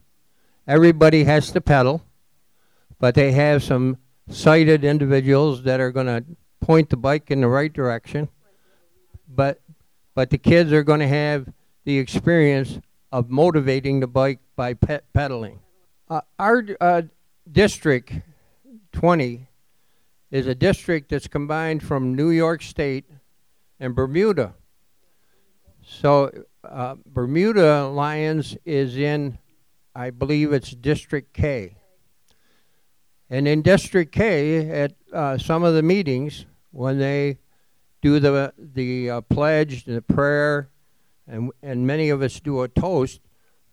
Everybody 0.67 1.23
has 1.23 1.51
to 1.51 1.61
pedal, 1.61 2.03
but 3.03 3.15
they 3.15 3.33
have 3.33 3.61
some 3.61 3.97
sighted 4.29 4.85
individuals 4.85 5.63
that 5.63 5.81
are 5.81 5.91
going 5.91 6.05
to 6.05 6.23
point 6.61 6.89
the 6.89 6.95
bike 6.95 7.29
in 7.29 7.41
the 7.41 7.47
right 7.49 7.73
direction. 7.73 8.29
But 9.27 9.59
but 10.15 10.29
the 10.29 10.37
kids 10.37 10.71
are 10.71 10.83
going 10.83 11.01
to 11.01 11.07
have 11.09 11.51
the 11.83 11.97
experience 11.97 12.79
of 13.11 13.29
motivating 13.29 13.99
the 13.99 14.07
bike 14.07 14.39
by 14.55 14.75
pe- 14.75 15.01
pedaling. 15.11 15.59
Uh, 16.09 16.21
our 16.39 16.63
uh, 16.79 17.01
district 17.51 18.13
20 18.93 19.47
is 20.31 20.47
a 20.47 20.55
district 20.55 21.09
that's 21.09 21.27
combined 21.27 21.83
from 21.83 22.15
New 22.15 22.29
York 22.29 22.61
State 22.61 23.03
and 23.81 23.93
Bermuda. 23.93 24.53
So 25.85 26.31
uh, 26.63 26.95
Bermuda 27.05 27.85
Lions 27.85 28.55
is 28.63 28.95
in, 28.95 29.39
I 29.93 30.09
believe 30.09 30.53
it's 30.53 30.71
District 30.71 31.33
K. 31.33 31.75
And 33.29 33.47
in 33.47 33.61
District 33.61 34.11
K, 34.11 34.69
at 34.69 34.93
uh, 35.11 35.37
some 35.37 35.63
of 35.63 35.73
the 35.73 35.81
meetings, 35.81 36.45
when 36.71 36.99
they 36.99 37.37
do 38.01 38.19
the 38.19 38.53
the 38.57 39.09
uh, 39.09 39.21
pledge, 39.21 39.85
the 39.85 40.01
prayer, 40.01 40.69
and 41.27 41.51
and 41.61 41.87
many 41.87 42.09
of 42.09 42.21
us 42.21 42.39
do 42.39 42.61
a 42.61 42.67
toast. 42.67 43.21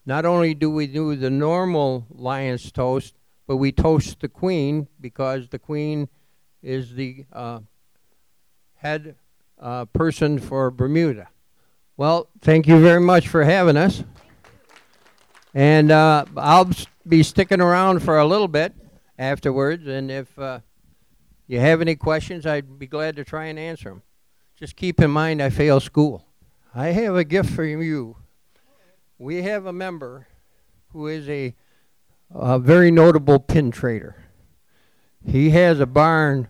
Not 0.07 0.25
only 0.25 0.55
do 0.55 0.71
we 0.71 0.87
do 0.87 1.15
the 1.15 1.31
normal 1.31 2.07
Lions 2.11 2.73
toast, 2.73 3.15
but 3.47 3.57
we 3.57 3.73
toast 3.73 4.21
the 4.21 4.29
Queen 4.29 4.89
because 5.01 5.49
the 5.49 5.59
Queen 5.59 6.09
is 6.63 6.95
the 6.95 7.27
uh, 7.33 7.61
head 8.77 9.17
uh, 9.59 9.85
person 9.87 10.39
for 10.39 10.71
Bermuda. 10.71 11.29
Well, 11.97 12.29
thank 12.41 12.67
you 12.67 12.81
very 12.81 13.01
much 13.01 13.29
for 13.29 13.45
having 13.45 13.77
us. 13.77 14.05
And 15.53 15.91
uh, 15.91 16.25
I'll 16.37 16.71
be 17.07 17.23
sticking 17.23 17.61
around 17.61 18.03
for 18.03 18.19
a 18.19 18.25
little 18.25 18.49
bit 18.49 18.75
afterwards, 19.21 19.87
and 19.87 20.11
if 20.11 20.37
uh, 20.39 20.61
you 21.47 21.61
have 21.61 21.83
any 21.83 21.95
questions, 21.95 22.47
I'd 22.47 22.79
be 22.79 22.87
glad 22.87 23.17
to 23.17 23.25
try 23.25 23.45
and 23.45 23.59
answer 23.59 23.91
them. 23.91 24.03
Just 24.57 24.77
keep 24.77 25.01
in 25.01 25.11
mind 25.11 25.43
I 25.43 25.51
failed 25.51 25.83
school. 25.83 26.25
I 26.75 26.89
have 26.89 27.15
a 27.15 27.25
gift 27.25 27.51
for 27.51 27.65
you. 27.65 28.17
We 29.19 29.43
have 29.43 29.67
a 29.67 29.73
member 29.73 30.27
who 30.89 31.07
is 31.07 31.29
a, 31.29 31.55
a 32.31 32.59
very 32.59 32.91
notable 32.91 33.39
pin 33.39 33.71
trader. 33.71 34.17
He 35.25 35.51
has 35.51 35.81
a 35.81 35.87
barn 35.87 36.49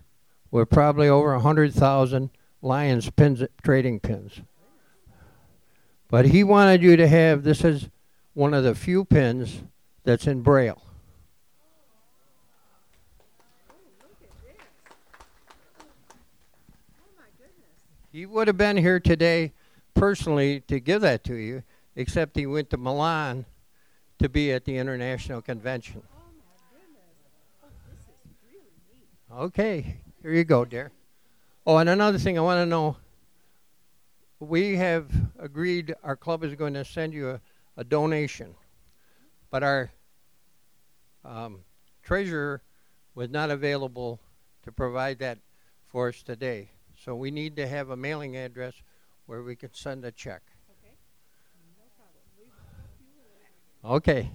with 0.49 0.69
probably 0.69 1.09
over 1.09 1.33
a 1.33 1.41
hundred 1.41 1.73
thousand 1.73 2.29
Lions 2.61 3.09
pins, 3.09 3.43
trading 3.63 3.99
pins. 3.99 4.41
But 6.07 6.25
he 6.27 6.43
wanted 6.43 6.83
you 6.83 6.95
to 6.95 7.07
have 7.07 7.43
this 7.43 7.65
is 7.65 7.89
one 8.33 8.53
of 8.53 8.63
the 8.63 8.75
few 8.75 9.03
pins 9.03 9.63
that's 10.03 10.27
in 10.27 10.41
Braille. 10.41 10.81
He 18.11 18.25
would 18.25 18.47
have 18.47 18.57
been 18.57 18.75
here 18.75 18.99
today 18.99 19.53
personally 19.93 20.59
to 20.67 20.81
give 20.81 21.01
that 21.01 21.23
to 21.25 21.35
you, 21.35 21.63
except 21.95 22.35
he 22.35 22.45
went 22.45 22.69
to 22.71 22.77
Milan 22.77 23.45
to 24.19 24.27
be 24.27 24.51
at 24.51 24.65
the 24.65 24.77
international 24.77 25.41
convention. 25.41 26.03
Okay, 29.33 30.01
here 30.21 30.33
you 30.33 30.43
go, 30.43 30.65
dear. 30.65 30.91
Oh, 31.65 31.77
and 31.77 31.87
another 31.87 32.17
thing 32.17 32.37
I 32.37 32.41
want 32.41 32.57
to 32.57 32.65
know 32.65 32.97
we 34.41 34.75
have 34.75 35.09
agreed 35.39 35.95
our 36.03 36.17
club 36.17 36.43
is 36.43 36.53
going 36.55 36.73
to 36.73 36.83
send 36.83 37.13
you 37.13 37.29
a, 37.29 37.41
a 37.77 37.85
donation, 37.85 38.55
but 39.49 39.63
our 39.63 39.89
um, 41.23 41.59
treasurer 42.03 42.61
was 43.15 43.29
not 43.29 43.51
available 43.51 44.19
to 44.63 44.71
provide 44.73 45.19
that 45.19 45.37
for 45.87 46.09
us 46.09 46.21
today. 46.23 46.71
So 47.03 47.15
we 47.15 47.31
need 47.31 47.55
to 47.55 47.67
have 47.67 47.89
a 47.89 47.97
mailing 47.97 48.37
address 48.37 48.75
where 49.25 49.41
we 49.41 49.55
can 49.55 49.73
send 49.73 50.05
a 50.05 50.11
check. 50.11 50.43
Okay. 50.69 50.93
Okay. 53.83 54.31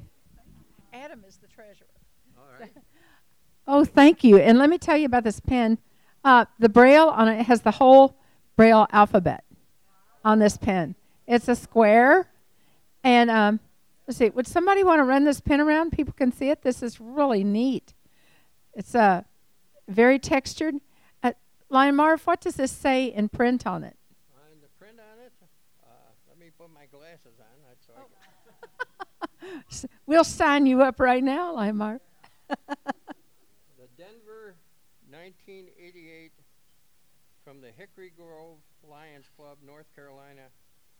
Adam 0.92 1.22
is 1.28 1.36
the 1.36 1.46
treasurer. 1.46 1.86
All 2.38 2.60
right. 2.60 2.70
Oh, 3.68 3.84
thank 3.84 4.22
you. 4.22 4.38
And 4.38 4.58
let 4.58 4.70
me 4.70 4.78
tell 4.78 4.96
you 4.96 5.06
about 5.06 5.24
this 5.24 5.40
pen. 5.40 5.78
Uh, 6.22 6.44
the 6.60 6.68
braille 6.68 7.08
on 7.08 7.26
it 7.26 7.46
has 7.46 7.62
the 7.62 7.72
whole 7.72 8.16
braille 8.54 8.86
alphabet 8.92 9.42
on 10.24 10.38
this 10.38 10.56
pen. 10.56 10.94
It's 11.26 11.48
a 11.48 11.56
square, 11.56 12.30
and 13.02 13.28
um, 13.28 13.58
let's 14.06 14.18
see. 14.18 14.30
Would 14.30 14.46
somebody 14.46 14.84
want 14.84 15.00
to 15.00 15.02
run 15.02 15.24
this 15.24 15.40
pen 15.40 15.60
around? 15.60 15.90
People 15.90 16.14
can 16.16 16.30
see 16.30 16.50
it. 16.50 16.62
This 16.62 16.80
is 16.80 17.00
really 17.00 17.42
neat. 17.42 17.92
It's 18.72 18.94
uh, 18.94 19.22
very 19.88 20.20
textured. 20.20 20.76
Lion 21.76 21.96
Marv, 21.96 22.26
what 22.26 22.40
does 22.40 22.54
this 22.56 22.72
say 22.72 23.04
in 23.08 23.28
print 23.28 23.66
on 23.66 23.84
it? 23.84 23.98
On 24.34 24.60
the 24.62 24.68
print 24.78 24.96
on 24.98 25.22
it, 25.22 25.30
uh, 25.84 25.88
let 26.26 26.38
me 26.38 26.46
put 26.56 26.72
my 26.72 26.86
glasses 26.86 27.38
on. 27.38 27.46
That's 27.68 27.86
S- 29.70 29.84
We'll 30.06 30.24
sign 30.24 30.64
you 30.64 30.80
up 30.80 30.98
right 30.98 31.22
now, 31.22 31.52
Lion 31.54 31.76
Marv. 31.76 32.00
The 33.76 33.88
Denver 33.98 34.56
1988 35.10 36.32
from 37.44 37.60
the 37.60 37.68
Hickory 37.76 38.10
Grove 38.16 38.56
Lions 38.82 39.26
Club, 39.36 39.58
North 39.64 39.86
Carolina, 39.94 40.48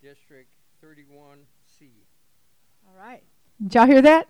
District 0.02 0.50
31C. 0.84 1.88
All 2.86 3.02
right. 3.02 3.22
Did 3.62 3.74
y'all 3.74 3.86
hear 3.86 4.02
that? 4.02 4.28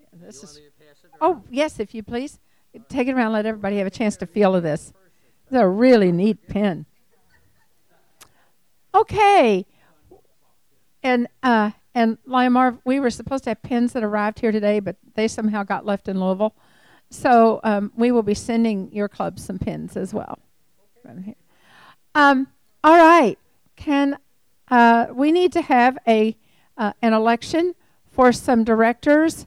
Yeah, 0.00 0.06
this 0.14 0.38
is. 0.38 0.42
want 0.42 0.56
me 0.56 0.62
to 0.62 0.84
pass 0.84 1.04
it 1.04 1.10
Oh 1.20 1.44
yes, 1.48 1.78
if 1.78 1.94
you 1.94 2.02
please, 2.02 2.40
take 2.88 3.08
it 3.08 3.12
around. 3.12 3.32
Let 3.32 3.46
everybody 3.46 3.78
have 3.78 3.86
a 3.86 3.90
chance 3.90 4.16
to 4.18 4.26
feel 4.26 4.54
of 4.54 4.62
this. 4.62 4.92
It's 5.46 5.56
a 5.56 5.66
really 5.66 6.12
neat 6.12 6.46
pin. 6.48 6.86
Okay. 8.94 9.66
And 11.02 11.28
uh, 11.42 11.70
and 11.94 12.18
Lion 12.26 12.52
Marv, 12.52 12.78
we 12.84 13.00
were 13.00 13.10
supposed 13.10 13.44
to 13.44 13.50
have 13.50 13.62
pins 13.62 13.92
that 13.94 14.04
arrived 14.04 14.40
here 14.40 14.52
today, 14.52 14.80
but 14.80 14.96
they 15.14 15.26
somehow 15.26 15.62
got 15.62 15.84
left 15.84 16.08
in 16.08 16.20
Louisville. 16.20 16.54
So 17.10 17.60
um, 17.64 17.92
we 17.96 18.12
will 18.12 18.22
be 18.22 18.34
sending 18.34 18.92
your 18.92 19.08
club 19.08 19.38
some 19.40 19.58
pins 19.58 19.96
as 19.96 20.14
well. 20.14 20.38
Here. 21.24 21.34
Um, 22.14 22.46
all 22.84 22.96
right. 22.96 23.36
Can 23.74 24.18
uh, 24.70 25.06
we 25.12 25.32
need 25.32 25.52
to 25.52 25.62
have 25.62 25.98
a 26.06 26.36
uh, 26.76 26.92
an 27.02 27.12
election 27.12 27.74
for 28.10 28.32
some 28.32 28.64
directors, 28.64 29.46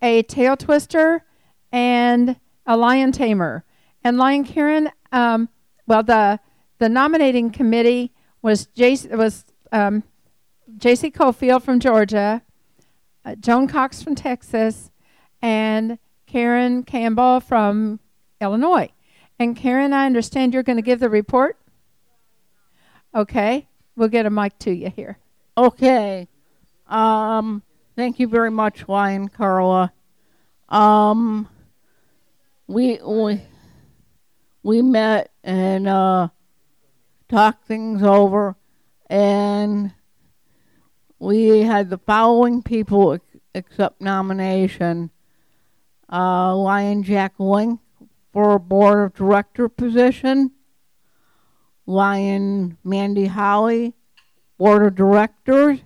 a 0.00 0.22
tail 0.22 0.56
twister, 0.56 1.24
and 1.72 2.36
a 2.66 2.76
lion 2.76 3.12
tamer. 3.12 3.64
And 4.04 4.18
Lion 4.18 4.44
Karen, 4.44 4.90
um, 5.12 5.48
well, 5.86 6.02
the 6.02 6.40
the 6.78 6.88
nominating 6.88 7.50
committee 7.50 8.12
was 8.42 8.68
Jace, 8.76 9.10
was 9.16 9.44
um, 9.72 10.02
J.C. 10.76 11.10
Cofield 11.10 11.62
from 11.62 11.80
Georgia, 11.80 12.42
uh, 13.24 13.34
Joan 13.36 13.66
Cox 13.66 14.02
from 14.02 14.14
Texas, 14.14 14.90
and 15.40 15.98
Karen 16.26 16.82
Campbell 16.82 17.40
from 17.40 18.00
Illinois. 18.40 18.90
And 19.38 19.56
Karen, 19.56 19.92
I 19.92 20.06
understand 20.06 20.54
you're 20.54 20.62
going 20.62 20.76
to 20.76 20.82
give 20.82 21.00
the 21.00 21.10
report. 21.10 21.58
Okay, 23.14 23.66
we'll 23.96 24.08
get 24.08 24.26
a 24.26 24.30
mic 24.30 24.58
to 24.60 24.70
you 24.70 24.90
here. 24.90 25.18
Okay. 25.56 26.28
Um, 26.88 27.62
thank 27.96 28.18
you 28.18 28.28
very 28.28 28.50
much, 28.50 28.88
Lion 28.88 29.28
Carla. 29.28 29.92
Um, 30.68 31.48
we 32.66 32.98
we 33.02 33.40
we 34.62 34.82
met 34.82 35.30
and 35.44 35.86
uh, 35.86 36.28
talked 37.28 37.66
things 37.66 38.02
over, 38.02 38.56
and 39.08 39.92
we 41.18 41.60
had 41.60 41.90
the 41.90 41.98
following 41.98 42.62
people 42.62 43.18
accept 43.54 44.00
nomination: 44.00 45.10
uh, 46.12 46.54
Lion 46.56 47.02
Jack 47.02 47.34
Link 47.38 47.80
for 48.32 48.58
board 48.58 49.06
of 49.06 49.14
director 49.14 49.68
position. 49.68 50.50
Lion 51.88 52.76
Mandy 52.82 53.26
Holly, 53.26 53.94
board 54.58 54.84
of 54.84 54.96
directors. 54.96 55.78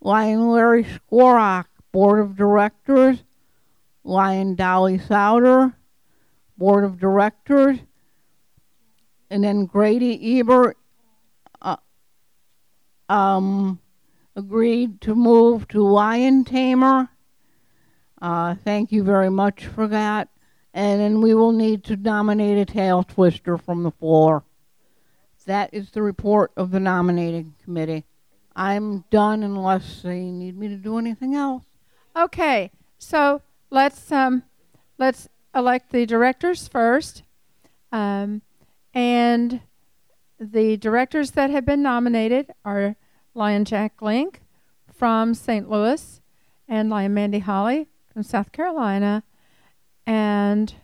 Lion 0.00 0.50
Larry 0.50 0.84
Skwarok, 0.84 1.66
board 1.92 2.20
of 2.20 2.36
directors. 2.36 3.22
Lion 4.08 4.54
Dolly 4.54 4.98
Souter, 4.98 5.74
board 6.56 6.84
of 6.84 6.98
directors. 6.98 7.78
And 9.30 9.44
then 9.44 9.66
Grady 9.66 10.40
Ebert 10.40 10.78
uh, 11.60 11.76
um, 13.08 13.78
agreed 14.34 15.02
to 15.02 15.14
move 15.14 15.68
to 15.68 15.82
Lion 15.86 16.44
Tamer. 16.44 17.10
Uh, 18.20 18.54
thank 18.64 18.90
you 18.90 19.02
very 19.02 19.30
much 19.30 19.66
for 19.66 19.86
that. 19.86 20.28
And 20.72 21.00
then 21.00 21.20
we 21.20 21.34
will 21.34 21.52
need 21.52 21.84
to 21.84 21.96
nominate 21.96 22.58
a 22.58 22.64
tail 22.64 23.02
twister 23.02 23.58
from 23.58 23.82
the 23.82 23.90
floor. 23.90 24.44
That 25.44 25.72
is 25.72 25.90
the 25.90 26.02
report 26.02 26.52
of 26.56 26.70
the 26.72 26.80
nominating 26.80 27.54
committee. 27.64 28.04
I'm 28.54 29.04
done 29.10 29.42
unless 29.42 30.02
they 30.02 30.20
need 30.20 30.58
me 30.58 30.68
to 30.68 30.76
do 30.76 30.98
anything 30.98 31.34
else. 31.34 31.62
Okay, 32.14 32.70
so 32.98 33.40
let's 33.70 34.10
um, 34.12 34.42
let's 34.98 35.28
elect 35.54 35.90
the 35.90 36.06
directors 36.06 36.68
first, 36.68 37.22
um, 37.92 38.42
and 38.94 39.60
the 40.38 40.76
directors 40.76 41.32
that 41.32 41.50
have 41.50 41.64
been 41.64 41.82
nominated 41.82 42.50
are 42.64 42.96
Lion 43.34 43.64
Jack 43.64 44.00
Link 44.00 44.42
from 44.92 45.34
St. 45.34 45.68
Louis 45.68 46.20
and 46.66 46.90
Lion 46.90 47.14
Mandy 47.14 47.40
Holly 47.40 47.88
from 48.12 48.22
South 48.22 48.52
Carolina 48.52 49.22
and 50.06 50.74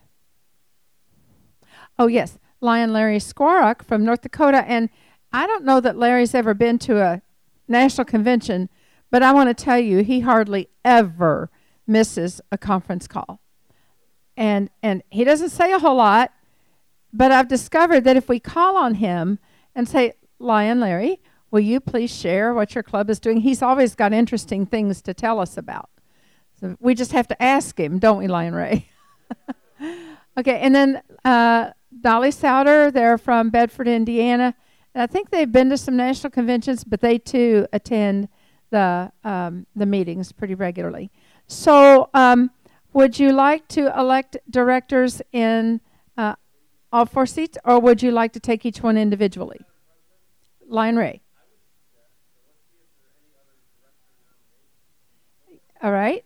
oh 1.97 2.07
yes, 2.07 2.37
Lion 2.61 2.93
Larry 2.93 3.17
Squarrock 3.17 3.83
from 3.83 4.03
North 4.03 4.21
Dakota 4.21 4.63
and 4.67 4.89
I 5.31 5.47
don't 5.47 5.65
know 5.65 5.81
that 5.81 5.97
Larry's 5.97 6.33
ever 6.33 6.53
been 6.53 6.79
to 6.79 7.01
a 7.01 7.21
national 7.67 8.05
convention, 8.05 8.69
but 9.11 9.21
I 9.23 9.33
want 9.33 9.49
to 9.49 9.63
tell 9.63 9.79
you 9.79 9.99
he 9.99 10.21
hardly 10.21 10.69
ever 10.83 11.49
misses 11.87 12.41
a 12.51 12.57
conference 12.57 13.07
call. 13.07 13.39
And 14.37 14.69
and 14.83 15.01
he 15.09 15.23
doesn't 15.23 15.49
say 15.49 15.71
a 15.71 15.79
whole 15.79 15.95
lot, 15.95 16.31
but 17.13 17.31
I've 17.31 17.47
discovered 17.47 18.03
that 18.03 18.17
if 18.17 18.27
we 18.27 18.39
call 18.39 18.75
on 18.75 18.95
him 18.95 19.39
and 19.73 19.87
say, 19.87 20.13
Lion 20.39 20.79
Larry, 20.79 21.21
will 21.51 21.61
you 21.61 21.79
please 21.79 22.13
share 22.13 22.53
what 22.53 22.75
your 22.75 22.83
club 22.83 23.09
is 23.09 23.19
doing? 23.19 23.37
He's 23.37 23.61
always 23.61 23.95
got 23.95 24.11
interesting 24.11 24.65
things 24.65 25.01
to 25.03 25.13
tell 25.13 25.39
us 25.39 25.57
about. 25.57 25.89
So 26.59 26.75
we 26.79 26.95
just 26.95 27.13
have 27.13 27.27
to 27.29 27.41
ask 27.41 27.79
him, 27.79 27.99
don't 27.99 28.17
we, 28.17 28.27
Lion 28.27 28.53
Ray? 28.53 28.87
okay, 30.37 30.59
and 30.59 30.75
then 30.75 31.01
uh, 31.23 31.71
Dolly 32.01 32.31
Souter, 32.31 32.91
they're 32.91 33.17
from 33.17 33.49
Bedford, 33.49 33.87
Indiana. 33.87 34.53
And 34.93 35.01
I 35.01 35.07
think 35.07 35.29
they've 35.29 35.51
been 35.51 35.69
to 35.69 35.77
some 35.77 35.97
national 35.97 36.31
conventions, 36.31 36.83
but 36.83 37.01
they 37.01 37.17
too 37.17 37.67
attend 37.73 38.29
the 38.71 39.11
um, 39.23 39.65
the 39.75 39.85
meetings 39.85 40.31
pretty 40.31 40.55
regularly. 40.55 41.11
So, 41.47 42.09
um, 42.13 42.51
would 42.93 43.19
you 43.19 43.31
like 43.33 43.67
to 43.69 43.97
elect 43.97 44.37
directors 44.49 45.21
in 45.31 45.81
uh, 46.17 46.35
all 46.91 47.05
four 47.05 47.25
seats, 47.25 47.57
or 47.65 47.79
would 47.79 48.01
you 48.01 48.11
like 48.11 48.33
to 48.33 48.39
take 48.39 48.65
each 48.65 48.81
one 48.81 48.97
individually? 48.97 49.59
Lion 50.67 50.95
Ray. 50.95 51.21
All 55.83 55.91
right. 55.91 56.23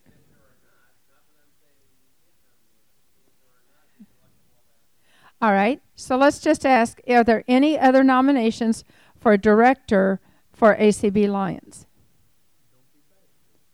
All 5.42 5.52
right. 5.52 5.82
So 5.96 6.18
let's 6.18 6.40
just 6.40 6.66
ask 6.66 7.00
Are 7.10 7.24
there 7.24 7.44
any 7.48 7.80
other 7.80 8.04
nominations 8.04 8.84
for 9.18 9.34
a 9.34 9.38
director 9.38 10.20
for 10.54 10.76
ACB 10.76 11.30
Lions? 11.30 11.86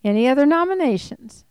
Any 0.06 0.28
other 0.28 0.46
nominations? 0.46 1.46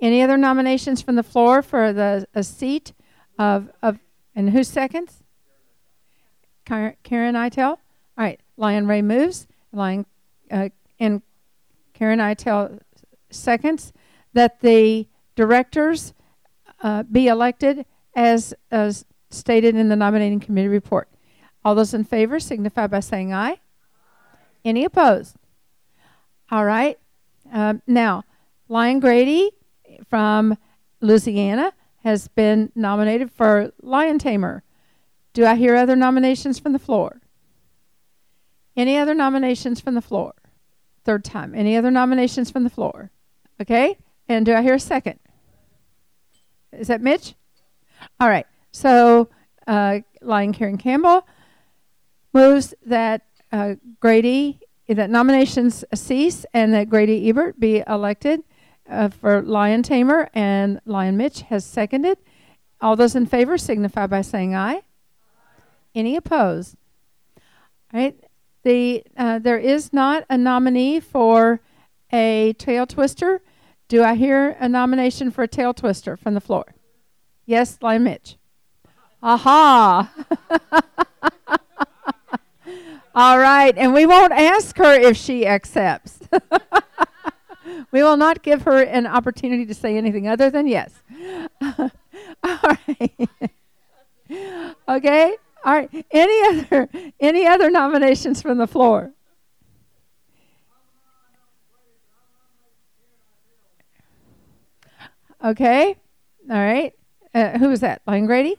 Any 0.00 0.22
other 0.22 0.36
nominations 0.36 1.02
from 1.02 1.16
the 1.16 1.24
floor 1.24 1.60
for 1.60 1.92
the 1.92 2.28
a 2.34 2.44
seat 2.44 2.92
of, 3.36 3.68
of 3.82 3.98
and 4.36 4.50
who 4.50 4.62
seconds? 4.62 5.24
Karen 6.64 6.94
Itel. 7.34 7.70
All 7.70 7.78
right. 8.16 8.40
Lion 8.56 8.86
Ray 8.86 9.02
moves. 9.02 9.48
Lion 9.72 10.06
uh, 10.52 10.68
and 11.00 11.20
Karen 11.94 12.20
Itel 12.20 12.78
seconds 13.28 13.92
that 14.32 14.60
the 14.60 15.08
directors 15.34 16.14
uh, 16.80 17.02
be 17.02 17.26
elected 17.26 17.86
as, 18.14 18.54
as 18.70 19.04
stated 19.30 19.74
in 19.74 19.88
the 19.88 19.96
nominating 19.96 20.38
committee 20.38 20.68
report. 20.68 21.08
All 21.64 21.74
those 21.74 21.92
in 21.92 22.04
favor 22.04 22.38
signify 22.38 22.86
by 22.86 23.00
saying 23.00 23.32
aye. 23.32 23.50
aye. 23.50 23.58
Any 24.64 24.84
opposed? 24.84 25.36
All 26.50 26.64
right. 26.64 26.98
Um, 27.52 27.82
now, 27.86 28.24
Lion 28.68 29.00
Grady 29.00 29.50
from 30.08 30.56
Louisiana 31.00 31.72
has 32.02 32.28
been 32.28 32.70
nominated 32.74 33.30
for 33.30 33.72
Lion 33.80 34.18
Tamer. 34.18 34.62
Do 35.32 35.46
I 35.46 35.54
hear 35.56 35.74
other 35.74 35.96
nominations 35.96 36.58
from 36.58 36.72
the 36.72 36.78
floor? 36.78 37.20
Any 38.76 38.96
other 38.96 39.14
nominations 39.14 39.80
from 39.80 39.94
the 39.94 40.00
floor? 40.00 40.34
Third 41.04 41.24
time. 41.24 41.54
Any 41.54 41.76
other 41.76 41.90
nominations 41.90 42.50
from 42.50 42.64
the 42.64 42.70
floor? 42.70 43.10
Okay. 43.60 43.98
And 44.28 44.46
do 44.46 44.54
I 44.54 44.62
hear 44.62 44.74
a 44.74 44.80
second? 44.80 45.18
Is 46.72 46.88
that 46.88 47.00
Mitch? 47.00 47.34
All 48.18 48.28
right. 48.28 48.46
So, 48.72 49.28
uh, 49.66 50.00
Lion 50.20 50.52
Karen 50.52 50.78
Campbell 50.78 51.26
moves 52.32 52.74
that 52.84 53.22
uh, 53.52 53.74
Grady, 54.00 54.60
that 54.88 55.10
nominations 55.10 55.84
cease 55.94 56.44
and 56.52 56.74
that 56.74 56.90
Grady 56.90 57.28
Ebert 57.28 57.58
be 57.58 57.82
elected 57.86 58.42
uh, 58.88 59.08
for 59.08 59.40
Lion 59.42 59.82
Tamer, 59.82 60.28
and 60.34 60.80
Lion 60.84 61.16
Mitch 61.16 61.42
has 61.42 61.64
seconded. 61.64 62.18
All 62.80 62.96
those 62.96 63.14
in 63.14 63.26
favor 63.26 63.56
signify 63.56 64.06
by 64.06 64.20
saying 64.20 64.54
aye. 64.54 64.82
Any 65.94 66.16
opposed? 66.16 66.76
All 67.92 68.00
right. 68.00 68.18
The, 68.62 69.04
uh, 69.16 69.38
there 69.38 69.58
is 69.58 69.92
not 69.92 70.24
a 70.28 70.36
nominee 70.36 71.00
for 71.00 71.60
a 72.12 72.54
tail 72.58 72.86
twister. 72.86 73.42
Do 73.88 74.02
I 74.02 74.14
hear 74.14 74.56
a 74.58 74.68
nomination 74.68 75.30
for 75.30 75.42
a 75.42 75.48
tail 75.48 75.74
twister 75.74 76.16
from 76.16 76.34
the 76.34 76.40
floor? 76.40 76.74
Yes, 77.46 77.78
Lion 77.82 78.04
Mitch. 78.04 78.36
Aha. 79.22 80.12
All 83.16 83.38
right, 83.38 83.72
and 83.78 83.94
we 83.94 84.06
won't 84.06 84.32
ask 84.32 84.76
her 84.78 84.92
if 84.92 85.16
she 85.16 85.46
accepts. 85.46 86.18
we 87.92 88.02
will 88.02 88.16
not 88.16 88.42
give 88.42 88.62
her 88.62 88.82
an 88.82 89.06
opportunity 89.06 89.64
to 89.66 89.74
say 89.74 89.96
anything 89.96 90.26
other 90.26 90.50
than 90.50 90.66
yes. 90.66 90.90
All 91.62 91.90
right. 92.42 93.28
okay. 94.88 95.36
All 95.64 95.72
right. 95.74 96.06
Any 96.10 96.42
other 96.48 96.88
any 97.20 97.46
other 97.46 97.70
nominations 97.70 98.42
from 98.42 98.58
the 98.58 98.66
floor? 98.66 99.12
Okay. 105.42 105.96
All 106.50 106.56
right. 106.56 106.92
Uh, 107.32 107.58
who 107.58 107.70
is 107.70 107.80
that? 107.80 108.02
Lion 108.06 108.26
Grady? 108.26 108.56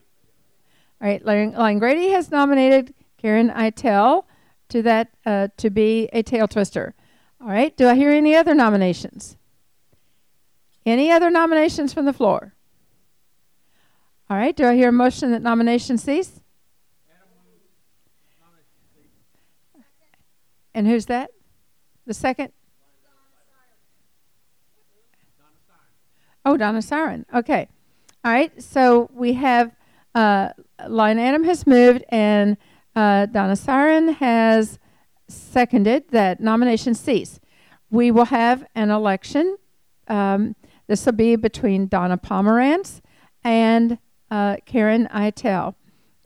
All 1.02 1.10
right. 1.10 1.24
Lion 1.26 1.80
Grady 1.80 2.10
has 2.10 2.32
nominated 2.32 2.94
Karen 3.18 3.50
Itel 3.50 4.24
to 4.70 4.82
that 4.82 5.10
uh, 5.26 5.48
to 5.58 5.70
be 5.70 6.10
a 6.14 6.24
tail 6.24 6.48
twister. 6.48 6.94
All 7.42 7.48
right. 7.48 7.76
Do 7.76 7.88
I 7.88 7.96
hear 7.96 8.12
any 8.12 8.36
other 8.36 8.54
nominations? 8.54 9.38
Any 10.86 11.12
other 11.12 11.30
nominations 11.30 11.94
from 11.94 12.06
the 12.06 12.14
floor? 12.14 12.54
All 14.30 14.38
right. 14.38 14.56
Do 14.56 14.66
I 14.66 14.76
hear 14.76 14.90
a 14.90 14.92
motion 14.92 15.32
that 15.32 15.42
nominations 15.42 16.04
cease? 16.04 16.42
And 20.74 20.88
who's 20.88 21.06
that? 21.06 21.32
The 22.06 22.14
second? 22.14 22.52
Oh, 26.44 26.58
Donna 26.58 26.82
Siren. 26.82 27.26
Okay. 27.34 27.68
All 28.24 28.32
right. 28.32 28.62
So 28.62 29.10
we 29.14 29.34
have 29.34 29.72
uh, 30.14 30.50
Lion 30.88 31.18
Adam 31.18 31.44
has 31.44 31.66
moved, 31.66 32.04
and 32.10 32.58
uh, 32.96 33.26
Donna 33.26 33.56
Siren 33.56 34.14
has 34.14 34.80
seconded 35.28 36.10
that 36.10 36.40
nomination 36.40 36.94
cease. 36.94 37.40
We 37.90 38.12
will 38.12 38.26
have 38.26 38.66
an 38.76 38.90
election. 38.90 39.58
Um, 40.08 40.56
this 40.88 41.06
will 41.06 41.14
be 41.14 41.36
between 41.36 41.88
Donna 41.88 42.18
Pomerantz 42.18 43.02
and 43.44 43.98
uh, 44.32 44.58
Karen 44.66 45.08
Itel. 45.14 45.76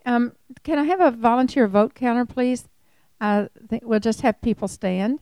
Um, 0.05 0.33
can 0.63 0.79
I 0.79 0.83
have 0.83 0.99
a 0.99 1.11
volunteer 1.11 1.67
vote 1.67 1.95
counter, 1.95 2.25
please? 2.25 2.67
I 3.21 3.49
think 3.67 3.83
we'll 3.85 3.99
just 3.99 4.21
have 4.21 4.41
people 4.41 4.67
stand. 4.67 5.19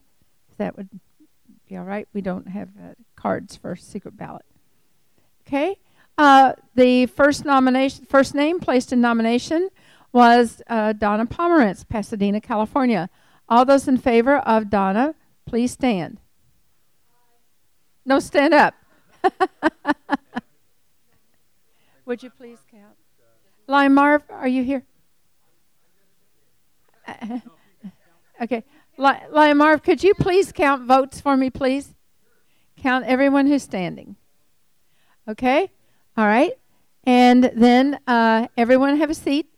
That 0.58 0.78
would 0.78 0.90
be 1.68 1.78
all 1.78 1.84
right. 1.84 2.08
We 2.14 2.22
don't 2.22 2.48
have 2.48 2.70
uh, 2.80 2.94
cards 3.16 3.56
for 3.56 3.76
secret 3.76 4.16
ballot. 4.16 4.46
Okay. 5.46 5.78
Uh, 6.18 6.54
the 6.76 7.06
first 7.08 7.46
nomination, 7.46 8.06
first 8.06 8.34
name 8.34 8.60
placed 8.60 8.92
in 8.92 9.02
nomination 9.02 9.70
was 10.18 10.64
uh, 10.66 10.94
Donna 10.94 11.28
Pomerantz, 11.28 11.88
Pasadena, 11.88 12.42
California. 12.42 13.08
All 13.48 13.66
those 13.66 13.88
in 13.88 13.98
favor 13.98 14.38
of 14.38 14.68
Donna, 14.68 15.14
please 15.46 15.72
stand. 15.72 16.20
No, 18.04 18.18
stand 18.18 18.52
up. 18.52 18.74
Would 22.08 22.24
you 22.24 22.32
please 22.32 22.58
count? 22.72 22.96
Lion 23.68 23.94
Marv, 23.94 24.24
are 24.32 24.48
you 24.48 24.64
here? 24.64 24.84
Okay. 28.40 28.64
Lion 29.00 29.58
Marv, 29.58 29.82
could 29.82 30.04
you 30.04 30.14
please 30.14 30.52
count 30.52 30.84
votes 30.84 31.20
for 31.20 31.36
me, 31.36 31.50
please? 31.50 31.96
Count 32.80 33.04
everyone 33.06 33.48
who's 33.48 33.64
standing. 33.64 34.16
Okay? 35.28 35.72
All 36.16 36.28
right. 36.28 36.54
And 37.04 37.52
then 37.56 37.98
uh, 38.06 38.48
everyone 38.56 38.96
have 38.98 39.10
a 39.10 39.16
seat. 39.16 39.50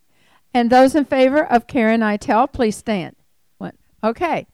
And 0.54 0.70
those 0.70 0.96
in 0.96 1.06
favor 1.06 1.46
of 1.46 1.68
Karen 1.68 2.02
Itel, 2.02 2.52
please 2.52 2.76
stand. 2.76 3.16
One. 3.58 3.74
Okay. 4.04 4.48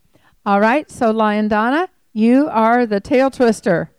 All 0.46 0.60
right. 0.60 0.90
So, 0.92 1.12
Lion 1.12 1.48
Donna, 1.48 1.90
you 2.14 2.48
are 2.50 2.86
the 2.86 3.00
tail 3.00 3.32
twister. 3.32 3.92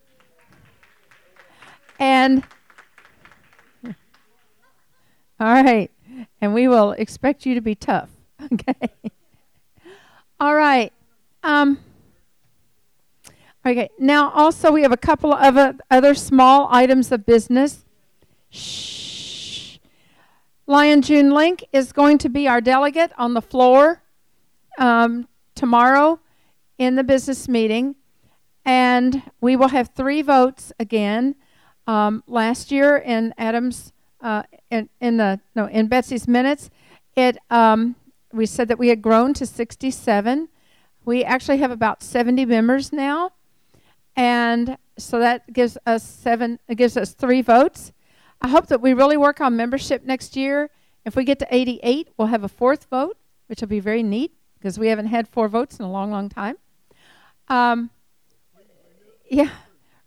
And, 1.99 2.45
all 3.85 3.95
right. 5.63 5.91
And 6.41 6.53
we 6.53 6.69
will 6.69 6.93
expect 6.93 7.47
you 7.47 7.55
to 7.55 7.61
be 7.61 7.75
tough. 7.75 8.11
okay. 8.53 8.91
All 10.39 10.55
right. 10.55 10.93
Um, 11.43 11.79
okay. 13.65 13.89
Now, 13.99 14.31
also, 14.33 14.71
we 14.71 14.83
have 14.83 14.93
a 14.93 14.99
couple 14.99 15.33
of 15.33 15.57
uh, 15.57 15.73
other 15.91 16.15
small 16.15 16.69
items 16.71 17.11
of 17.11 17.25
business. 17.25 17.85
Shh. 18.51 19.06
Lion 20.69 21.01
June 21.01 21.31
Link 21.31 21.65
is 21.73 21.93
going 21.93 22.19
to 22.19 22.29
be 22.29 22.49
our 22.49 22.61
delegate 22.61 23.13
on 23.17 23.35
the 23.35 23.43
floor 23.43 24.03
um, 24.79 25.29
tomorrow 25.55 26.19
in 26.77 26.97
the 26.97 27.05
business 27.05 27.49
meeting. 27.49 27.95
And 28.65 29.23
we 29.41 29.55
will 29.55 29.69
have 29.69 29.91
three 29.95 30.23
votes 30.23 30.73
again. 30.81 31.37
Um, 31.87 32.25
last 32.27 32.73
year 32.73 32.97
in 32.97 33.33
Adams, 33.39 33.93
uh, 34.21 34.43
in, 34.69 34.89
in 35.01 35.19
the 35.19 35.39
no 35.55 35.67
in 35.67 35.87
Betsy's 35.87 36.27
minutes, 36.27 36.69
it 37.15 37.39
um, 37.49 37.95
we 38.33 38.45
said 38.45 38.67
that 38.67 38.79
we 38.79 38.89
had 38.89 39.01
grown 39.01 39.35
to 39.35 39.47
67. 39.47 40.49
We 41.05 41.23
actually 41.23 41.59
have 41.59 41.71
about 41.71 42.03
70 42.03 42.45
members 42.45 42.93
now, 42.93 43.31
and 44.17 44.77
so 44.99 45.21
that 45.21 45.53
gives 45.53 45.79
us 45.87 46.03
seven. 46.03 46.59
It 46.67 46.75
gives 46.75 46.97
us 46.97 47.13
three 47.13 47.41
votes. 47.41 47.93
I 48.41 48.49
hope 48.49 48.67
that 48.67 48.81
we 48.81 48.95
really 48.95 49.17
work 49.17 49.41
on 49.41 49.57
membership 49.57 50.05
next 50.05 50.37
year. 50.37 50.71
If 51.05 51.17
we 51.17 51.25
get 51.25 51.39
to 51.41 51.47
88, 51.51 52.11
we'll 52.17 52.29
have 52.29 52.45
a 52.45 52.49
fourth 52.49 52.87
vote, 52.91 53.17
which 53.47 53.61
will 53.61 53.69
be 53.69 53.81
very 53.81 54.03
neat 54.03 54.33
because 54.59 54.79
we 54.79 54.89
haven't 54.89 55.07
had 55.07 55.29
four 55.29 55.49
votes 55.49 55.79
in 55.79 55.85
a 55.85 55.91
long, 55.91 56.11
long 56.11 56.29
time. 56.29 56.57
Um, 57.49 57.91
yeah, 59.29 59.51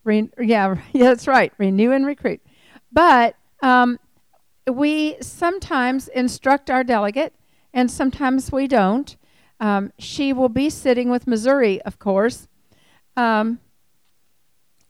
yeah, 0.06 0.32
yeah, 0.94 1.10
that's 1.10 1.28
right. 1.28 1.54
Renew 1.58 1.92
and 1.92 2.06
recruit. 2.06 2.42
But 2.92 3.36
um, 3.62 4.00
we 4.68 5.18
sometimes 5.22 6.08
instruct 6.08 6.70
our 6.70 6.84
delegate, 6.84 7.34
and 7.74 7.90
sometimes 7.90 8.52
we 8.52 8.68
don't. 8.68 9.16
Um, 9.60 9.92
she 10.00 10.32
will 10.34 10.50
be 10.50 10.70
sitting 10.70 11.10
with 11.10 11.28
Missouri, 11.28 11.82
of 11.82 12.00
course. 12.00 12.48
Um, 13.18 13.60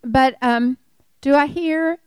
but 0.04 0.36
um, 0.42 0.78
do 1.22 1.36
I 1.36 1.48
hear? 1.48 2.00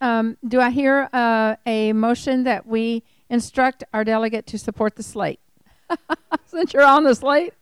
Um, 0.00 0.36
do 0.46 0.60
I 0.60 0.70
hear 0.70 1.08
uh, 1.12 1.56
a 1.66 1.92
motion 1.92 2.44
that 2.44 2.66
we 2.66 3.02
instruct 3.28 3.84
our 3.92 4.04
delegate 4.04 4.46
to 4.46 4.58
support 4.58 4.96
the 4.96 5.02
slate? 5.02 5.40
Since 6.46 6.72
you're 6.72 6.84
on 6.84 7.04
the 7.04 7.14
slate, 7.14 7.54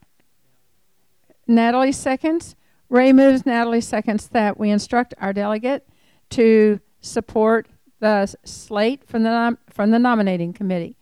Natalie 1.47 1.93
seconds. 1.93 2.57
Ray 2.89 3.13
moves, 3.13 3.47
Natalie 3.47 3.81
seconds 3.81 4.29
that 4.29 4.59
we 4.59 4.71
instruct 4.71 5.15
our 5.19 5.33
delegate 5.33 5.89
to 6.31 6.81
support 7.01 7.69
the 8.01 8.33
slate 8.45 9.09
from 9.09 9.23
the 9.23 9.31
nom- 9.31 9.59
from 9.71 9.91
the 9.91 9.99
nominating 9.99 10.53
committee. 10.53 10.97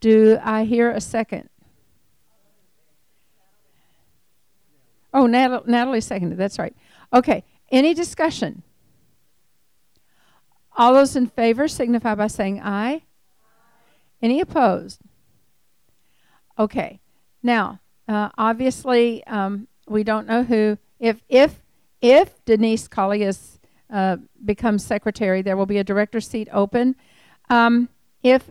Do 0.00 0.38
I 0.42 0.64
hear 0.64 0.90
a 0.90 1.00
second? 1.00 1.48
Oh, 5.12 5.26
Natalie, 5.26 5.64
Natalie 5.66 6.00
seconded. 6.00 6.38
That's 6.38 6.58
right. 6.58 6.76
Okay. 7.12 7.42
Any 7.70 7.94
discussion? 7.94 8.62
All 10.76 10.92
those 10.92 11.16
in 11.16 11.26
favor 11.26 11.68
signify 11.68 12.14
by 12.14 12.26
saying 12.26 12.60
aye. 12.62 13.02
Any 14.20 14.40
opposed? 14.40 15.00
Okay. 16.58 17.00
Now, 17.42 17.80
uh, 18.08 18.28
obviously, 18.36 19.24
um, 19.26 19.68
we 19.88 20.04
don't 20.04 20.26
know 20.26 20.42
who 20.42 20.78
if 20.98 21.22
if 21.28 21.62
if 22.00 22.44
Denise 22.44 22.88
Colley 22.88 23.22
is 23.22 23.58
uh, 23.90 24.16
becomes 24.44 24.84
secretary, 24.84 25.42
there 25.42 25.56
will 25.56 25.66
be 25.66 25.78
a 25.78 25.84
director 25.84 26.20
seat 26.20 26.48
open. 26.52 26.96
Um, 27.48 27.88
if 28.22 28.50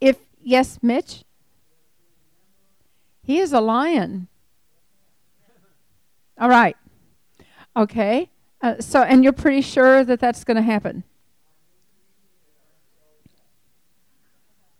if 0.00 0.16
yes, 0.42 0.78
Mitch, 0.82 1.24
he 3.22 3.38
is 3.38 3.52
a 3.52 3.60
lion. 3.60 4.28
All 6.38 6.48
right. 6.48 6.76
Okay. 7.76 8.30
Uh, 8.62 8.80
so, 8.80 9.02
and 9.02 9.22
you're 9.22 9.32
pretty 9.32 9.60
sure 9.60 10.04
that 10.04 10.20
that's 10.20 10.44
going 10.44 10.56
to 10.56 10.62
happen. 10.62 11.04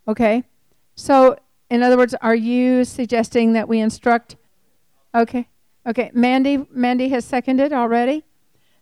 Okay. 0.09 0.45
So, 0.95 1.37
in 1.71 1.83
other 1.83 1.97
words, 1.97 2.15
are 2.21 2.35
you 2.35 2.85
suggesting 2.85 3.53
that 3.55 3.69
we 3.69 3.81
instruct? 3.81 4.37
Okay. 5.15 5.49
Okay, 5.87 6.11
Mandy 6.13 6.67
Mandy 6.73 7.09
has 7.11 7.25
seconded 7.25 7.73
already. 7.73 8.25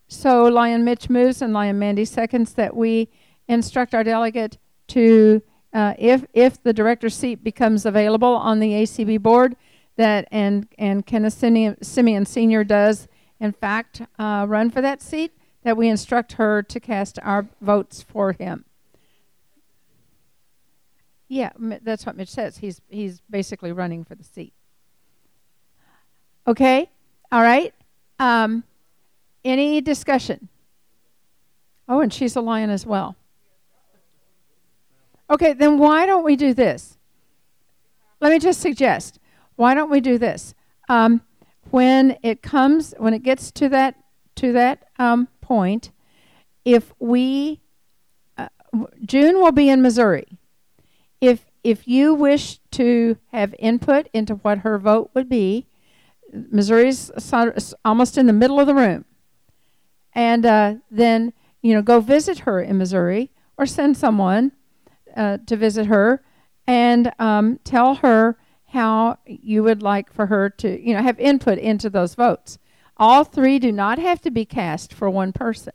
So 0.08 0.44
Lion 0.44 0.84
Mitch 0.84 1.10
moves 1.10 1.42
and 1.42 1.52
Lion 1.52 1.78
Mandy 1.78 2.06
seconds 2.06 2.54
that 2.54 2.74
we 2.74 3.08
instruct 3.46 3.94
our 3.94 4.02
delegate 4.02 4.58
to, 4.88 5.42
uh, 5.74 5.94
if 5.98 6.24
if 6.32 6.62
the 6.62 6.72
director 6.72 7.10
seat 7.10 7.44
becomes 7.44 7.84
available 7.84 8.34
on 8.34 8.58
the 8.58 8.70
ACB 8.70 9.20
board, 9.20 9.54
that 9.96 10.26
and 10.30 10.66
and 10.78 11.04
Kenneth 11.04 11.38
Semien, 11.38 12.26
Senior 12.26 12.64
does 12.64 13.06
in 13.38 13.52
fact 13.52 14.00
uh, 14.18 14.46
run 14.48 14.70
for 14.70 14.80
that 14.80 15.02
seat, 15.02 15.32
that 15.62 15.76
we 15.76 15.88
instruct 15.88 16.34
her 16.34 16.62
to 16.62 16.80
cast 16.80 17.18
our 17.22 17.46
votes 17.60 18.02
for 18.02 18.32
him. 18.32 18.64
Yeah, 21.34 21.50
that's 21.58 22.06
what 22.06 22.16
Mitch 22.16 22.28
says. 22.28 22.58
He's 22.58 22.80
he's 22.88 23.20
basically 23.28 23.72
running 23.72 24.04
for 24.04 24.14
the 24.14 24.22
seat. 24.22 24.52
Okay. 26.46 26.88
All 27.32 27.42
right. 27.42 27.74
Um, 28.20 28.62
any 29.44 29.80
discussion? 29.80 30.48
Oh, 31.88 32.00
and 32.00 32.12
she's 32.12 32.36
a 32.36 32.40
lion 32.40 32.70
as 32.70 32.86
well. 32.86 33.16
Okay, 35.28 35.54
then 35.54 35.76
why 35.76 36.06
don't 36.06 36.22
we 36.22 36.36
do 36.36 36.54
this? 36.54 36.98
Let 38.20 38.30
me 38.30 38.38
just 38.38 38.60
suggest. 38.60 39.18
Why 39.56 39.74
don't 39.74 39.90
we 39.90 40.00
do 40.00 40.18
this? 40.18 40.54
Um, 40.88 41.20
when 41.72 42.16
it 42.22 42.42
comes, 42.42 42.94
when 42.98 43.12
it 43.12 43.24
gets 43.24 43.50
to 43.50 43.68
that 43.70 43.96
to 44.36 44.52
that 44.52 44.86
um, 45.00 45.26
point, 45.40 45.90
if 46.64 46.94
we 47.00 47.60
uh, 48.38 48.46
June 49.04 49.40
will 49.40 49.50
be 49.50 49.68
in 49.68 49.82
Missouri. 49.82 50.38
If 51.20 51.46
if 51.62 51.88
you 51.88 52.14
wish 52.14 52.58
to 52.72 53.16
have 53.32 53.54
input 53.58 54.08
into 54.12 54.34
what 54.34 54.58
her 54.58 54.78
vote 54.78 55.10
would 55.14 55.28
be, 55.28 55.66
Missouri's 56.32 57.10
almost 57.84 58.18
in 58.18 58.26
the 58.26 58.32
middle 58.32 58.60
of 58.60 58.66
the 58.66 58.74
room. 58.74 59.06
And 60.14 60.44
uh, 60.44 60.74
then, 60.90 61.32
you 61.62 61.74
know, 61.74 61.82
go 61.82 62.00
visit 62.00 62.40
her 62.40 62.60
in 62.60 62.78
Missouri 62.78 63.30
or 63.56 63.66
send 63.66 63.96
someone 63.96 64.52
uh, 65.16 65.38
to 65.46 65.56
visit 65.56 65.86
her 65.86 66.22
and 66.66 67.12
um, 67.18 67.58
tell 67.64 67.96
her 67.96 68.36
how 68.68 69.18
you 69.26 69.62
would 69.62 69.82
like 69.82 70.12
for 70.12 70.26
her 70.26 70.50
to, 70.50 70.80
you 70.86 70.94
know, 70.94 71.02
have 71.02 71.18
input 71.18 71.58
into 71.58 71.88
those 71.88 72.14
votes. 72.14 72.58
All 72.96 73.24
three 73.24 73.58
do 73.58 73.72
not 73.72 73.98
have 73.98 74.20
to 74.22 74.30
be 74.30 74.44
cast 74.44 74.92
for 74.92 75.08
one 75.08 75.32
person. 75.32 75.72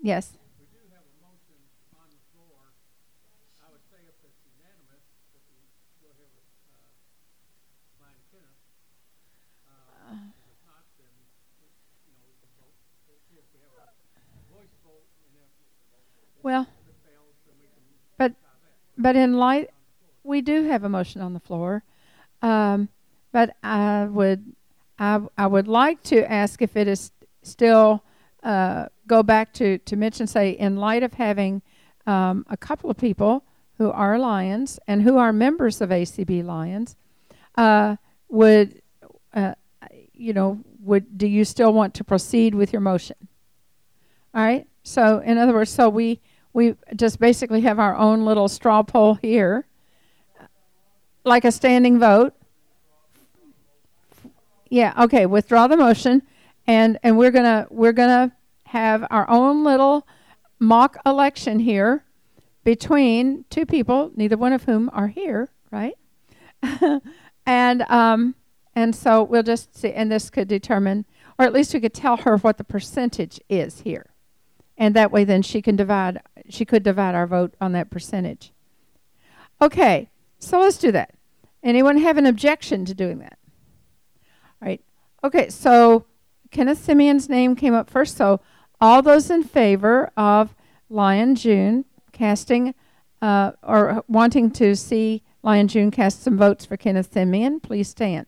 Yes. 0.00 0.36
Well, 16.42 16.66
but 18.18 18.32
but 18.98 19.14
in 19.14 19.34
light, 19.34 19.70
we 20.24 20.40
do 20.40 20.64
have 20.64 20.82
a 20.82 20.88
motion 20.88 21.20
on 21.20 21.34
the 21.34 21.40
floor. 21.40 21.84
Um, 22.42 22.88
but 23.30 23.56
I 23.62 24.04
would 24.04 24.52
I 24.98 25.20
I 25.38 25.46
would 25.46 25.68
like 25.68 26.02
to 26.04 26.30
ask 26.30 26.60
if 26.60 26.76
it 26.76 26.88
is 26.88 27.12
still 27.42 28.02
uh, 28.42 28.86
go 29.06 29.22
back 29.22 29.52
to 29.54 29.78
to 29.78 29.96
Mitch 29.96 30.20
and 30.20 30.28
say 30.28 30.50
in 30.50 30.76
light 30.76 31.02
of 31.02 31.14
having 31.14 31.62
um, 32.06 32.44
a 32.50 32.56
couple 32.56 32.90
of 32.90 32.96
people 32.96 33.44
who 33.78 33.90
are 33.90 34.18
Lions 34.18 34.78
and 34.86 35.02
who 35.02 35.18
are 35.18 35.32
members 35.32 35.80
of 35.80 35.90
ACB 35.90 36.44
Lions, 36.44 36.96
uh, 37.56 37.96
would 38.28 38.82
uh, 39.32 39.54
you 40.12 40.32
know 40.32 40.60
would 40.80 41.16
do 41.16 41.26
you 41.28 41.44
still 41.44 41.72
want 41.72 41.94
to 41.94 42.04
proceed 42.04 42.54
with 42.54 42.72
your 42.72 42.80
motion? 42.80 43.16
All 44.34 44.42
right. 44.42 44.66
So 44.82 45.18
in 45.18 45.38
other 45.38 45.52
words, 45.52 45.70
so 45.70 45.88
we 45.88 46.20
we 46.52 46.74
just 46.94 47.18
basically 47.18 47.62
have 47.62 47.78
our 47.78 47.96
own 47.96 48.24
little 48.24 48.48
straw 48.48 48.82
poll 48.82 49.14
here, 49.14 49.66
like 51.24 51.44
a 51.44 51.52
standing 51.52 51.98
vote. 51.98 52.34
Yeah, 54.68 54.94
okay, 55.04 55.26
withdraw 55.26 55.66
the 55.66 55.76
motion 55.76 56.22
and 56.66 56.98
and 57.02 57.18
we're 57.18 57.30
going 57.30 57.44
to 57.44 57.66
we're 57.70 57.92
going 57.92 58.30
to 58.30 58.34
have 58.66 59.06
our 59.10 59.28
own 59.28 59.64
little 59.64 60.06
mock 60.58 60.96
election 61.04 61.58
here 61.58 62.04
between 62.64 63.44
two 63.50 63.66
people, 63.66 64.12
neither 64.14 64.36
one 64.36 64.52
of 64.52 64.64
whom 64.64 64.88
are 64.92 65.08
here, 65.08 65.50
right? 65.70 65.96
and 67.46 67.82
um 67.82 68.34
and 68.74 68.94
so 68.94 69.22
we'll 69.22 69.42
just 69.42 69.76
see 69.76 69.92
and 69.92 70.10
this 70.10 70.30
could 70.30 70.48
determine 70.48 71.04
or 71.38 71.44
at 71.44 71.52
least 71.52 71.74
we 71.74 71.80
could 71.80 71.94
tell 71.94 72.18
her 72.18 72.36
what 72.38 72.56
the 72.56 72.64
percentage 72.64 73.40
is 73.48 73.80
here 73.80 74.11
and 74.82 74.94
that 74.94 75.12
way 75.12 75.24
then 75.24 75.42
she 75.42 75.62
can 75.62 75.76
divide 75.76 76.20
she 76.48 76.64
could 76.64 76.82
divide 76.82 77.14
our 77.14 77.26
vote 77.26 77.54
on 77.60 77.72
that 77.72 77.90
percentage 77.90 78.52
okay 79.60 80.10
so 80.38 80.58
let's 80.60 80.78
do 80.78 80.90
that 80.92 81.14
Anyone 81.62 81.98
have 81.98 82.16
an 82.16 82.26
objection 82.26 82.84
to 82.86 82.94
doing 82.94 83.18
that? 83.20 83.38
All 84.60 84.68
right. 84.68 84.80
Okay, 85.22 85.48
so 85.48 86.06
Kenneth 86.50 86.84
Semien's 86.84 87.28
name 87.28 87.54
came 87.54 87.74
up 87.74 87.88
first. 87.88 88.16
So 88.16 88.40
all 88.80 89.00
those 89.00 89.30
in 89.30 89.44
favor 89.44 90.10
of 90.16 90.54
Lion 90.90 91.36
June 91.36 91.84
casting 92.10 92.74
uh, 93.20 93.52
or 93.62 94.04
wanting 94.08 94.50
to 94.50 94.74
see 94.74 95.22
Lion 95.44 95.68
June 95.68 95.90
cast 95.92 96.22
some 96.22 96.36
votes 96.36 96.64
for 96.64 96.76
Kenneth 96.76 97.12
Semien, 97.12 97.62
please 97.62 97.88
stand. 97.88 98.26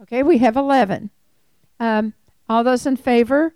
Okay, 0.00 0.22
we 0.22 0.38
have 0.38 0.56
11. 0.56 1.10
Um, 1.80 2.14
all 2.48 2.62
those 2.62 2.86
in 2.86 2.96
favor 2.96 3.54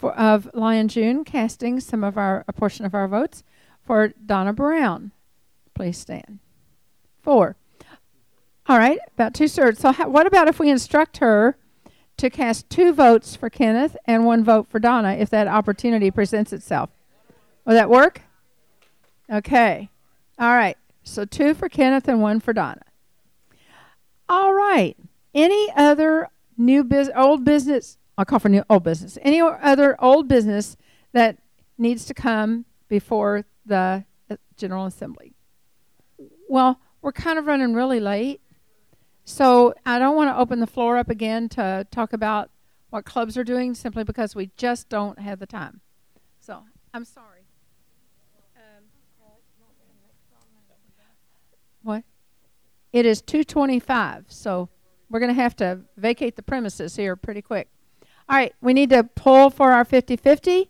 for, 0.00 0.12
of 0.18 0.48
Lion 0.54 0.88
June 0.88 1.24
casting 1.24 1.78
some 1.78 2.02
of 2.02 2.16
our 2.16 2.42
a 2.48 2.52
portion 2.52 2.86
of 2.86 2.94
our 2.94 3.06
votes 3.06 3.44
for 3.84 4.08
Donna 4.08 4.52
Brown, 4.52 5.12
please 5.74 5.98
stand. 5.98 6.38
Four. 7.20 7.56
All 8.66 8.78
right, 8.78 8.98
about 9.14 9.34
two 9.34 9.46
thirds. 9.46 9.80
So, 9.80 9.92
what 9.92 10.26
about 10.26 10.48
if 10.48 10.58
we 10.58 10.70
instruct 10.70 11.18
her 11.18 11.56
to 12.16 12.30
cast 12.30 12.70
two 12.70 12.92
votes 12.92 13.36
for 13.36 13.50
Kenneth 13.50 13.96
and 14.06 14.24
one 14.24 14.42
vote 14.42 14.68
for 14.70 14.78
Donna 14.78 15.12
if 15.12 15.28
that 15.30 15.48
opportunity 15.48 16.10
presents 16.10 16.52
itself? 16.52 16.90
Will 17.66 17.74
that 17.74 17.90
work? 17.90 18.22
Okay. 19.30 19.90
All 20.38 20.54
right. 20.54 20.78
So, 21.02 21.24
two 21.24 21.52
for 21.52 21.68
Kenneth 21.68 22.08
and 22.08 22.22
one 22.22 22.40
for 22.40 22.52
Donna. 22.52 22.82
All 24.28 24.54
right. 24.54 24.96
Any 25.34 25.70
other 25.76 26.28
new 26.56 26.84
business, 26.84 27.16
old 27.18 27.44
business? 27.44 27.98
I'll 28.20 28.26
call 28.26 28.38
for 28.38 28.50
new 28.50 28.62
old 28.68 28.84
business. 28.84 29.16
Any 29.22 29.40
other 29.40 29.96
old 29.98 30.28
business 30.28 30.76
that 31.12 31.38
needs 31.78 32.04
to 32.04 32.12
come 32.12 32.66
before 32.86 33.46
the 33.64 34.04
uh, 34.30 34.36
General 34.58 34.84
Assembly? 34.84 35.32
Well, 36.46 36.78
we're 37.00 37.12
kind 37.12 37.38
of 37.38 37.46
running 37.46 37.72
really 37.72 37.98
late. 37.98 38.42
So 39.24 39.72
I 39.86 39.98
don't 39.98 40.16
want 40.16 40.28
to 40.28 40.38
open 40.38 40.60
the 40.60 40.66
floor 40.66 40.98
up 40.98 41.08
again 41.08 41.48
to 41.50 41.86
talk 41.90 42.12
about 42.12 42.50
what 42.90 43.06
clubs 43.06 43.38
are 43.38 43.44
doing 43.44 43.74
simply 43.74 44.04
because 44.04 44.36
we 44.36 44.50
just 44.58 44.90
don't 44.90 45.18
have 45.18 45.38
the 45.38 45.46
time. 45.46 45.80
So 46.40 46.62
I'm 46.92 47.06
sorry. 47.06 47.46
Um, 48.54 48.84
what? 51.82 52.04
It 52.92 53.06
is 53.06 53.22
225, 53.22 54.26
so 54.28 54.68
we're 55.08 55.20
going 55.20 55.34
to 55.34 55.42
have 55.42 55.56
to 55.56 55.80
vacate 55.96 56.36
the 56.36 56.42
premises 56.42 56.96
here 56.96 57.16
pretty 57.16 57.40
quick. 57.40 57.70
All 58.30 58.36
right, 58.36 58.54
we 58.60 58.74
need 58.74 58.90
to 58.90 59.02
pull 59.02 59.50
for 59.50 59.72
our 59.72 59.84
50-50. 59.84 60.68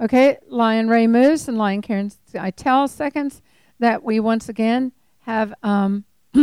Okay, 0.00 0.38
Lion 0.48 0.88
Ray 0.88 1.06
moves 1.06 1.46
and 1.46 1.58
Lion 1.58 1.82
Karen 1.82 2.10
I 2.40 2.50
tell 2.50 2.88
seconds 2.88 3.42
that 3.78 4.02
we 4.02 4.18
once 4.18 4.48
again 4.48 4.92
have 5.20 5.52
um, 5.62 6.06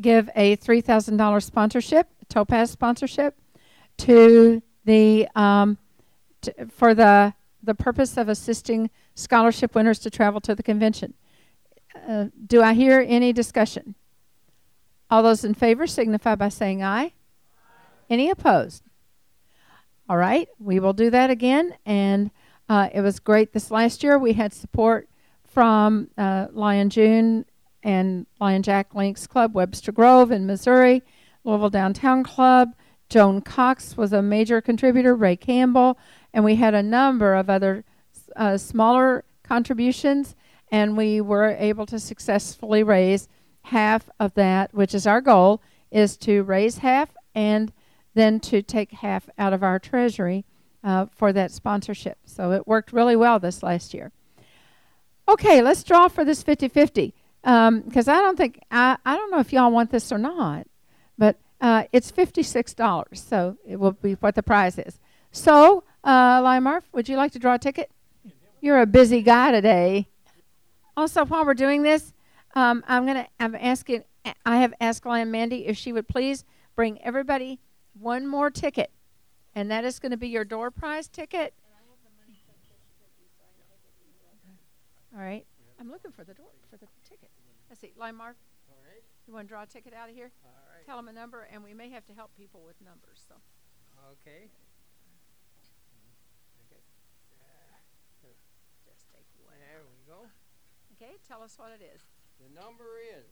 give 0.00 0.30
a 0.34 0.56
$3,000 0.56 1.42
sponsorship, 1.42 2.08
Topaz 2.30 2.70
sponsorship, 2.70 3.38
to 3.98 4.62
the 4.86 5.28
um, 5.34 5.76
t- 6.40 6.52
for 6.70 6.94
the 6.94 7.34
the 7.62 7.74
purpose 7.74 8.16
of 8.16 8.30
assisting 8.30 8.88
scholarship 9.14 9.74
winners 9.74 9.98
to 9.98 10.10
travel 10.10 10.40
to 10.40 10.54
the 10.54 10.62
convention. 10.62 11.12
Uh, 12.08 12.26
do 12.46 12.62
I 12.62 12.72
hear 12.72 13.04
any 13.06 13.32
discussion? 13.34 13.94
All 15.10 15.22
those 15.22 15.44
in 15.44 15.52
favor 15.52 15.86
signify 15.86 16.34
by 16.34 16.48
saying 16.48 16.82
aye. 16.82 17.12
Any 18.08 18.30
opposed? 18.30 18.82
All 20.08 20.16
right, 20.18 20.48
we 20.58 20.80
will 20.80 20.92
do 20.92 21.08
that 21.10 21.30
again. 21.30 21.74
And 21.86 22.30
uh, 22.68 22.90
it 22.92 23.00
was 23.00 23.18
great 23.20 23.52
this 23.52 23.70
last 23.70 24.02
year. 24.02 24.18
We 24.18 24.34
had 24.34 24.52
support 24.52 25.08
from 25.46 26.10
uh, 26.18 26.48
Lion 26.52 26.90
June 26.90 27.46
and 27.82 28.26
Lion 28.40 28.62
Jack 28.62 28.94
Links 28.94 29.26
Club, 29.26 29.54
Webster 29.54 29.92
Groves 29.92 30.30
in 30.30 30.46
Missouri, 30.46 31.02
Louisville 31.42 31.70
Downtown 31.70 32.22
Club. 32.22 32.74
Joan 33.08 33.40
Cox 33.40 33.96
was 33.96 34.12
a 34.12 34.22
major 34.22 34.60
contributor, 34.60 35.14
Ray 35.14 35.36
Campbell, 35.36 35.98
and 36.32 36.44
we 36.44 36.56
had 36.56 36.74
a 36.74 36.82
number 36.82 37.34
of 37.34 37.48
other 37.48 37.84
uh, 38.34 38.56
smaller 38.58 39.24
contributions, 39.42 40.34
and 40.70 40.96
we 40.96 41.20
were 41.20 41.56
able 41.58 41.86
to 41.86 41.98
successfully 41.98 42.82
raise 42.82 43.28
half 43.62 44.10
of 44.18 44.34
that, 44.34 44.74
which 44.74 44.94
is 44.94 45.06
our 45.06 45.20
goal, 45.20 45.62
is 45.90 46.16
to 46.16 46.42
raise 46.42 46.78
half 46.78 47.10
and 47.34 47.72
then 48.14 48.40
to 48.40 48.62
take 48.62 48.92
half 48.92 49.28
out 49.38 49.52
of 49.52 49.62
our 49.62 49.78
treasury 49.78 50.44
uh, 50.82 51.06
for 51.14 51.32
that 51.32 51.50
sponsorship. 51.50 52.18
So 52.24 52.52
it 52.52 52.66
worked 52.66 52.92
really 52.92 53.16
well 53.16 53.38
this 53.38 53.62
last 53.62 53.94
year. 53.94 54.12
Okay, 55.28 55.62
let's 55.62 55.82
draw 55.82 56.08
for 56.08 56.24
this 56.24 56.42
50 56.42 56.68
50 56.68 57.14
because 57.44 58.08
um, 58.08 58.14
I 58.16 58.22
don't 58.22 58.36
think 58.36 58.60
I, 58.70 58.96
I 59.04 59.16
don't 59.16 59.30
know 59.30 59.38
if 59.38 59.52
y'all 59.52 59.70
want 59.70 59.90
this 59.90 60.10
or 60.10 60.18
not, 60.18 60.66
but 61.18 61.36
uh, 61.60 61.84
it's 61.92 62.10
fifty 62.10 62.42
six 62.42 62.72
dollars, 62.72 63.22
so 63.22 63.58
it 63.66 63.76
will 63.76 63.92
be 63.92 64.14
what 64.14 64.34
the 64.34 64.42
prize 64.42 64.78
is. 64.78 64.98
So, 65.30 65.84
uh, 66.04 66.40
Lion 66.42 66.62
Marv, 66.62 66.84
would 66.92 67.06
you 67.06 67.18
like 67.18 67.32
to 67.32 67.38
draw 67.38 67.54
a 67.54 67.58
ticket? 67.58 67.90
You're 68.62 68.80
a 68.80 68.86
busy 68.86 69.20
guy 69.20 69.50
today. 69.50 70.08
Also, 70.96 71.26
while 71.26 71.44
we're 71.44 71.52
doing 71.52 71.82
this, 71.82 72.14
um, 72.54 72.82
I'm 72.88 73.06
gonna 73.06 73.28
I'm 73.38 73.54
asking 73.54 74.04
I 74.46 74.58
have 74.58 74.72
asked 74.80 75.04
Lion 75.04 75.30
Mandy 75.30 75.66
if 75.66 75.76
she 75.76 75.92
would 75.92 76.08
please 76.08 76.44
bring 76.74 77.00
everybody 77.02 77.60
one 77.98 78.26
more 78.26 78.50
ticket, 78.50 78.90
and 79.54 79.70
that 79.70 79.84
is 79.84 79.98
going 79.98 80.10
to 80.10 80.16
be 80.16 80.28
your 80.28 80.44
door 80.44 80.70
prize 80.70 81.08
ticket. 81.08 81.54
All 85.14 85.22
right. 85.22 85.46
I'm 85.78 85.90
looking 85.90 86.10
for 86.10 86.24
the 86.24 86.34
door 86.34 86.50
for 86.70 86.76
the 86.76 86.86
ticket. 87.08 87.30
Let's 87.68 87.80
see, 87.80 87.92
Lion 87.96 88.16
Marv. 88.16 88.36
All 88.68 88.82
right. 88.82 89.02
You 89.26 89.34
want 89.34 89.46
to 89.46 89.48
draw 89.48 89.62
a 89.62 89.66
ticket 89.66 89.94
out 89.94 90.08
of 90.08 90.14
here? 90.14 90.32
All 90.44 90.50
right. 90.74 90.84
Tell 90.86 90.96
them 90.96 91.08
a 91.08 91.12
number, 91.12 91.46
and 91.52 91.62
we 91.62 91.72
may 91.72 91.88
have 91.90 92.04
to 92.06 92.12
help 92.14 92.30
people 92.36 92.62
with 92.66 92.74
numbers. 92.84 93.22
So. 93.28 93.34
Okay. 94.12 94.50
Just 98.84 99.06
take 99.14 99.26
one. 99.42 99.54
There 99.58 99.82
we 99.86 100.02
go. 100.06 100.26
Okay, 100.94 101.14
tell 101.26 101.42
us 101.42 101.58
what 101.58 101.70
it 101.70 101.82
is. 101.82 102.02
The 102.42 102.50
number 102.54 102.98
is 102.98 103.26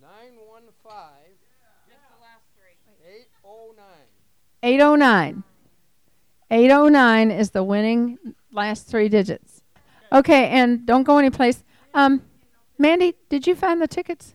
nine 0.00 0.40
one 0.40 0.72
five. 0.82 1.36
Just 1.88 2.00
the 2.14 2.22
last 2.22 2.44
three. 2.56 2.76
Eight 3.10 3.28
oh 3.44 3.74
nine. 3.76 4.08
809. 4.62 5.44
809 6.50 7.30
is 7.30 7.50
the 7.50 7.62
winning 7.62 8.18
last 8.52 8.86
three 8.86 9.08
digits. 9.08 9.62
Okay, 10.12 10.48
and 10.48 10.86
don't 10.86 11.02
go 11.02 11.18
anyplace. 11.18 11.62
Um, 11.94 12.22
Mandy, 12.78 13.14
did 13.28 13.46
you 13.46 13.54
find 13.54 13.82
the 13.82 13.88
tickets? 13.88 14.34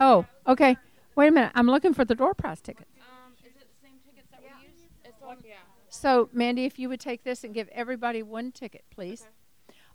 Oh, 0.00 0.26
okay. 0.46 0.76
Wait 1.14 1.28
a 1.28 1.30
minute. 1.30 1.52
I'm 1.54 1.66
looking 1.66 1.94
for 1.94 2.04
the 2.04 2.14
door 2.14 2.34
prize 2.34 2.60
ticket. 2.60 2.88
Um, 2.98 3.32
is 3.38 3.54
it 3.54 3.68
the 3.68 3.86
same 3.86 3.98
tickets 4.04 4.28
that 4.30 4.40
we 4.40 4.48
used? 4.66 4.84
It's 5.04 5.22
on, 5.22 5.36
yeah. 5.46 5.54
So, 5.88 6.28
Mandy, 6.32 6.64
if 6.64 6.78
you 6.78 6.88
would 6.88 7.00
take 7.00 7.22
this 7.22 7.44
and 7.44 7.54
give 7.54 7.68
everybody 7.68 8.22
one 8.22 8.50
ticket, 8.50 8.84
please. 8.90 9.26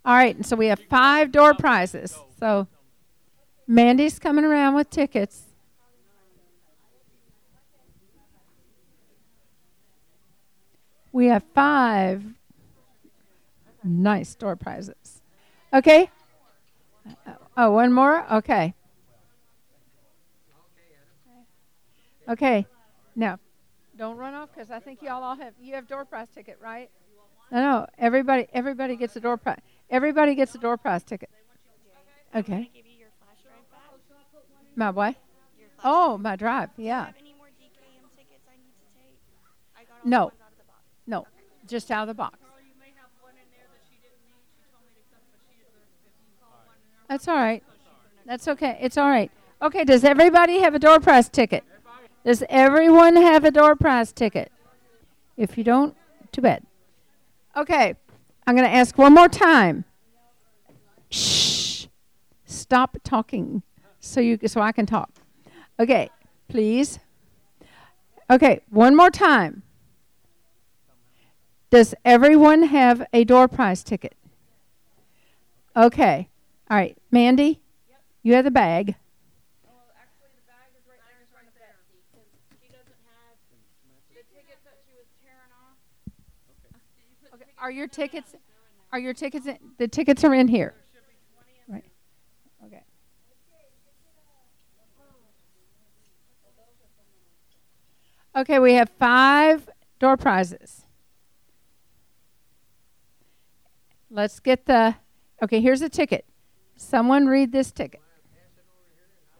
All 0.06 0.14
right, 0.14 0.36
and 0.36 0.46
so 0.46 0.56
we 0.56 0.68
have 0.68 0.80
five 0.90 1.32
door 1.32 1.54
prizes. 1.54 2.18
So, 2.40 2.68
Mandy's 3.68 4.20
coming 4.20 4.46
around 4.46 4.76
with 4.76 4.90
tickets. 4.90 5.55
We 11.16 11.28
have 11.28 11.44
five 11.54 12.26
nice 13.82 14.36
door 14.36 14.58
prizes. 14.58 15.22
Okay? 15.72 16.10
Uh, 17.08 17.32
oh, 17.56 17.72
one 17.72 17.94
more? 17.94 18.30
Okay. 18.34 18.74
Okay. 22.28 22.68
Now, 23.16 23.40
don't 23.98 24.18
run 24.18 24.34
off 24.34 24.50
because 24.54 24.70
I 24.70 24.80
think 24.80 25.02
y'all 25.02 25.24
all 25.24 25.38
have 25.38 25.54
you 25.62 25.76
have 25.76 25.88
door 25.88 26.04
prize 26.04 26.28
ticket, 26.36 26.58
right? 26.62 26.90
No, 27.50 27.62
no. 27.62 27.88
Everybody 27.98 28.48
everybody 28.52 28.98
gets 28.98 29.16
a 29.16 29.22
door 29.22 29.38
prize. 29.38 29.62
Everybody 29.90 30.36
gets 30.36 30.54
a 30.56 30.58
door 30.58 30.76
prize 30.76 31.04
ticket. 31.04 31.30
Okay. 32.36 32.70
My 34.76 34.90
what? 34.90 35.16
Oh, 35.82 36.18
my 36.18 36.36
drive. 36.36 36.72
Yeah. 36.76 37.12
No. 40.04 40.34
Just 41.68 41.92
out 41.92 42.04
of 42.04 42.08
the 42.08 42.14
box. 42.14 42.38
That's 47.08 47.28
all 47.28 47.36
right. 47.36 47.64
That's 48.26 48.48
okay. 48.48 48.78
It's 48.82 48.98
all 48.98 49.10
right. 49.10 49.32
Okay, 49.62 49.84
does 49.84 50.04
everybody 50.04 50.60
have 50.60 50.76
a 50.76 50.80
door 50.80 51.00
prize 51.00 51.30
ticket? 51.30 51.64
Does 52.24 52.44
everyone 52.50 53.16
have 53.16 53.46
a 53.46 53.52
door 53.52 53.76
prize 53.76 54.12
ticket? 54.12 54.52
If 55.38 55.58
you 55.58 55.64
don't, 55.64 55.96
too 56.32 56.42
bad. 56.42 56.64
Okay, 57.56 57.96
I'm 58.48 58.56
going 58.56 58.68
to 58.68 58.76
ask 58.76 58.98
one 58.98 59.14
more 59.14 59.30
time. 59.30 59.86
Shh. 61.10 61.86
Stop 62.46 62.98
talking 63.04 63.62
so 64.00 64.20
you 64.20 64.40
so 64.48 64.62
I 64.62 64.72
can 64.72 64.86
talk. 64.86 65.12
Okay, 65.80 66.10
please. 66.48 67.00
Okay, 68.30 68.62
one 68.70 68.96
more 68.96 69.12
time. 69.12 69.62
Does 71.76 71.94
everyone 72.06 72.64
have 72.64 73.06
a 73.12 73.26
door 73.26 73.50
prize 73.50 73.84
ticket? 73.84 74.16
Okay. 75.76 76.30
All 76.72 76.78
right. 76.78 76.98
Mandy, 77.12 77.60
yep. 77.90 78.02
you 78.24 78.34
have 78.36 78.46
the 78.46 78.52
bag. 78.52 78.96
Are 87.58 87.72
your 87.72 87.88
tickets? 87.90 88.34
Are 88.94 89.00
your 89.00 89.14
tickets? 89.14 89.46
In, 89.46 89.58
the 89.78 89.90
tickets 89.90 90.24
are 90.24 90.34
in 90.34 90.48
here. 90.48 90.76
Right. 91.68 91.84
Okay. 92.66 92.84
Okay, 98.34 98.60
we 98.60 98.76
have 98.76 98.90
five 98.98 99.68
door 100.00 100.16
prizes. 100.16 100.85
Let's 104.16 104.40
get 104.40 104.66
the. 104.66 104.96
Okay, 105.44 105.60
here's 105.60 105.82
a 105.82 105.90
ticket. 105.90 106.24
Someone 106.78 107.28
read 107.28 107.52
this 107.52 107.70
ticket. 107.74 108.02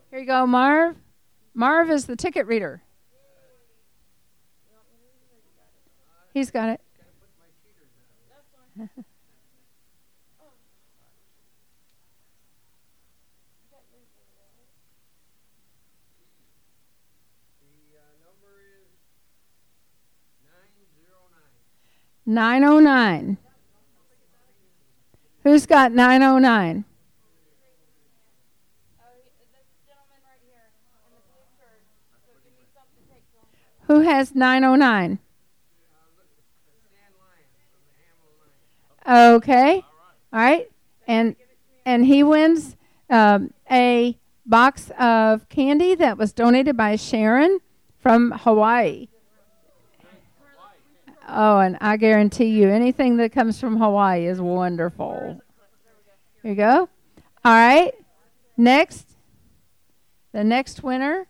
Here 0.10 0.20
you 0.20 0.26
go, 0.26 0.46
Marv. 0.46 0.98
Marv 1.54 1.90
is 1.90 2.08
the 2.08 2.18
ticket 2.18 2.46
reader. 2.46 2.84
He's 6.34 6.52
got 6.52 6.68
it. 6.68 6.82
Nine 22.26 22.64
oh 22.66 22.80
nine. 22.80 23.38
Who's 25.46 25.68
got 25.68 25.92
nine 25.92 26.24
oh 26.24 26.40
nine? 26.40 26.86
Who 33.82 34.00
has 34.00 34.34
909? 34.34 35.20
Okay. 39.08 39.76
All 40.34 40.40
right. 40.40 40.68
And 41.08 41.36
and 41.86 42.08
he 42.08 42.24
wins 42.24 42.76
um, 43.12 43.54
a 43.70 44.18
box 44.48 44.90
of 44.98 45.48
candy 45.50 45.94
that 45.94 46.18
was 46.18 46.34
donated 46.34 46.76
by 46.76 46.96
Sharon 46.96 47.60
from 48.00 48.32
Hawaii. 48.32 49.10
Oh, 51.28 51.60
and 51.60 51.78
I 51.82 51.98
guarantee 51.98 52.46
you 52.46 52.70
anything 52.70 53.18
that 53.18 53.32
comes 53.32 53.60
from 53.60 53.78
Hawaii 53.78 54.26
is 54.26 54.40
wonderful. 54.40 55.42
Here 56.44 56.52
you 56.52 56.56
go. 56.56 56.90
All 57.44 57.54
right. 57.54 57.94
Next. 58.58 59.10
The 60.32 60.44
next 60.44 60.84
winner 60.84 61.28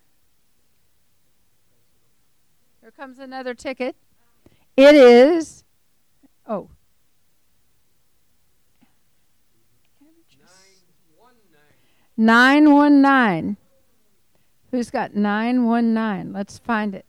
here 2.86 2.92
comes 2.92 3.18
another 3.18 3.56
ticket. 3.56 3.96
It 4.78 4.94
is, 4.94 5.64
oh. 6.48 6.70
Nine 12.16 12.72
one 12.72 13.02
nine. 13.02 13.58
Who's 14.70 14.92
got 14.92 15.16
nine 15.16 15.66
one 15.66 15.96
nine? 15.96 16.32
Let's 16.32 16.60
find 16.60 16.94
it. 16.94 17.06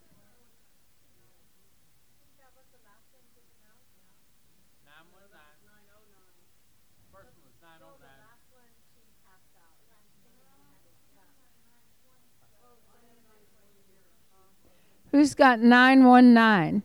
Who's 15.16 15.34
got 15.34 15.60
919? 15.60 16.82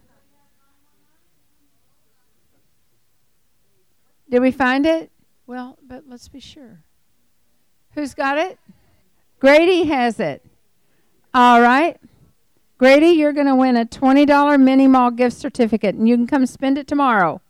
Did 4.30 4.40
we 4.40 4.52
find 4.52 4.86
it? 4.86 5.12
Well, 5.46 5.78
but 5.86 6.06
let's 6.08 6.30
be 6.30 6.40
sure. 6.40 6.80
Who's 7.94 8.14
got 8.14 8.38
it? 8.38 8.58
Grady 9.42 9.84
has 9.84 10.22
it. 10.22 10.46
All 11.34 11.60
right. 11.60 12.00
Grady, 12.78 13.08
you're 13.08 13.34
going 13.34 13.48
to 13.48 13.56
win 13.56 13.76
a 13.76 13.84
$20 13.86 14.62
mini 14.62 14.88
mall 14.88 15.12
gift 15.12 15.36
certificate, 15.36 15.96
and 15.96 16.08
you 16.08 16.16
can 16.16 16.26
come 16.26 16.46
spend 16.46 16.78
it 16.78 16.88
tomorrow. 16.88 17.42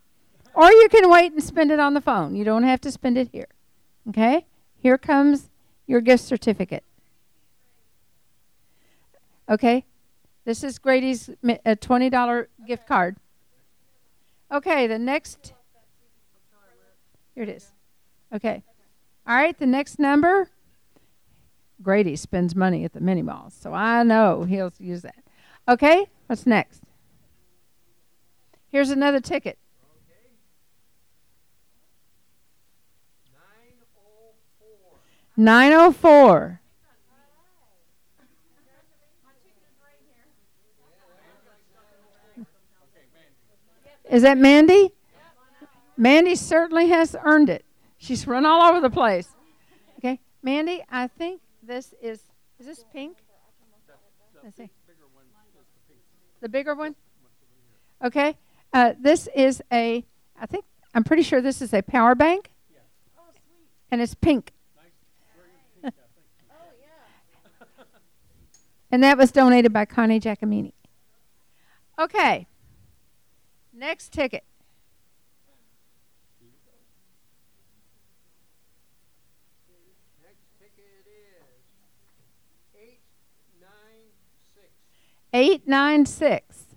Or 0.56 0.72
you 0.72 0.90
can 0.90 1.12
wait 1.12 1.32
and 1.32 1.44
spend 1.44 1.70
it 1.70 1.80
on 1.80 1.94
the 1.94 2.02
phone. 2.02 2.36
You 2.36 2.44
don't 2.44 2.64
have 2.64 2.82
to 2.82 2.92
spend 2.92 3.20
it 3.20 3.30
here. 3.32 3.50
Okay? 4.10 4.48
Here 4.80 4.98
comes 4.98 5.52
your 5.86 6.02
gift 6.02 6.24
certificate. 6.24 6.84
Okay? 9.48 9.86
This 10.44 10.64
is 10.64 10.80
Grady's 10.80 11.30
a 11.30 11.76
$20 11.76 12.48
gift 12.68 12.88
card. 12.88 13.18
Okay, 14.52 14.88
the 14.88 14.98
next. 14.98 15.54
Here 17.36 17.44
it 17.44 17.50
is. 17.50 17.72
Okay. 18.34 18.64
All 19.28 19.36
right, 19.36 19.58
the 19.58 19.66
next 19.66 20.00
number. 20.00 20.50
Grady 21.82 22.16
spends 22.16 22.56
money 22.56 22.84
at 22.86 22.94
the 22.94 23.02
mini 23.02 23.22
malls, 23.22 23.56
so 23.60 23.74
I 23.74 24.04
know 24.04 24.44
he'll 24.44 24.74
use 24.78 25.02
that. 25.04 25.16
Okay, 25.68 26.06
what's 26.28 26.46
next? 26.46 26.84
Here's 28.68 28.90
another 28.90 29.20
ticket. 29.20 29.58
904. 35.38 36.62
Is 44.12 44.24
that 44.24 44.38
Mandy? 44.38 44.92
Mandy 45.96 46.36
certainly 46.36 46.90
has 46.90 47.16
earned 47.24 47.50
it. 47.50 47.64
She's 47.98 48.28
run 48.28 48.46
all 48.46 48.62
over 48.70 48.82
the 48.82 48.90
place. 48.90 49.30
Okay, 50.00 50.20
Mandy, 50.44 50.84
I 50.92 51.08
think 51.08 51.42
this 51.64 51.94
is 52.02 52.20
is 52.60 52.66
this 52.66 52.84
pink? 52.92 53.18
Let's 54.44 54.58
see. 54.58 54.70
The 56.42 56.50
bigger 56.50 56.76
one. 56.76 56.96
Okay, 58.04 58.36
uh, 58.74 58.94
this 59.00 59.30
is 59.34 59.64
a. 59.72 60.04
I 60.40 60.46
think 60.46 60.66
I'm 60.94 61.06
pretty 61.06 61.24
sure 61.24 61.40
this 61.40 61.62
is 61.62 61.74
a 61.74 61.82
power 61.82 62.14
bank, 62.14 62.50
and 63.92 64.02
it's 64.02 64.14
pink. 64.14 64.52
and 68.92 69.04
that 69.04 69.18
was 69.18 69.32
donated 69.32 69.72
by 69.72 69.86
Connie 69.86 70.20
Giacomini. 70.20 70.74
Okay. 71.98 72.48
Next 73.82 74.12
ticket. 74.14 74.44
Eight 85.34 85.68
nine 85.68 86.06
six. 86.06 86.71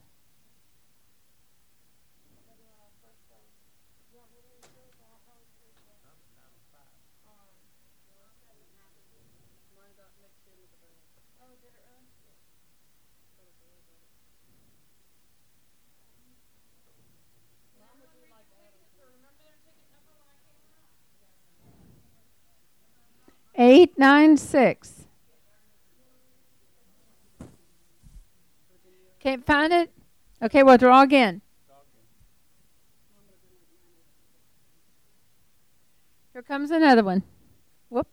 Eight 23.85 23.99
nine 23.99 24.39
six. 24.39 25.05
Can't 29.21 29.45
find 29.45 29.75
it? 29.75 29.93
Okay, 30.43 30.63
well, 30.63 30.79
draw 30.79 31.03
again. 31.03 31.43
Here 36.33 36.41
comes 36.41 36.71
another 36.71 37.05
one. 37.05 37.25
Whoop. 37.91 38.07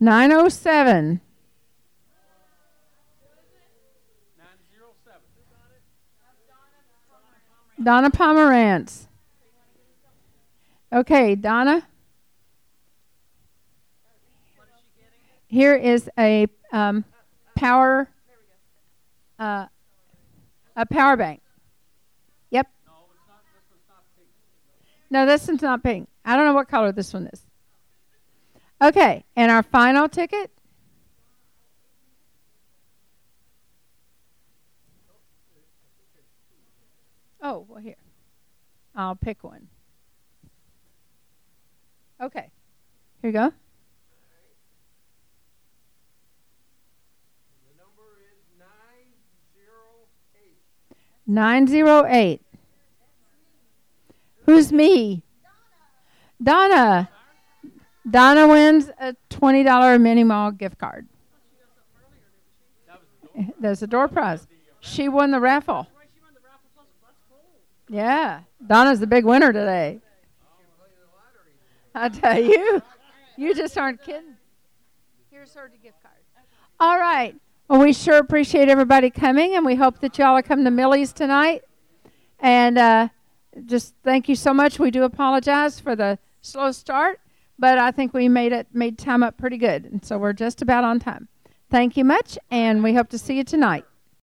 907. 0.00 1.20
Donna 7.82 8.10
Pomerantz. 8.10 9.06
Okay, 10.90 11.34
Donna. 11.34 11.86
Here 15.48 15.74
is 15.74 16.08
a 16.18 16.46
um, 16.72 17.04
power 17.56 18.08
uh, 19.38 19.66
a 20.76 20.86
power 20.86 21.16
bank. 21.16 21.40
Yep. 22.50 22.68
No, 25.10 25.26
this 25.26 25.48
one's 25.48 25.62
not 25.62 25.82
pink. 25.82 26.08
I 26.24 26.36
don't 26.36 26.44
know 26.44 26.52
what 26.52 26.68
color 26.68 26.92
this 26.92 27.12
one 27.12 27.28
is. 27.28 27.42
Okay, 28.80 29.24
and 29.34 29.50
our 29.50 29.62
final 29.62 30.08
ticket. 30.08 30.50
Oh, 37.40 37.64
well, 37.68 37.80
here. 37.80 37.96
I'll 38.94 39.16
pick 39.16 39.42
one. 39.42 39.68
Okay. 42.20 42.50
Here 43.22 43.30
you 43.30 43.32
go. 43.32 43.52
Nine 51.30 51.66
zero 51.66 52.06
eight. 52.08 52.40
Who's 54.46 54.72
me? 54.72 55.22
Donna. 56.42 57.10
Donna 58.10 58.48
wins 58.48 58.90
a 58.98 59.14
twenty 59.28 59.62
dollar 59.62 59.98
mini 59.98 60.24
mall 60.24 60.50
gift 60.50 60.78
card. 60.78 61.06
There's 63.60 63.82
a 63.82 63.86
door 63.86 64.08
prize. 64.08 64.48
She 64.80 65.10
won 65.10 65.30
the 65.30 65.38
raffle. 65.38 65.86
Yeah, 67.90 68.40
Donna's 68.66 68.98
the 68.98 69.06
big 69.06 69.26
winner 69.26 69.52
today. 69.52 70.00
I 71.94 72.08
tell 72.08 72.40
you, 72.40 72.82
you 73.36 73.54
just 73.54 73.76
aren't 73.76 74.02
kidding. 74.02 74.36
Here's 75.30 75.54
her 75.54 75.70
gift 75.82 76.02
card. 76.02 76.14
All 76.80 76.98
right. 76.98 77.36
Well, 77.68 77.80
we 77.82 77.92
sure 77.92 78.16
appreciate 78.16 78.70
everybody 78.70 79.10
coming, 79.10 79.54
and 79.54 79.62
we 79.62 79.74
hope 79.74 80.00
that 80.00 80.16
y'all 80.16 80.40
come 80.40 80.64
to 80.64 80.70
Millie's 80.70 81.12
tonight. 81.12 81.64
And 82.40 82.78
uh, 82.78 83.08
just 83.66 83.94
thank 84.02 84.26
you 84.26 84.36
so 84.36 84.54
much. 84.54 84.78
We 84.78 84.90
do 84.90 85.02
apologize 85.02 85.78
for 85.78 85.94
the 85.94 86.18
slow 86.40 86.72
start, 86.72 87.20
but 87.58 87.76
I 87.76 87.90
think 87.90 88.14
we 88.14 88.26
made 88.26 88.52
it 88.52 88.68
made 88.72 88.96
time 88.96 89.22
up 89.22 89.36
pretty 89.36 89.58
good, 89.58 89.84
and 89.84 90.02
so 90.02 90.16
we're 90.16 90.32
just 90.32 90.62
about 90.62 90.84
on 90.84 90.98
time. 90.98 91.28
Thank 91.70 91.98
you 91.98 92.04
much, 92.04 92.38
and 92.50 92.82
we 92.82 92.94
hope 92.94 93.10
to 93.10 93.18
see 93.18 93.36
you 93.36 93.44
tonight. 93.44 93.84